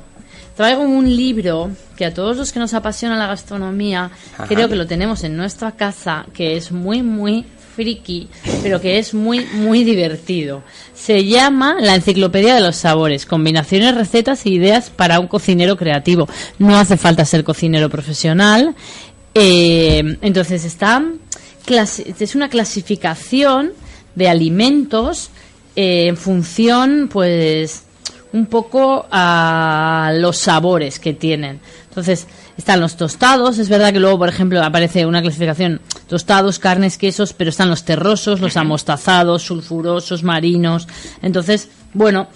traigo 0.56 0.82
un 0.82 1.04
libro 1.16 1.70
que 1.96 2.04
a 2.06 2.12
todos 2.14 2.36
los 2.36 2.52
que 2.52 2.58
nos 2.58 2.74
apasiona 2.74 3.16
la 3.16 3.26
gastronomía, 3.28 4.10
Ajá. 4.34 4.46
creo 4.46 4.68
que 4.68 4.76
lo 4.76 4.86
tenemos 4.86 5.22
en 5.24 5.36
nuestra 5.36 5.72
casa, 5.72 6.26
que 6.34 6.56
es 6.56 6.72
muy, 6.72 7.02
muy 7.02 7.44
friki, 7.76 8.28
pero 8.62 8.80
que 8.80 8.98
es 8.98 9.14
muy, 9.14 9.46
muy 9.54 9.84
divertido. 9.84 10.62
Se 10.92 11.24
llama 11.24 11.76
La 11.80 11.94
Enciclopedia 11.94 12.54
de 12.56 12.60
los 12.60 12.74
Sabores, 12.76 13.24
combinaciones, 13.26 13.94
recetas 13.94 14.44
e 14.44 14.50
ideas 14.50 14.90
para 14.90 15.20
un 15.20 15.28
cocinero 15.28 15.76
creativo. 15.76 16.28
No 16.58 16.76
hace 16.76 16.96
falta 16.96 17.24
ser 17.24 17.44
cocinero 17.44 17.88
profesional. 17.88 18.74
Eh, 19.34 20.18
entonces 20.22 20.64
está, 20.64 21.02
es 21.66 22.34
una 22.34 22.48
clasificación 22.48 23.72
de 24.14 24.28
alimentos 24.28 25.30
eh, 25.76 26.08
en 26.08 26.16
función, 26.16 27.08
pues, 27.12 27.84
un 28.32 28.46
poco 28.46 29.06
a 29.10 30.12
los 30.14 30.38
sabores 30.38 30.98
que 30.98 31.14
tienen. 31.14 31.60
Entonces, 31.88 32.26
están 32.56 32.80
los 32.80 32.96
tostados, 32.96 33.58
es 33.58 33.68
verdad 33.68 33.92
que 33.92 34.00
luego, 34.00 34.18
por 34.18 34.28
ejemplo, 34.28 34.62
aparece 34.62 35.06
una 35.06 35.22
clasificación 35.22 35.80
tostados, 36.08 36.58
carnes, 36.58 36.98
quesos, 36.98 37.32
pero 37.32 37.50
están 37.50 37.70
los 37.70 37.84
terrosos, 37.84 38.40
los 38.40 38.56
amostazados, 38.56 39.42
sulfurosos, 39.42 40.22
marinos. 40.22 40.86
Entonces, 41.22 41.68
bueno, 41.92 42.28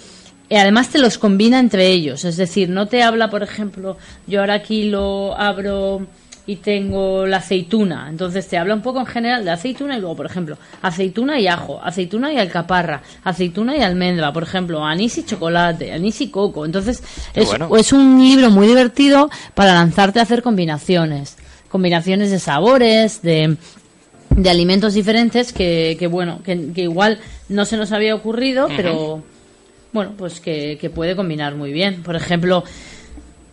y 0.48 0.57
además 0.57 0.88
te 0.88 0.98
los 0.98 1.18
combina 1.18 1.59
entre 1.59 1.88
ellos, 1.88 2.24
es 2.24 2.37
decir, 2.37 2.68
no 2.68 2.87
te 2.87 3.02
habla, 3.02 3.30
por 3.30 3.42
ejemplo, 3.42 3.96
yo 4.26 4.40
ahora 4.40 4.54
aquí 4.54 4.85
lo 4.85 5.37
abro 5.37 6.07
y 6.46 6.57
tengo 6.57 7.26
la 7.26 7.38
aceituna, 7.38 8.07
entonces 8.11 8.46
te 8.46 8.59
habla 8.59 8.74
un 8.74 8.83
poco 8.83 9.00
en 9.00 9.07
general 9.07 9.44
de 9.44 9.50
aceituna 9.50 9.96
y 9.96 10.00
luego, 10.00 10.16
por 10.16 10.26
ejemplo, 10.26 10.59
aceituna 10.83 11.40
y 11.40 11.46
ajo, 11.46 11.80
aceituna 11.83 12.33
y 12.33 12.38
alcaparra, 12.38 13.02
aceituna 13.22 13.76
y 13.76 13.80
almendra, 13.80 14.33
por 14.33 14.42
ejemplo, 14.42 14.85
anís 14.85 15.16
y 15.18 15.24
chocolate, 15.24 15.92
anís 15.92 16.20
y 16.20 16.28
coco, 16.28 16.66
entonces 16.66 17.02
es, 17.35 17.46
bueno. 17.46 17.74
es 17.76 17.92
un 17.92 18.18
libro 18.22 18.50
muy 18.50 18.66
divertido 18.66 19.30
para 19.54 19.72
lanzarte 19.74 20.20
a 20.20 20.24
hacer 20.24 20.42
combinaciones, 20.42 21.37
combinaciones 21.70 22.30
de 22.30 22.38
sabores, 22.38 23.22
de 23.22 23.57
de 24.30 24.50
alimentos 24.50 24.94
diferentes 24.94 25.52
que, 25.52 25.96
que 25.96 26.09
bueno, 26.09 26.40
que, 26.44 26.72
que 26.72 26.83
igual 26.83 27.20
no 27.48 27.64
se 27.64 27.76
nos 27.76 27.92
había 27.92 28.16
ocurrido, 28.16 28.66
pero 28.76 29.22
bueno, 29.92 30.14
pues 30.18 30.40
que, 30.40 30.76
que 30.80 30.90
puede 30.90 31.14
combinar 31.14 31.54
muy 31.54 31.72
bien. 31.72 32.02
Por 32.02 32.16
ejemplo, 32.16 32.64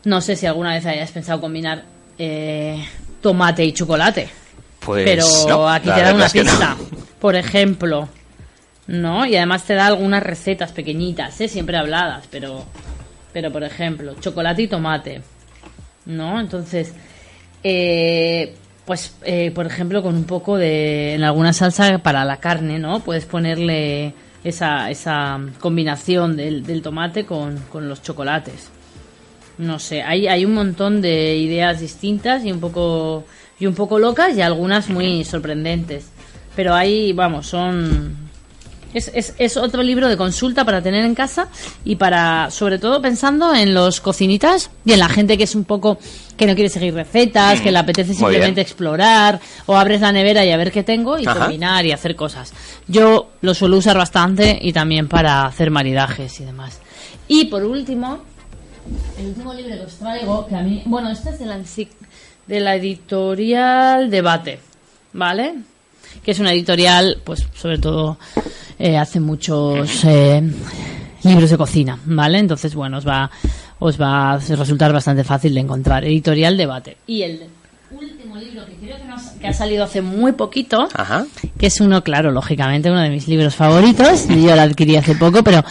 No 0.04 0.22
sé 0.22 0.36
si 0.36 0.48
alguna 0.48 0.74
vez 0.74 0.86
hayas 0.88 1.12
pensado 1.12 1.40
combinar 1.40 1.84
eh, 2.18 2.86
tomate 3.22 3.64
y 3.66 3.74
chocolate. 3.74 4.30
Pues 4.80 5.06
pero 5.06 5.24
no, 5.48 5.70
aquí 5.70 5.90
te 5.90 6.02
da 6.02 6.14
una 6.14 6.26
no. 6.26 6.32
pista. 6.32 6.78
Por 7.20 7.36
ejemplo, 7.36 8.10
¿no? 8.88 9.26
Y 9.26 9.36
además 9.36 9.64
te 9.64 9.76
da 9.76 9.88
algunas 9.88 10.24
recetas 10.24 10.72
pequeñitas, 10.72 11.40
¿eh? 11.40 11.48
siempre 11.48 11.78
habladas, 11.78 12.26
pero, 12.32 12.66
pero 13.32 13.52
por 13.52 13.64
ejemplo, 13.64 14.16
chocolate 14.20 14.64
y 14.64 14.68
tomate, 14.68 15.22
¿no? 16.06 16.40
Entonces, 16.40 16.94
eh, 17.64 18.56
pues, 18.86 19.16
eh, 19.24 19.52
por 19.52 19.68
ejemplo, 19.68 20.02
con 20.02 20.16
un 20.16 20.24
poco 20.24 20.58
de, 20.58 21.14
en 21.14 21.24
alguna 21.24 21.54
salsa 21.54 22.00
para 22.00 22.26
la 22.26 22.38
carne, 22.38 22.80
¿no? 22.80 23.02
Puedes 23.02 23.26
ponerle 23.26 24.14
esa, 24.44 24.90
esa 24.90 25.40
combinación 25.60 26.36
del, 26.36 26.64
del 26.66 26.82
tomate 26.82 27.26
con, 27.26 27.60
con 27.70 27.88
los 27.88 28.02
chocolates. 28.02 28.72
No 29.58 29.80
sé, 29.80 30.02
hay, 30.02 30.28
hay 30.28 30.46
un 30.46 30.54
montón 30.54 31.02
de 31.02 31.38
ideas 31.38 31.80
distintas 31.80 32.44
y 32.46 32.52
un 32.52 32.60
poco 32.60 33.26
y 33.60 33.68
un 33.68 33.76
poco 33.76 34.00
locas 34.00 34.36
y 34.36 34.42
algunas 34.42 34.90
muy 34.90 35.24
sorprendentes. 35.24 36.06
Pero 36.56 36.74
ahí, 36.74 37.14
vamos, 37.14 37.48
son 37.48 38.18
es, 38.94 39.12
es, 39.14 39.36
es 39.38 39.58
otro 39.58 39.84
libro 39.84 40.10
de 40.10 40.18
consulta 40.18 40.66
para 40.66 40.82
tener 40.82 41.06
en 41.06 41.16
casa 41.16 41.48
y 41.86 41.96
para, 41.96 42.52
sobre 42.52 42.80
todo, 42.80 43.02
pensando 43.02 43.54
en 43.54 43.74
los 43.74 44.02
cocinitas 44.02 44.70
y 44.84 44.94
en 44.94 45.00
la 45.00 45.10
gente 45.10 45.38
que 45.38 45.46
es 45.46 45.56
un 45.56 45.64
poco 45.64 45.98
que 46.36 46.46
no 46.46 46.56
quiere 46.56 46.70
seguir 46.70 46.94
recetas, 46.94 47.62
que 47.62 47.72
le 47.72 47.78
apetece 47.78 48.10
Muy 48.10 48.18
simplemente 48.18 48.62
explorar 48.62 49.40
o 49.66 49.78
abres 49.78 50.02
la 50.02 50.12
nevera 50.12 50.44
y 50.44 50.52
a 50.52 50.58
ver 50.58 50.72
qué 50.72 50.84
tengo 50.84 51.18
y 51.18 51.26
Ajá. 51.26 51.40
combinar 51.40 51.86
y 51.86 51.92
hacer 51.92 52.16
cosas. 52.16 52.54
Yo 52.88 53.30
lo 53.42 53.54
suelo 53.54 53.78
usar 53.78 53.98
bastante 53.98 54.58
y 54.62 54.74
también 54.74 55.08
para 55.08 55.46
hacer 55.46 55.72
maridajes 55.72 56.40
y 56.40 56.46
demás. 56.46 56.80
Y 57.28 57.46
por 57.46 57.64
último, 57.64 58.20
el 59.20 59.28
último 59.28 59.54
libro 59.54 59.76
que 59.76 59.82
os 59.86 59.94
traigo, 59.96 60.48
que 60.48 60.56
a 60.56 60.62
mí, 60.62 60.82
bueno, 60.86 61.10
este 61.12 61.30
es 61.32 61.40
de 61.40 61.46
la, 61.46 61.58
de 62.48 62.60
la 62.60 62.76
editorial 62.76 64.10
Debate, 64.10 64.60
¿vale? 65.14 65.56
Que 66.24 66.32
es 66.32 66.40
una 66.40 66.52
editorial, 66.54 67.20
pues 67.24 67.46
sobre 67.56 67.78
todo 67.78 68.18
eh, 68.80 68.98
hace 68.98 69.20
muchos 69.20 70.04
eh, 70.06 70.42
libros 71.24 71.50
de 71.50 71.58
cocina, 71.58 72.00
¿vale? 72.06 72.40
Entonces, 72.40 72.76
bueno, 72.76 72.98
os 72.98 73.08
va, 73.08 73.30
os 73.80 74.00
va 74.00 74.34
a 74.34 74.38
resultar 74.38 74.92
bastante 74.94 75.24
fácil 75.24 75.54
de 75.54 75.60
encontrar. 75.62 76.04
Editorial 76.04 76.58
Debate. 76.58 76.98
Y 77.08 77.22
el 77.22 77.44
último 77.92 78.36
libro 78.38 78.66
que 78.66 78.74
creo 78.76 78.98
que, 78.98 79.06
nos- 79.06 79.22
que 79.40 79.48
ha 79.48 79.54
salido 79.54 79.84
hace 79.84 80.02
muy 80.02 80.32
poquito, 80.34 80.88
Ajá. 80.94 81.26
que 81.58 81.68
es 81.68 81.80
uno, 81.82 82.04
claro, 82.04 82.32
lógicamente 82.32 82.90
uno 82.90 83.02
de 83.02 83.10
mis 83.10 83.28
libros 83.28 83.56
favoritos, 83.56 84.28
yo 84.28 84.56
lo 84.56 84.62
adquirí 84.62 84.96
hace 84.98 85.16
poco, 85.16 85.44
pero 85.44 85.64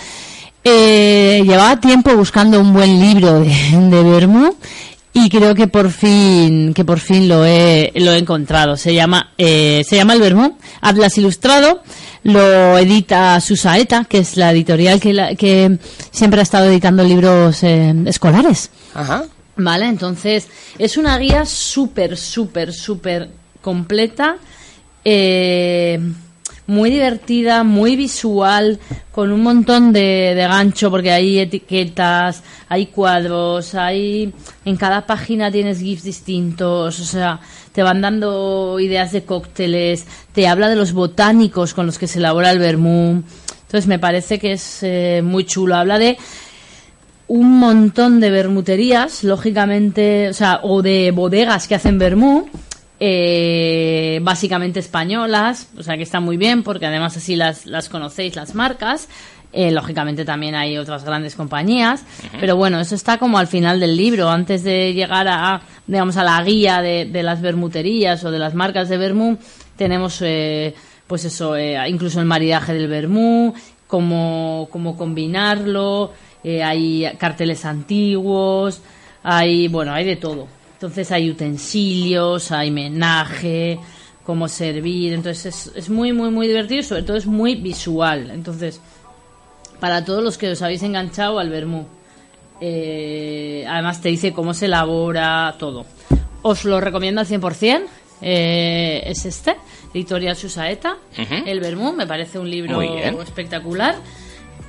eh, 0.65 1.43
llevaba 1.45 1.81
tiempo 1.81 2.15
buscando 2.17 2.61
un 2.61 2.73
buen 2.73 3.01
libro 3.01 3.41
de, 3.41 3.49
de 3.49 4.03
Bermú 4.03 4.55
y 5.13 5.29
creo 5.29 5.55
que 5.55 5.67
por 5.67 5.91
fin 5.91 6.73
que 6.75 6.85
por 6.85 7.01
fin 7.01 7.29
lo 7.29 7.45
he 7.45 7.93
lo 7.97 8.13
he 8.13 8.19
encontrado. 8.19 8.77
Se 8.77 8.95
llama 8.95 9.33
eh, 9.39 9.83
se 9.89 9.97
llama 9.97 10.13
El 10.15 10.21
Bermú 10.21 10.57
Atlas 10.81 11.17
Ilustrado. 11.19 11.83
Lo 12.23 12.77
edita 12.77 13.41
Susaeta, 13.41 14.05
que 14.05 14.19
es 14.19 14.37
la 14.37 14.51
editorial 14.53 15.01
que, 15.01 15.15
la- 15.15 15.35
que 15.35 15.79
siempre 16.11 16.41
ha 16.41 16.43
estado 16.43 16.67
editando 16.67 17.03
libros 17.03 17.63
eh, 17.63 17.95
escolares. 18.05 18.69
Ajá. 18.93 19.25
Vale, 19.57 19.87
entonces 19.87 20.47
es 20.79 20.99
una 20.99 21.17
guía 21.17 21.47
súper, 21.47 22.19
súper, 22.19 22.75
súper 22.75 23.31
completa, 23.63 24.37
eh, 25.03 25.99
muy 26.71 26.89
divertida, 26.89 27.65
muy 27.65 27.97
visual, 27.97 28.79
con 29.11 29.33
un 29.33 29.43
montón 29.43 29.93
de, 29.93 30.35
de 30.37 30.43
gancho, 30.43 30.91
porque 30.91 31.11
hay 31.11 31.41
etiquetas, 31.41 32.43
hay 32.69 32.87
cuadros, 32.87 33.75
hay 33.75 34.33
en 34.65 34.77
cada 34.77 35.05
página 35.05 35.51
tienes 35.51 35.81
GIFs 35.81 36.05
distintos, 36.05 37.01
o 37.01 37.05
sea, 37.05 37.41
te 37.73 37.83
van 37.83 38.01
dando 38.01 38.79
ideas 38.79 39.11
de 39.11 39.25
cócteles, 39.25 40.07
te 40.33 40.47
habla 40.47 40.69
de 40.69 40.77
los 40.77 40.93
botánicos 40.93 41.75
con 41.75 41.87
los 41.87 41.99
que 41.99 42.07
se 42.07 42.19
elabora 42.21 42.53
el 42.53 42.61
vermú. 42.61 43.23
Entonces 43.63 43.87
me 43.87 43.99
parece 43.99 44.39
que 44.39 44.53
es 44.53 44.79
eh, 44.83 45.23
muy 45.25 45.45
chulo. 45.45 45.77
Habla 45.77 45.99
de 45.99 46.19
un 47.29 47.59
montón 47.59 48.19
de 48.19 48.31
bermuterías, 48.31 49.23
lógicamente, 49.23 50.29
o 50.29 50.35
sea, 50.35 50.61
o 50.65 50.83
de 50.83 51.13
bodegas 51.13 51.69
que 51.69 51.77
hacen 51.77 51.99
vermú, 51.99 52.49
eh, 53.01 54.21
básicamente 54.23 54.79
españolas, 54.79 55.69
o 55.77 55.83
sea 55.83 55.97
que 55.97 56.03
está 56.03 56.21
muy 56.21 56.37
bien 56.37 56.63
porque 56.63 56.87
además 56.87 57.17
así 57.17 57.35
las, 57.35 57.67
las 57.67 57.89
conocéis 57.89 58.37
las 58.37 58.55
marcas. 58.55 59.09
Eh, 59.53 59.73
lógicamente 59.73 60.25
también 60.25 60.55
hay 60.55 60.79
otras 60.79 61.03
grandes 61.03 61.35
compañías, 61.35 62.05
pero 62.39 62.55
bueno, 62.55 62.79
eso 62.79 62.95
está 62.95 63.19
como 63.19 63.37
al 63.37 63.49
final 63.49 63.81
del 63.81 63.97
libro, 63.97 64.31
antes 64.31 64.63
de 64.63 64.95
llegar 64.95 65.27
a, 65.27 65.63
digamos, 65.89 66.17
a 66.17 66.23
la 66.23 66.41
guía 66.45 66.81
de, 66.81 67.07
de 67.07 67.23
las 67.25 67.43
bermuterías 67.43 68.23
o 68.23 68.31
de 68.31 68.39
las 68.39 68.55
marcas 68.55 68.89
de 68.89 68.97
vermú, 68.97 69.39
tenemos, 69.75 70.21
eh, 70.23 70.73
pues 71.05 71.25
eso, 71.25 71.57
eh, 71.57 71.77
incluso 71.89 72.21
el 72.21 72.27
maridaje 72.27 72.75
del 72.75 72.87
vermú, 72.87 73.53
cómo, 73.89 74.69
cómo 74.71 74.97
combinarlo, 74.97 76.13
eh, 76.45 76.63
hay 76.63 77.11
carteles 77.19 77.65
antiguos, 77.65 78.83
hay, 79.23 79.69
bueno, 79.69 79.93
hay 79.93 80.05
de 80.05 80.17
todo. 80.17 80.47
Entonces 80.81 81.13
hay 81.13 81.29
utensilios, 81.29 82.51
hay 82.53 82.71
menaje, 82.71 83.79
cómo 84.25 84.49
servir, 84.49 85.13
entonces 85.13 85.45
es, 85.45 85.77
es 85.77 85.91
muy, 85.91 86.15
muy, 86.15 86.31
muy 86.31 86.49
divertido 86.49 86.81
y 86.81 86.85
sobre 86.85 87.03
todo 87.03 87.19
es 87.19 87.27
muy 87.27 87.55
visual. 87.57 88.31
Entonces, 88.31 88.81
para 89.79 90.07
todos 90.07 90.25
los 90.25 90.39
que 90.39 90.49
os 90.49 90.63
habéis 90.63 90.83
enganchado 90.83 91.39
al 91.39 91.51
vermú. 91.51 91.87
Eh, 92.63 93.65
además 93.69 94.01
te 94.01 94.11
dice 94.11 94.33
cómo 94.33 94.55
se 94.55 94.67
elabora 94.67 95.55
todo. 95.59 95.85
Os 96.43 96.65
lo 96.65 96.81
recomiendo 96.81 97.21
al 97.21 97.27
100%. 97.27 97.83
Eh, 98.23 99.03
es 99.07 99.25
este, 99.25 99.57
Editorial 99.95 100.37
Susaeta. 100.37 100.97
El 101.47 101.61
Vermú. 101.61 101.93
Me 101.93 102.07
parece 102.07 102.39
un 102.39 102.51
libro 102.51 102.81
espectacular. 103.23 103.97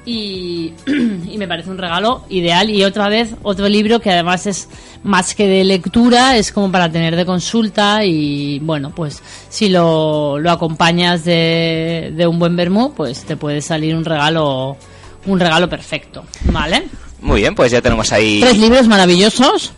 Y, 0.05 0.73
y 0.87 1.37
me 1.37 1.47
parece 1.47 1.69
un 1.69 1.77
regalo 1.77 2.23
ideal. 2.29 2.69
Y 2.69 2.83
otra 2.83 3.09
vez, 3.09 3.35
otro 3.43 3.67
libro 3.69 3.99
que 3.99 4.11
además 4.11 4.47
es 4.47 4.67
más 5.03 5.35
que 5.35 5.47
de 5.47 5.63
lectura, 5.63 6.37
es 6.37 6.51
como 6.51 6.71
para 6.71 6.91
tener 6.91 7.15
de 7.15 7.25
consulta. 7.25 8.03
Y 8.05 8.59
bueno, 8.59 8.91
pues 8.95 9.21
si 9.49 9.69
lo, 9.69 10.39
lo 10.39 10.51
acompañas 10.51 11.23
de, 11.23 12.13
de 12.15 12.27
un 12.27 12.39
buen 12.39 12.55
vermú, 12.55 12.93
pues 12.93 13.23
te 13.23 13.37
puede 13.37 13.61
salir 13.61 13.95
un 13.95 14.05
regalo, 14.05 14.77
un 15.25 15.39
regalo 15.39 15.69
perfecto. 15.69 16.23
¿Vale? 16.45 16.83
Muy 17.21 17.41
bien, 17.41 17.53
pues 17.53 17.71
ya 17.71 17.81
tenemos 17.81 18.11
ahí. 18.11 18.39
Tres 18.41 18.57
libros 18.57 18.87
maravillosos 18.87 19.73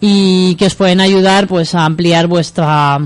y 0.00 0.54
que 0.54 0.66
os 0.66 0.74
pueden 0.74 1.00
ayudar 1.00 1.46
pues 1.46 1.74
a 1.74 1.84
ampliar 1.84 2.26
vuestra 2.26 2.98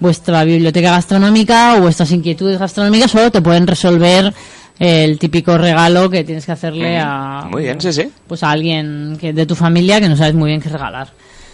vuestra 0.00 0.44
biblioteca 0.44 0.90
gastronómica 0.90 1.76
o 1.76 1.80
vuestras 1.80 2.10
inquietudes 2.12 2.58
gastronómicas 2.58 3.14
o 3.14 3.30
te 3.30 3.42
pueden 3.42 3.66
resolver 3.66 4.32
el 4.78 5.18
típico 5.18 5.58
regalo 5.58 6.08
que 6.08 6.24
tienes 6.24 6.46
que 6.46 6.52
hacerle 6.52 6.98
a 6.98 7.48
Muy 7.50 7.62
bien, 7.64 7.80
sí, 7.80 7.92
sí. 7.92 8.08
pues 8.26 8.42
a 8.42 8.50
alguien 8.50 9.16
que 9.20 9.32
de 9.32 9.46
tu 9.46 9.54
familia 9.54 10.00
que 10.00 10.08
no 10.08 10.16
sabes 10.16 10.34
muy 10.34 10.48
bien 10.50 10.60
qué 10.60 10.68
regalar. 10.68 11.08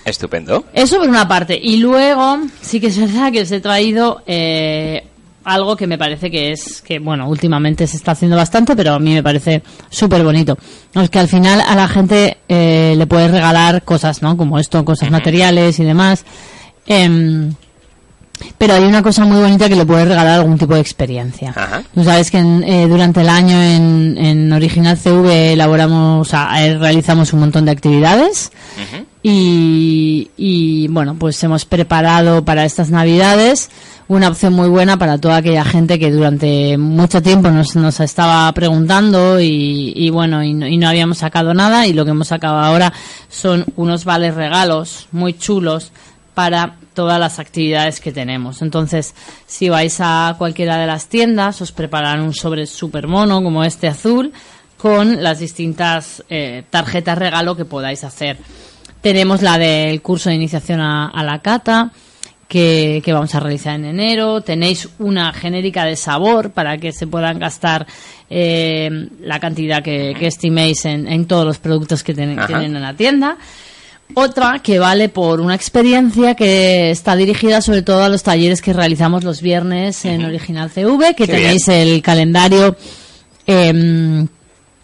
Estupendo. 0.04 0.64
Eso 0.74 0.98
por 0.98 1.08
una 1.08 1.26
parte. 1.26 1.58
Y 1.60 1.78
luego, 1.78 2.38
sí 2.60 2.78
que 2.80 2.88
es 2.88 2.98
verdad 2.98 3.32
que 3.32 3.40
os 3.40 3.50
he 3.50 3.60
traído 3.60 4.22
eh, 4.26 5.02
algo 5.44 5.76
que 5.76 5.87
me 5.87 5.96
parece 5.96 6.30
que 6.30 6.52
es, 6.52 6.82
que 6.82 6.98
bueno, 6.98 7.28
últimamente 7.28 7.87
se 7.87 7.96
está 7.96 8.12
haciendo 8.12 8.37
bastante, 8.37 8.76
pero 8.76 8.92
a 8.94 8.98
mí 8.98 9.14
me 9.14 9.22
parece 9.22 9.62
súper 9.88 10.22
bonito. 10.22 10.58
Es 10.94 11.08
que 11.08 11.18
al 11.18 11.28
final 11.28 11.62
a 11.66 11.74
la 11.74 11.88
gente 11.88 12.37
eh, 12.48 12.94
le 12.96 13.06
puedes 13.06 13.30
regalar 13.30 13.82
cosas, 13.82 14.20
¿no? 14.22 14.37
Como 14.37 14.58
esto, 14.58 14.84
cosas 14.84 15.10
materiales 15.10 15.78
y 15.78 15.84
demás. 15.84 16.24
Em, 16.87 17.54
pero 18.59 18.75
hay 18.75 18.85
una 18.85 19.03
cosa 19.03 19.25
muy 19.25 19.40
bonita 19.40 19.68
que 19.68 19.77
le 19.77 19.87
puedes 19.87 20.09
regalar 20.09 20.40
algún 20.40 20.59
tipo 20.59 20.75
de 20.75 20.81
experiencia. 20.81 21.51
Ajá. 21.55 21.83
Tú 21.94 22.05
sabes 22.05 22.31
que 22.31 22.38
en, 22.38 22.62
eh, 22.64 22.87
durante 22.88 23.20
el 23.20 23.29
año 23.29 23.61
en, 23.61 24.16
en 24.18 24.53
Original 24.53 24.97
CV 24.97 25.53
elaboramos, 25.53 26.27
o 26.27 26.31
sea, 26.31 26.64
eh, 26.64 26.77
realizamos 26.79 27.33
un 27.33 27.40
montón 27.40 27.64
de 27.64 27.70
actividades 27.73 28.51
y, 29.23 30.31
y, 30.37 30.88
bueno, 30.88 31.14
pues 31.14 31.42
hemos 31.44 31.64
preparado 31.64 32.44
para 32.44 32.64
estas 32.64 32.90
navidades 32.90 33.70
una 34.07 34.29
opción 34.29 34.53
muy 34.53 34.68
buena 34.68 34.99
para 34.99 35.16
toda 35.16 35.37
aquella 35.37 35.64
gente 35.64 35.99
que 35.99 36.11
durante 36.11 36.77
mucho 36.77 37.23
tiempo 37.23 37.51
nos, 37.51 37.75
nos 37.75 38.01
estaba 38.01 38.53
preguntando 38.53 39.40
y, 39.40 39.94
y 39.97 40.11
bueno, 40.11 40.42
y 40.44 40.53
no, 40.53 40.66
y 40.66 40.77
no 40.77 40.88
habíamos 40.88 41.18
sacado 41.18 41.55
nada 41.55 41.87
y 41.87 41.94
lo 41.94 42.05
que 42.05 42.11
hemos 42.11 42.29
sacado 42.29 42.59
ahora 42.59 42.92
son 43.31 43.64
unos 43.77 44.05
vales 44.05 44.35
regalos 44.35 45.09
muy 45.11 45.33
chulos 45.33 45.90
para 46.35 46.75
todas 46.94 47.20
las 47.20 47.38
actividades 47.38 48.00
que 48.00 48.12
tenemos. 48.12 48.62
Entonces, 48.62 49.14
si 49.46 49.68
vais 49.68 49.96
a 50.00 50.35
cualquiera 50.38 50.78
de 50.78 50.87
las 50.87 51.09
tiendas, 51.09 51.61
os 51.61 51.72
preparan 51.72 52.20
un 52.22 52.33
sobre 52.33 52.66
super 52.66 53.07
mono 53.09 53.42
como 53.42 53.64
este 53.64 53.88
azul 53.88 54.33
con 54.78 55.22
las 55.22 55.38
distintas 55.38 56.22
eh, 56.28 56.62
tarjetas 56.70 57.18
regalo 57.18 57.57
que 57.57 57.64
podáis 57.64 58.04
hacer. 58.04 58.38
Tenemos 59.00 59.42
la 59.42 59.59
del 59.59 60.00
curso 60.00 60.30
de 60.30 60.37
iniciación 60.37 60.80
a, 60.80 61.09
a 61.09 61.22
la 61.22 61.40
cata, 61.40 61.90
que, 62.48 63.02
que 63.04 63.12
vamos 63.12 63.35
a 63.35 63.40
realizar 63.40 63.74
en 63.74 63.85
enero. 63.87 64.40
Tenéis 64.40 64.88
una 64.98 65.33
genérica 65.33 65.85
de 65.85 65.96
sabor 65.96 66.50
para 66.52 66.78
que 66.78 66.92
se 66.92 67.07
puedan 67.07 67.38
gastar 67.38 67.87
eh, 68.30 69.09
la 69.20 69.40
cantidad 69.40 69.83
que, 69.83 70.14
que 70.18 70.26
estiméis 70.26 70.85
en, 70.85 71.09
en 71.09 71.26
todos 71.26 71.44
los 71.44 71.59
productos 71.59 72.02
que 72.02 72.14
tienen 72.14 72.38
en 72.38 72.80
la 72.80 72.94
tienda. 72.94 73.37
Otra 74.14 74.61
que 74.62 74.79
vale 74.79 75.09
por 75.09 75.40
una 75.40 75.55
experiencia 75.55 76.35
que 76.35 76.90
está 76.90 77.16
dirigida 77.16 77.61
sobre 77.61 77.83
todo 77.83 78.05
a 78.05 78.09
los 78.09 78.22
talleres 78.22 78.62
que 78.62 78.72
realizamos 78.72 79.24
los 79.24 79.41
viernes 79.41 80.05
en 80.05 80.24
Original 80.24 80.70
CV, 80.70 81.14
que 81.16 81.26
Qué 81.26 81.32
tenéis 81.32 81.66
el 81.66 82.01
calendario 82.01 82.76
em, 83.47 84.28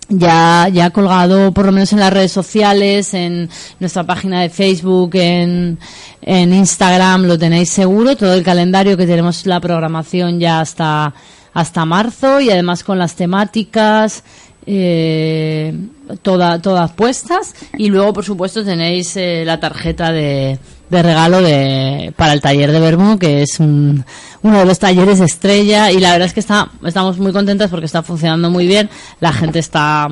ya, 0.08 0.68
ya 0.72 0.90
colgado 0.90 1.52
por 1.52 1.66
lo 1.66 1.72
menos 1.72 1.92
en 1.92 2.00
las 2.00 2.12
redes 2.12 2.32
sociales, 2.32 3.14
en 3.14 3.48
nuestra 3.78 4.04
página 4.04 4.42
de 4.42 4.50
Facebook, 4.50 5.12
en, 5.14 5.78
en 6.22 6.52
Instagram, 6.52 7.26
lo 7.26 7.38
tenéis 7.38 7.70
seguro, 7.70 8.16
todo 8.16 8.34
el 8.34 8.42
calendario 8.42 8.96
que 8.96 9.06
tenemos 9.06 9.46
la 9.46 9.60
programación 9.60 10.40
ya 10.40 10.60
hasta, 10.60 11.14
hasta 11.54 11.84
marzo 11.84 12.40
y 12.40 12.50
además 12.50 12.82
con 12.82 12.98
las 12.98 13.14
temáticas, 13.14 14.24
eh, 14.66 15.74
toda, 16.22 16.60
todas 16.60 16.92
puestas. 16.92 17.54
Y 17.76 17.88
luego 17.88 18.12
por 18.12 18.24
supuesto 18.24 18.64
tenéis 18.64 19.16
eh, 19.16 19.44
la 19.44 19.60
tarjeta 19.60 20.12
de, 20.12 20.58
de 20.88 21.02
regalo 21.02 21.40
de, 21.40 22.12
para 22.16 22.32
el 22.32 22.40
taller 22.40 22.72
de 22.72 22.80
Bermú 22.80 23.18
que 23.18 23.42
es 23.42 23.60
un, 23.60 24.04
uno 24.42 24.58
de 24.58 24.64
los 24.64 24.78
talleres 24.78 25.20
estrella. 25.20 25.90
Y 25.90 25.98
la 25.98 26.12
verdad 26.12 26.26
es 26.26 26.34
que 26.34 26.40
está, 26.40 26.70
estamos 26.84 27.18
muy 27.18 27.32
contentas 27.32 27.70
porque 27.70 27.86
está 27.86 28.02
funcionando 28.02 28.50
muy 28.50 28.66
bien, 28.66 28.90
la 29.20 29.32
gente 29.32 29.58
está 29.58 30.08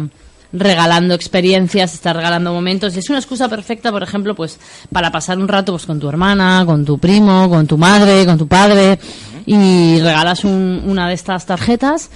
regalando 0.53 1.15
experiencias, 1.15 1.95
está 1.95 2.13
regalando 2.13 2.53
momentos. 2.53 2.95
Y 2.97 3.01
es 3.01 3.09
una 3.11 3.19
excusa 3.19 3.49
perfecta, 3.49 3.91
por 3.93 4.03
ejemplo, 4.03 4.35
pues 4.35 4.59
para 4.93 5.11
pasar 5.13 5.39
un 5.39 5.49
rato 5.49 5.73
pues 5.73 5.85
con 5.87 5.99
tu 6.01 6.09
hermana, 6.09 6.63
con 6.67 6.85
tu 6.85 6.99
primo, 6.99 7.49
con 7.51 7.67
tu 7.67 7.77
madre, 7.79 8.25
con 8.27 8.39
tu 8.39 8.47
padre. 8.49 8.99
Y 9.47 9.99
regalas 10.01 10.45
un- 10.45 10.83
una 10.87 11.09
de 11.09 11.15
estas 11.15 11.47
tarjetas 11.47 12.11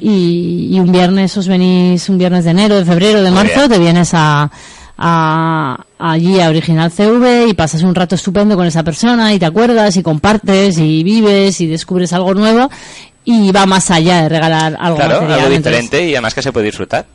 y, 0.00 0.68
y 0.70 0.78
un 0.80 0.92
viernes 0.92 1.36
os 1.36 1.48
venís 1.48 2.08
un 2.08 2.16
viernes 2.18 2.44
de 2.44 2.50
enero, 2.52 2.76
de 2.76 2.84
febrero, 2.84 3.22
de 3.22 3.30
marzo, 3.32 3.68
te 3.68 3.78
vienes 3.78 4.10
a, 4.14 4.50
a- 4.96 5.84
allí 5.98 6.40
a 6.40 6.48
Original 6.48 6.90
CV 6.92 7.46
y 7.48 7.54
pasas 7.54 7.82
un 7.82 7.94
rato 7.94 8.14
estupendo 8.14 8.56
con 8.56 8.66
esa 8.66 8.82
persona 8.84 9.32
y 9.34 9.38
te 9.38 9.46
acuerdas 9.46 9.96
y 9.96 10.02
compartes 10.02 10.78
y 10.78 11.02
vives 11.02 11.60
y 11.60 11.66
descubres 11.66 12.12
algo 12.12 12.34
nuevo 12.34 12.70
y 13.24 13.50
va 13.50 13.66
más 13.66 13.90
allá 13.90 14.22
de 14.22 14.28
regalar 14.28 14.76
algo 14.78 14.96
Claro, 14.96 15.20
algo 15.34 15.48
diferente 15.50 16.08
y 16.08 16.12
además 16.14 16.34
que 16.34 16.42
se 16.42 16.52
puede 16.52 16.66
disfrutar. 16.66 17.06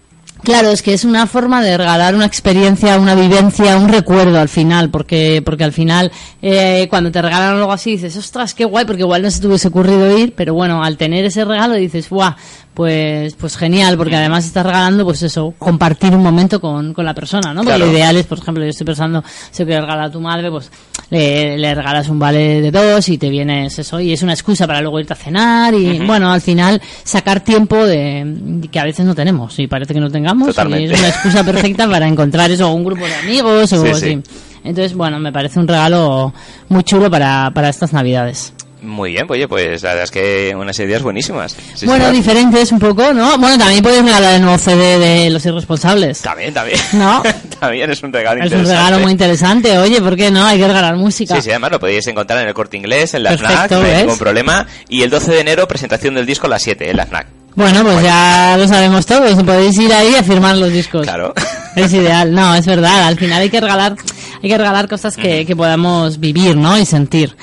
Claro, 0.43 0.71
es 0.71 0.81
que 0.81 0.93
es 0.93 1.05
una 1.05 1.27
forma 1.27 1.61
de 1.61 1.77
regalar 1.77 2.15
una 2.15 2.25
experiencia, 2.25 2.97
una 2.97 3.13
vivencia, 3.13 3.77
un 3.77 3.89
recuerdo 3.89 4.39
al 4.39 4.49
final, 4.49 4.89
porque 4.89 5.43
porque 5.45 5.63
al 5.63 5.71
final 5.71 6.11
eh, 6.41 6.87
cuando 6.89 7.11
te 7.11 7.21
regalan 7.21 7.57
algo 7.57 7.71
así 7.71 7.91
dices, 7.91 8.17
ostras, 8.17 8.55
qué 8.55 8.65
guay, 8.65 8.85
porque 8.85 9.03
igual 9.03 9.21
no 9.21 9.29
se 9.29 9.39
te 9.39 9.45
hubiese 9.47 9.67
ocurrido 9.67 10.17
ir, 10.17 10.33
pero 10.35 10.55
bueno, 10.55 10.83
al 10.83 10.97
tener 10.97 11.25
ese 11.25 11.45
regalo 11.45 11.75
dices, 11.75 12.09
guau, 12.09 12.33
pues 12.73 13.35
pues 13.35 13.57
genial, 13.57 13.97
porque 13.97 14.15
además 14.15 14.45
estás 14.45 14.65
regalando, 14.65 15.03
pues 15.03 15.21
eso, 15.23 15.53
compartir 15.57 16.13
un 16.15 16.23
momento 16.23 16.61
con, 16.61 16.93
con 16.93 17.03
la 17.05 17.13
persona, 17.13 17.53
¿no? 17.53 17.61
Porque 17.63 17.75
Claro. 17.75 17.85
lo 17.87 17.91
ideal 17.91 18.15
es, 18.15 18.25
por 18.25 18.37
ejemplo, 18.39 18.63
yo 18.63 18.69
estoy 18.69 18.85
pensando, 18.85 19.23
si 19.51 19.65
quieres 19.65 19.81
regalar 19.81 20.05
a 20.05 20.11
tu 20.11 20.21
madre, 20.21 20.49
pues 20.49 20.71
le, 21.09 21.57
le 21.57 21.75
regalas 21.75 22.07
un 22.07 22.17
vale 22.19 22.61
de 22.61 22.71
dos 22.71 23.09
y 23.09 23.17
te 23.17 23.29
vienes 23.29 23.77
eso, 23.77 23.99
y 23.99 24.13
es 24.13 24.21
una 24.23 24.33
excusa 24.33 24.65
para 24.67 24.79
luego 24.81 24.99
irte 25.01 25.13
a 25.13 25.17
cenar 25.17 25.73
y 25.73 25.99
bueno, 25.99 26.31
al 26.31 26.39
final 26.41 26.81
sacar 27.03 27.41
tiempo 27.41 27.85
de 27.85 28.69
que 28.71 28.79
a 28.79 28.85
veces 28.85 29.05
no 29.05 29.13
tenemos 29.15 29.59
y 29.59 29.67
parece 29.67 29.93
que 29.93 29.99
no 29.99 30.09
tengamos 30.09 30.47
Totalmente. 30.49 30.85
y 30.85 30.93
es 30.93 30.99
una 30.99 31.09
excusa 31.09 31.43
perfecta 31.43 31.89
para 31.89 32.07
encontrar 32.07 32.49
eso 32.51 32.71
un 32.73 32.85
grupo 32.85 33.03
de 33.05 33.15
amigos 33.15 33.73
o 33.73 33.83
Sí, 33.83 33.89
así. 33.91 34.01
sí. 34.01 34.21
Entonces, 34.63 34.93
bueno, 34.93 35.19
me 35.19 35.31
parece 35.33 35.59
un 35.59 35.67
regalo 35.67 36.31
muy 36.69 36.83
chulo 36.83 37.09
para, 37.09 37.51
para 37.53 37.67
estas 37.69 37.93
navidades. 37.93 38.53
Muy 38.81 39.11
bien, 39.11 39.27
oye, 39.29 39.47
pues 39.47 39.83
la 39.83 39.89
verdad 39.89 40.05
es 40.05 40.11
que 40.11 40.55
unas 40.57 40.77
ideas 40.79 41.03
buenísimas. 41.03 41.55
Sí, 41.75 41.85
bueno, 41.85 42.05
señor. 42.05 42.15
diferentes 42.15 42.71
un 42.71 42.79
poco, 42.79 43.13
¿no? 43.13 43.37
Bueno, 43.37 43.57
también 43.59 43.83
puedes 43.83 44.03
regalar 44.03 44.33
el 44.33 44.41
nuevo 44.41 44.57
CD 44.57 44.97
de 44.97 45.29
Los 45.29 45.45
Irresponsables. 45.45 46.19
También, 46.21 46.51
también. 46.51 46.79
¿No? 46.93 47.21
también 47.59 47.91
es 47.91 48.01
un 48.01 48.11
regalo 48.11 48.39
Es 48.43 48.51
un 48.51 48.57
interesante. 48.57 48.77
regalo 48.83 48.99
muy 49.03 49.11
interesante. 49.11 49.77
Oye, 49.77 50.01
¿por 50.01 50.15
qué 50.15 50.31
no? 50.31 50.43
Hay 50.47 50.57
que 50.57 50.65
regalar 50.67 50.95
música. 50.95 51.35
Sí, 51.35 51.41
sí, 51.43 51.49
además 51.51 51.73
lo 51.73 51.79
podéis 51.79 52.07
encontrar 52.07 52.41
en 52.41 52.47
el 52.47 52.53
corte 52.55 52.75
inglés, 52.75 53.13
en 53.13 53.21
la 53.21 53.29
Perfecto, 53.31 53.53
FNAC, 53.53 53.71
no 53.71 53.85
hay 53.87 53.97
ningún 54.03 54.17
problema. 54.17 54.65
Y 54.89 55.03
el 55.03 55.11
12 55.11 55.31
de 55.31 55.39
enero, 55.41 55.67
presentación 55.67 56.15
del 56.15 56.25
disco 56.25 56.47
a 56.47 56.49
las 56.49 56.63
7 56.63 56.89
en 56.89 56.97
la 56.97 57.05
FNAC. 57.05 57.27
Bueno, 57.53 57.83
pues 57.83 58.01
ya 58.01 58.55
lo 58.57 58.67
sabemos 58.67 59.05
todos. 59.05 59.43
Podéis 59.43 59.77
ir 59.77 59.93
ahí 59.93 60.15
a 60.15 60.23
firmar 60.23 60.57
los 60.57 60.71
discos. 60.71 61.03
Claro. 61.03 61.35
Es 61.75 61.93
ideal. 61.93 62.33
No, 62.33 62.55
es 62.55 62.65
verdad. 62.65 63.03
Al 63.07 63.17
final 63.19 63.41
hay 63.43 63.49
que 63.51 63.61
regalar, 63.61 63.95
hay 64.41 64.49
que 64.49 64.57
regalar 64.57 64.87
cosas 64.87 65.15
que, 65.17 65.45
que 65.45 65.55
podamos 65.55 66.19
vivir, 66.19 66.55
¿no? 66.55 66.79
Y 66.79 66.85
sentir. 66.85 67.35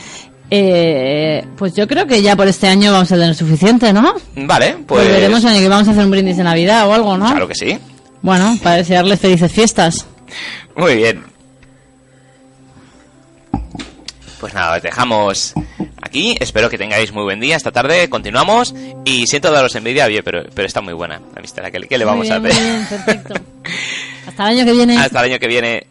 Eh, 0.51 1.45
pues 1.57 1.75
yo 1.75 1.87
creo 1.87 2.07
que 2.07 2.23
ya 2.23 2.35
por 2.35 2.49
este 2.49 2.69
año 2.69 2.93
vamos 2.93 3.13
a 3.13 3.17
tener 3.17 3.35
suficiente, 3.35 3.93
¿no? 3.93 4.15
Vale, 4.35 4.77
pues... 4.87 5.05
Volveremos 5.05 5.45
en 5.45 5.51
el 5.51 5.61
que 5.61 5.69
vamos 5.69 5.89
a 5.89 5.91
hacer 5.91 6.05
un 6.05 6.11
brindis 6.11 6.37
de 6.39 6.45
Navidad 6.45 6.89
o 6.89 6.95
algo, 6.95 7.17
¿no? 7.19 7.27
Claro 7.27 7.49
que 7.49 7.55
sí. 7.55 7.79
Bueno, 8.23 8.57
para 8.63 8.77
desearles 8.77 9.21
felices 9.21 9.53
fiestas. 9.53 10.07
Muy 10.75 10.97
bien. 10.97 11.25
Pues 14.41 14.55
nada, 14.55 14.77
os 14.77 14.83
dejamos 14.83 15.53
aquí. 16.01 16.37
Espero 16.39 16.71
que 16.71 16.79
tengáis 16.79 17.13
muy 17.13 17.25
buen 17.25 17.41
día 17.41 17.57
esta 17.57 17.73
tarde. 17.73 18.09
Continuamos. 18.09 18.75
Y 19.05 19.27
siento 19.27 19.51
daros 19.51 19.75
envidia, 19.75 20.07
oye, 20.07 20.23
pero, 20.23 20.45
pero 20.55 20.67
está 20.67 20.81
muy 20.81 20.95
buena 20.95 21.19
la 21.19 21.39
amistad. 21.39 21.65
¿Qué, 21.65 21.99
le 21.99 22.05
vamos 22.05 22.27
Muy 22.27 22.33
a 22.33 22.37
hacer? 22.37 22.55
muy 22.55 22.63
bien, 22.63 22.87
perfecto. 22.89 23.35
Hasta 24.27 24.51
el 24.51 24.59
año 24.59 24.65
que 24.65 24.73
viene. 24.73 24.97
Hasta 24.97 25.19
el 25.21 25.33
año 25.33 25.39
que 25.39 25.49
viene. 25.49 25.87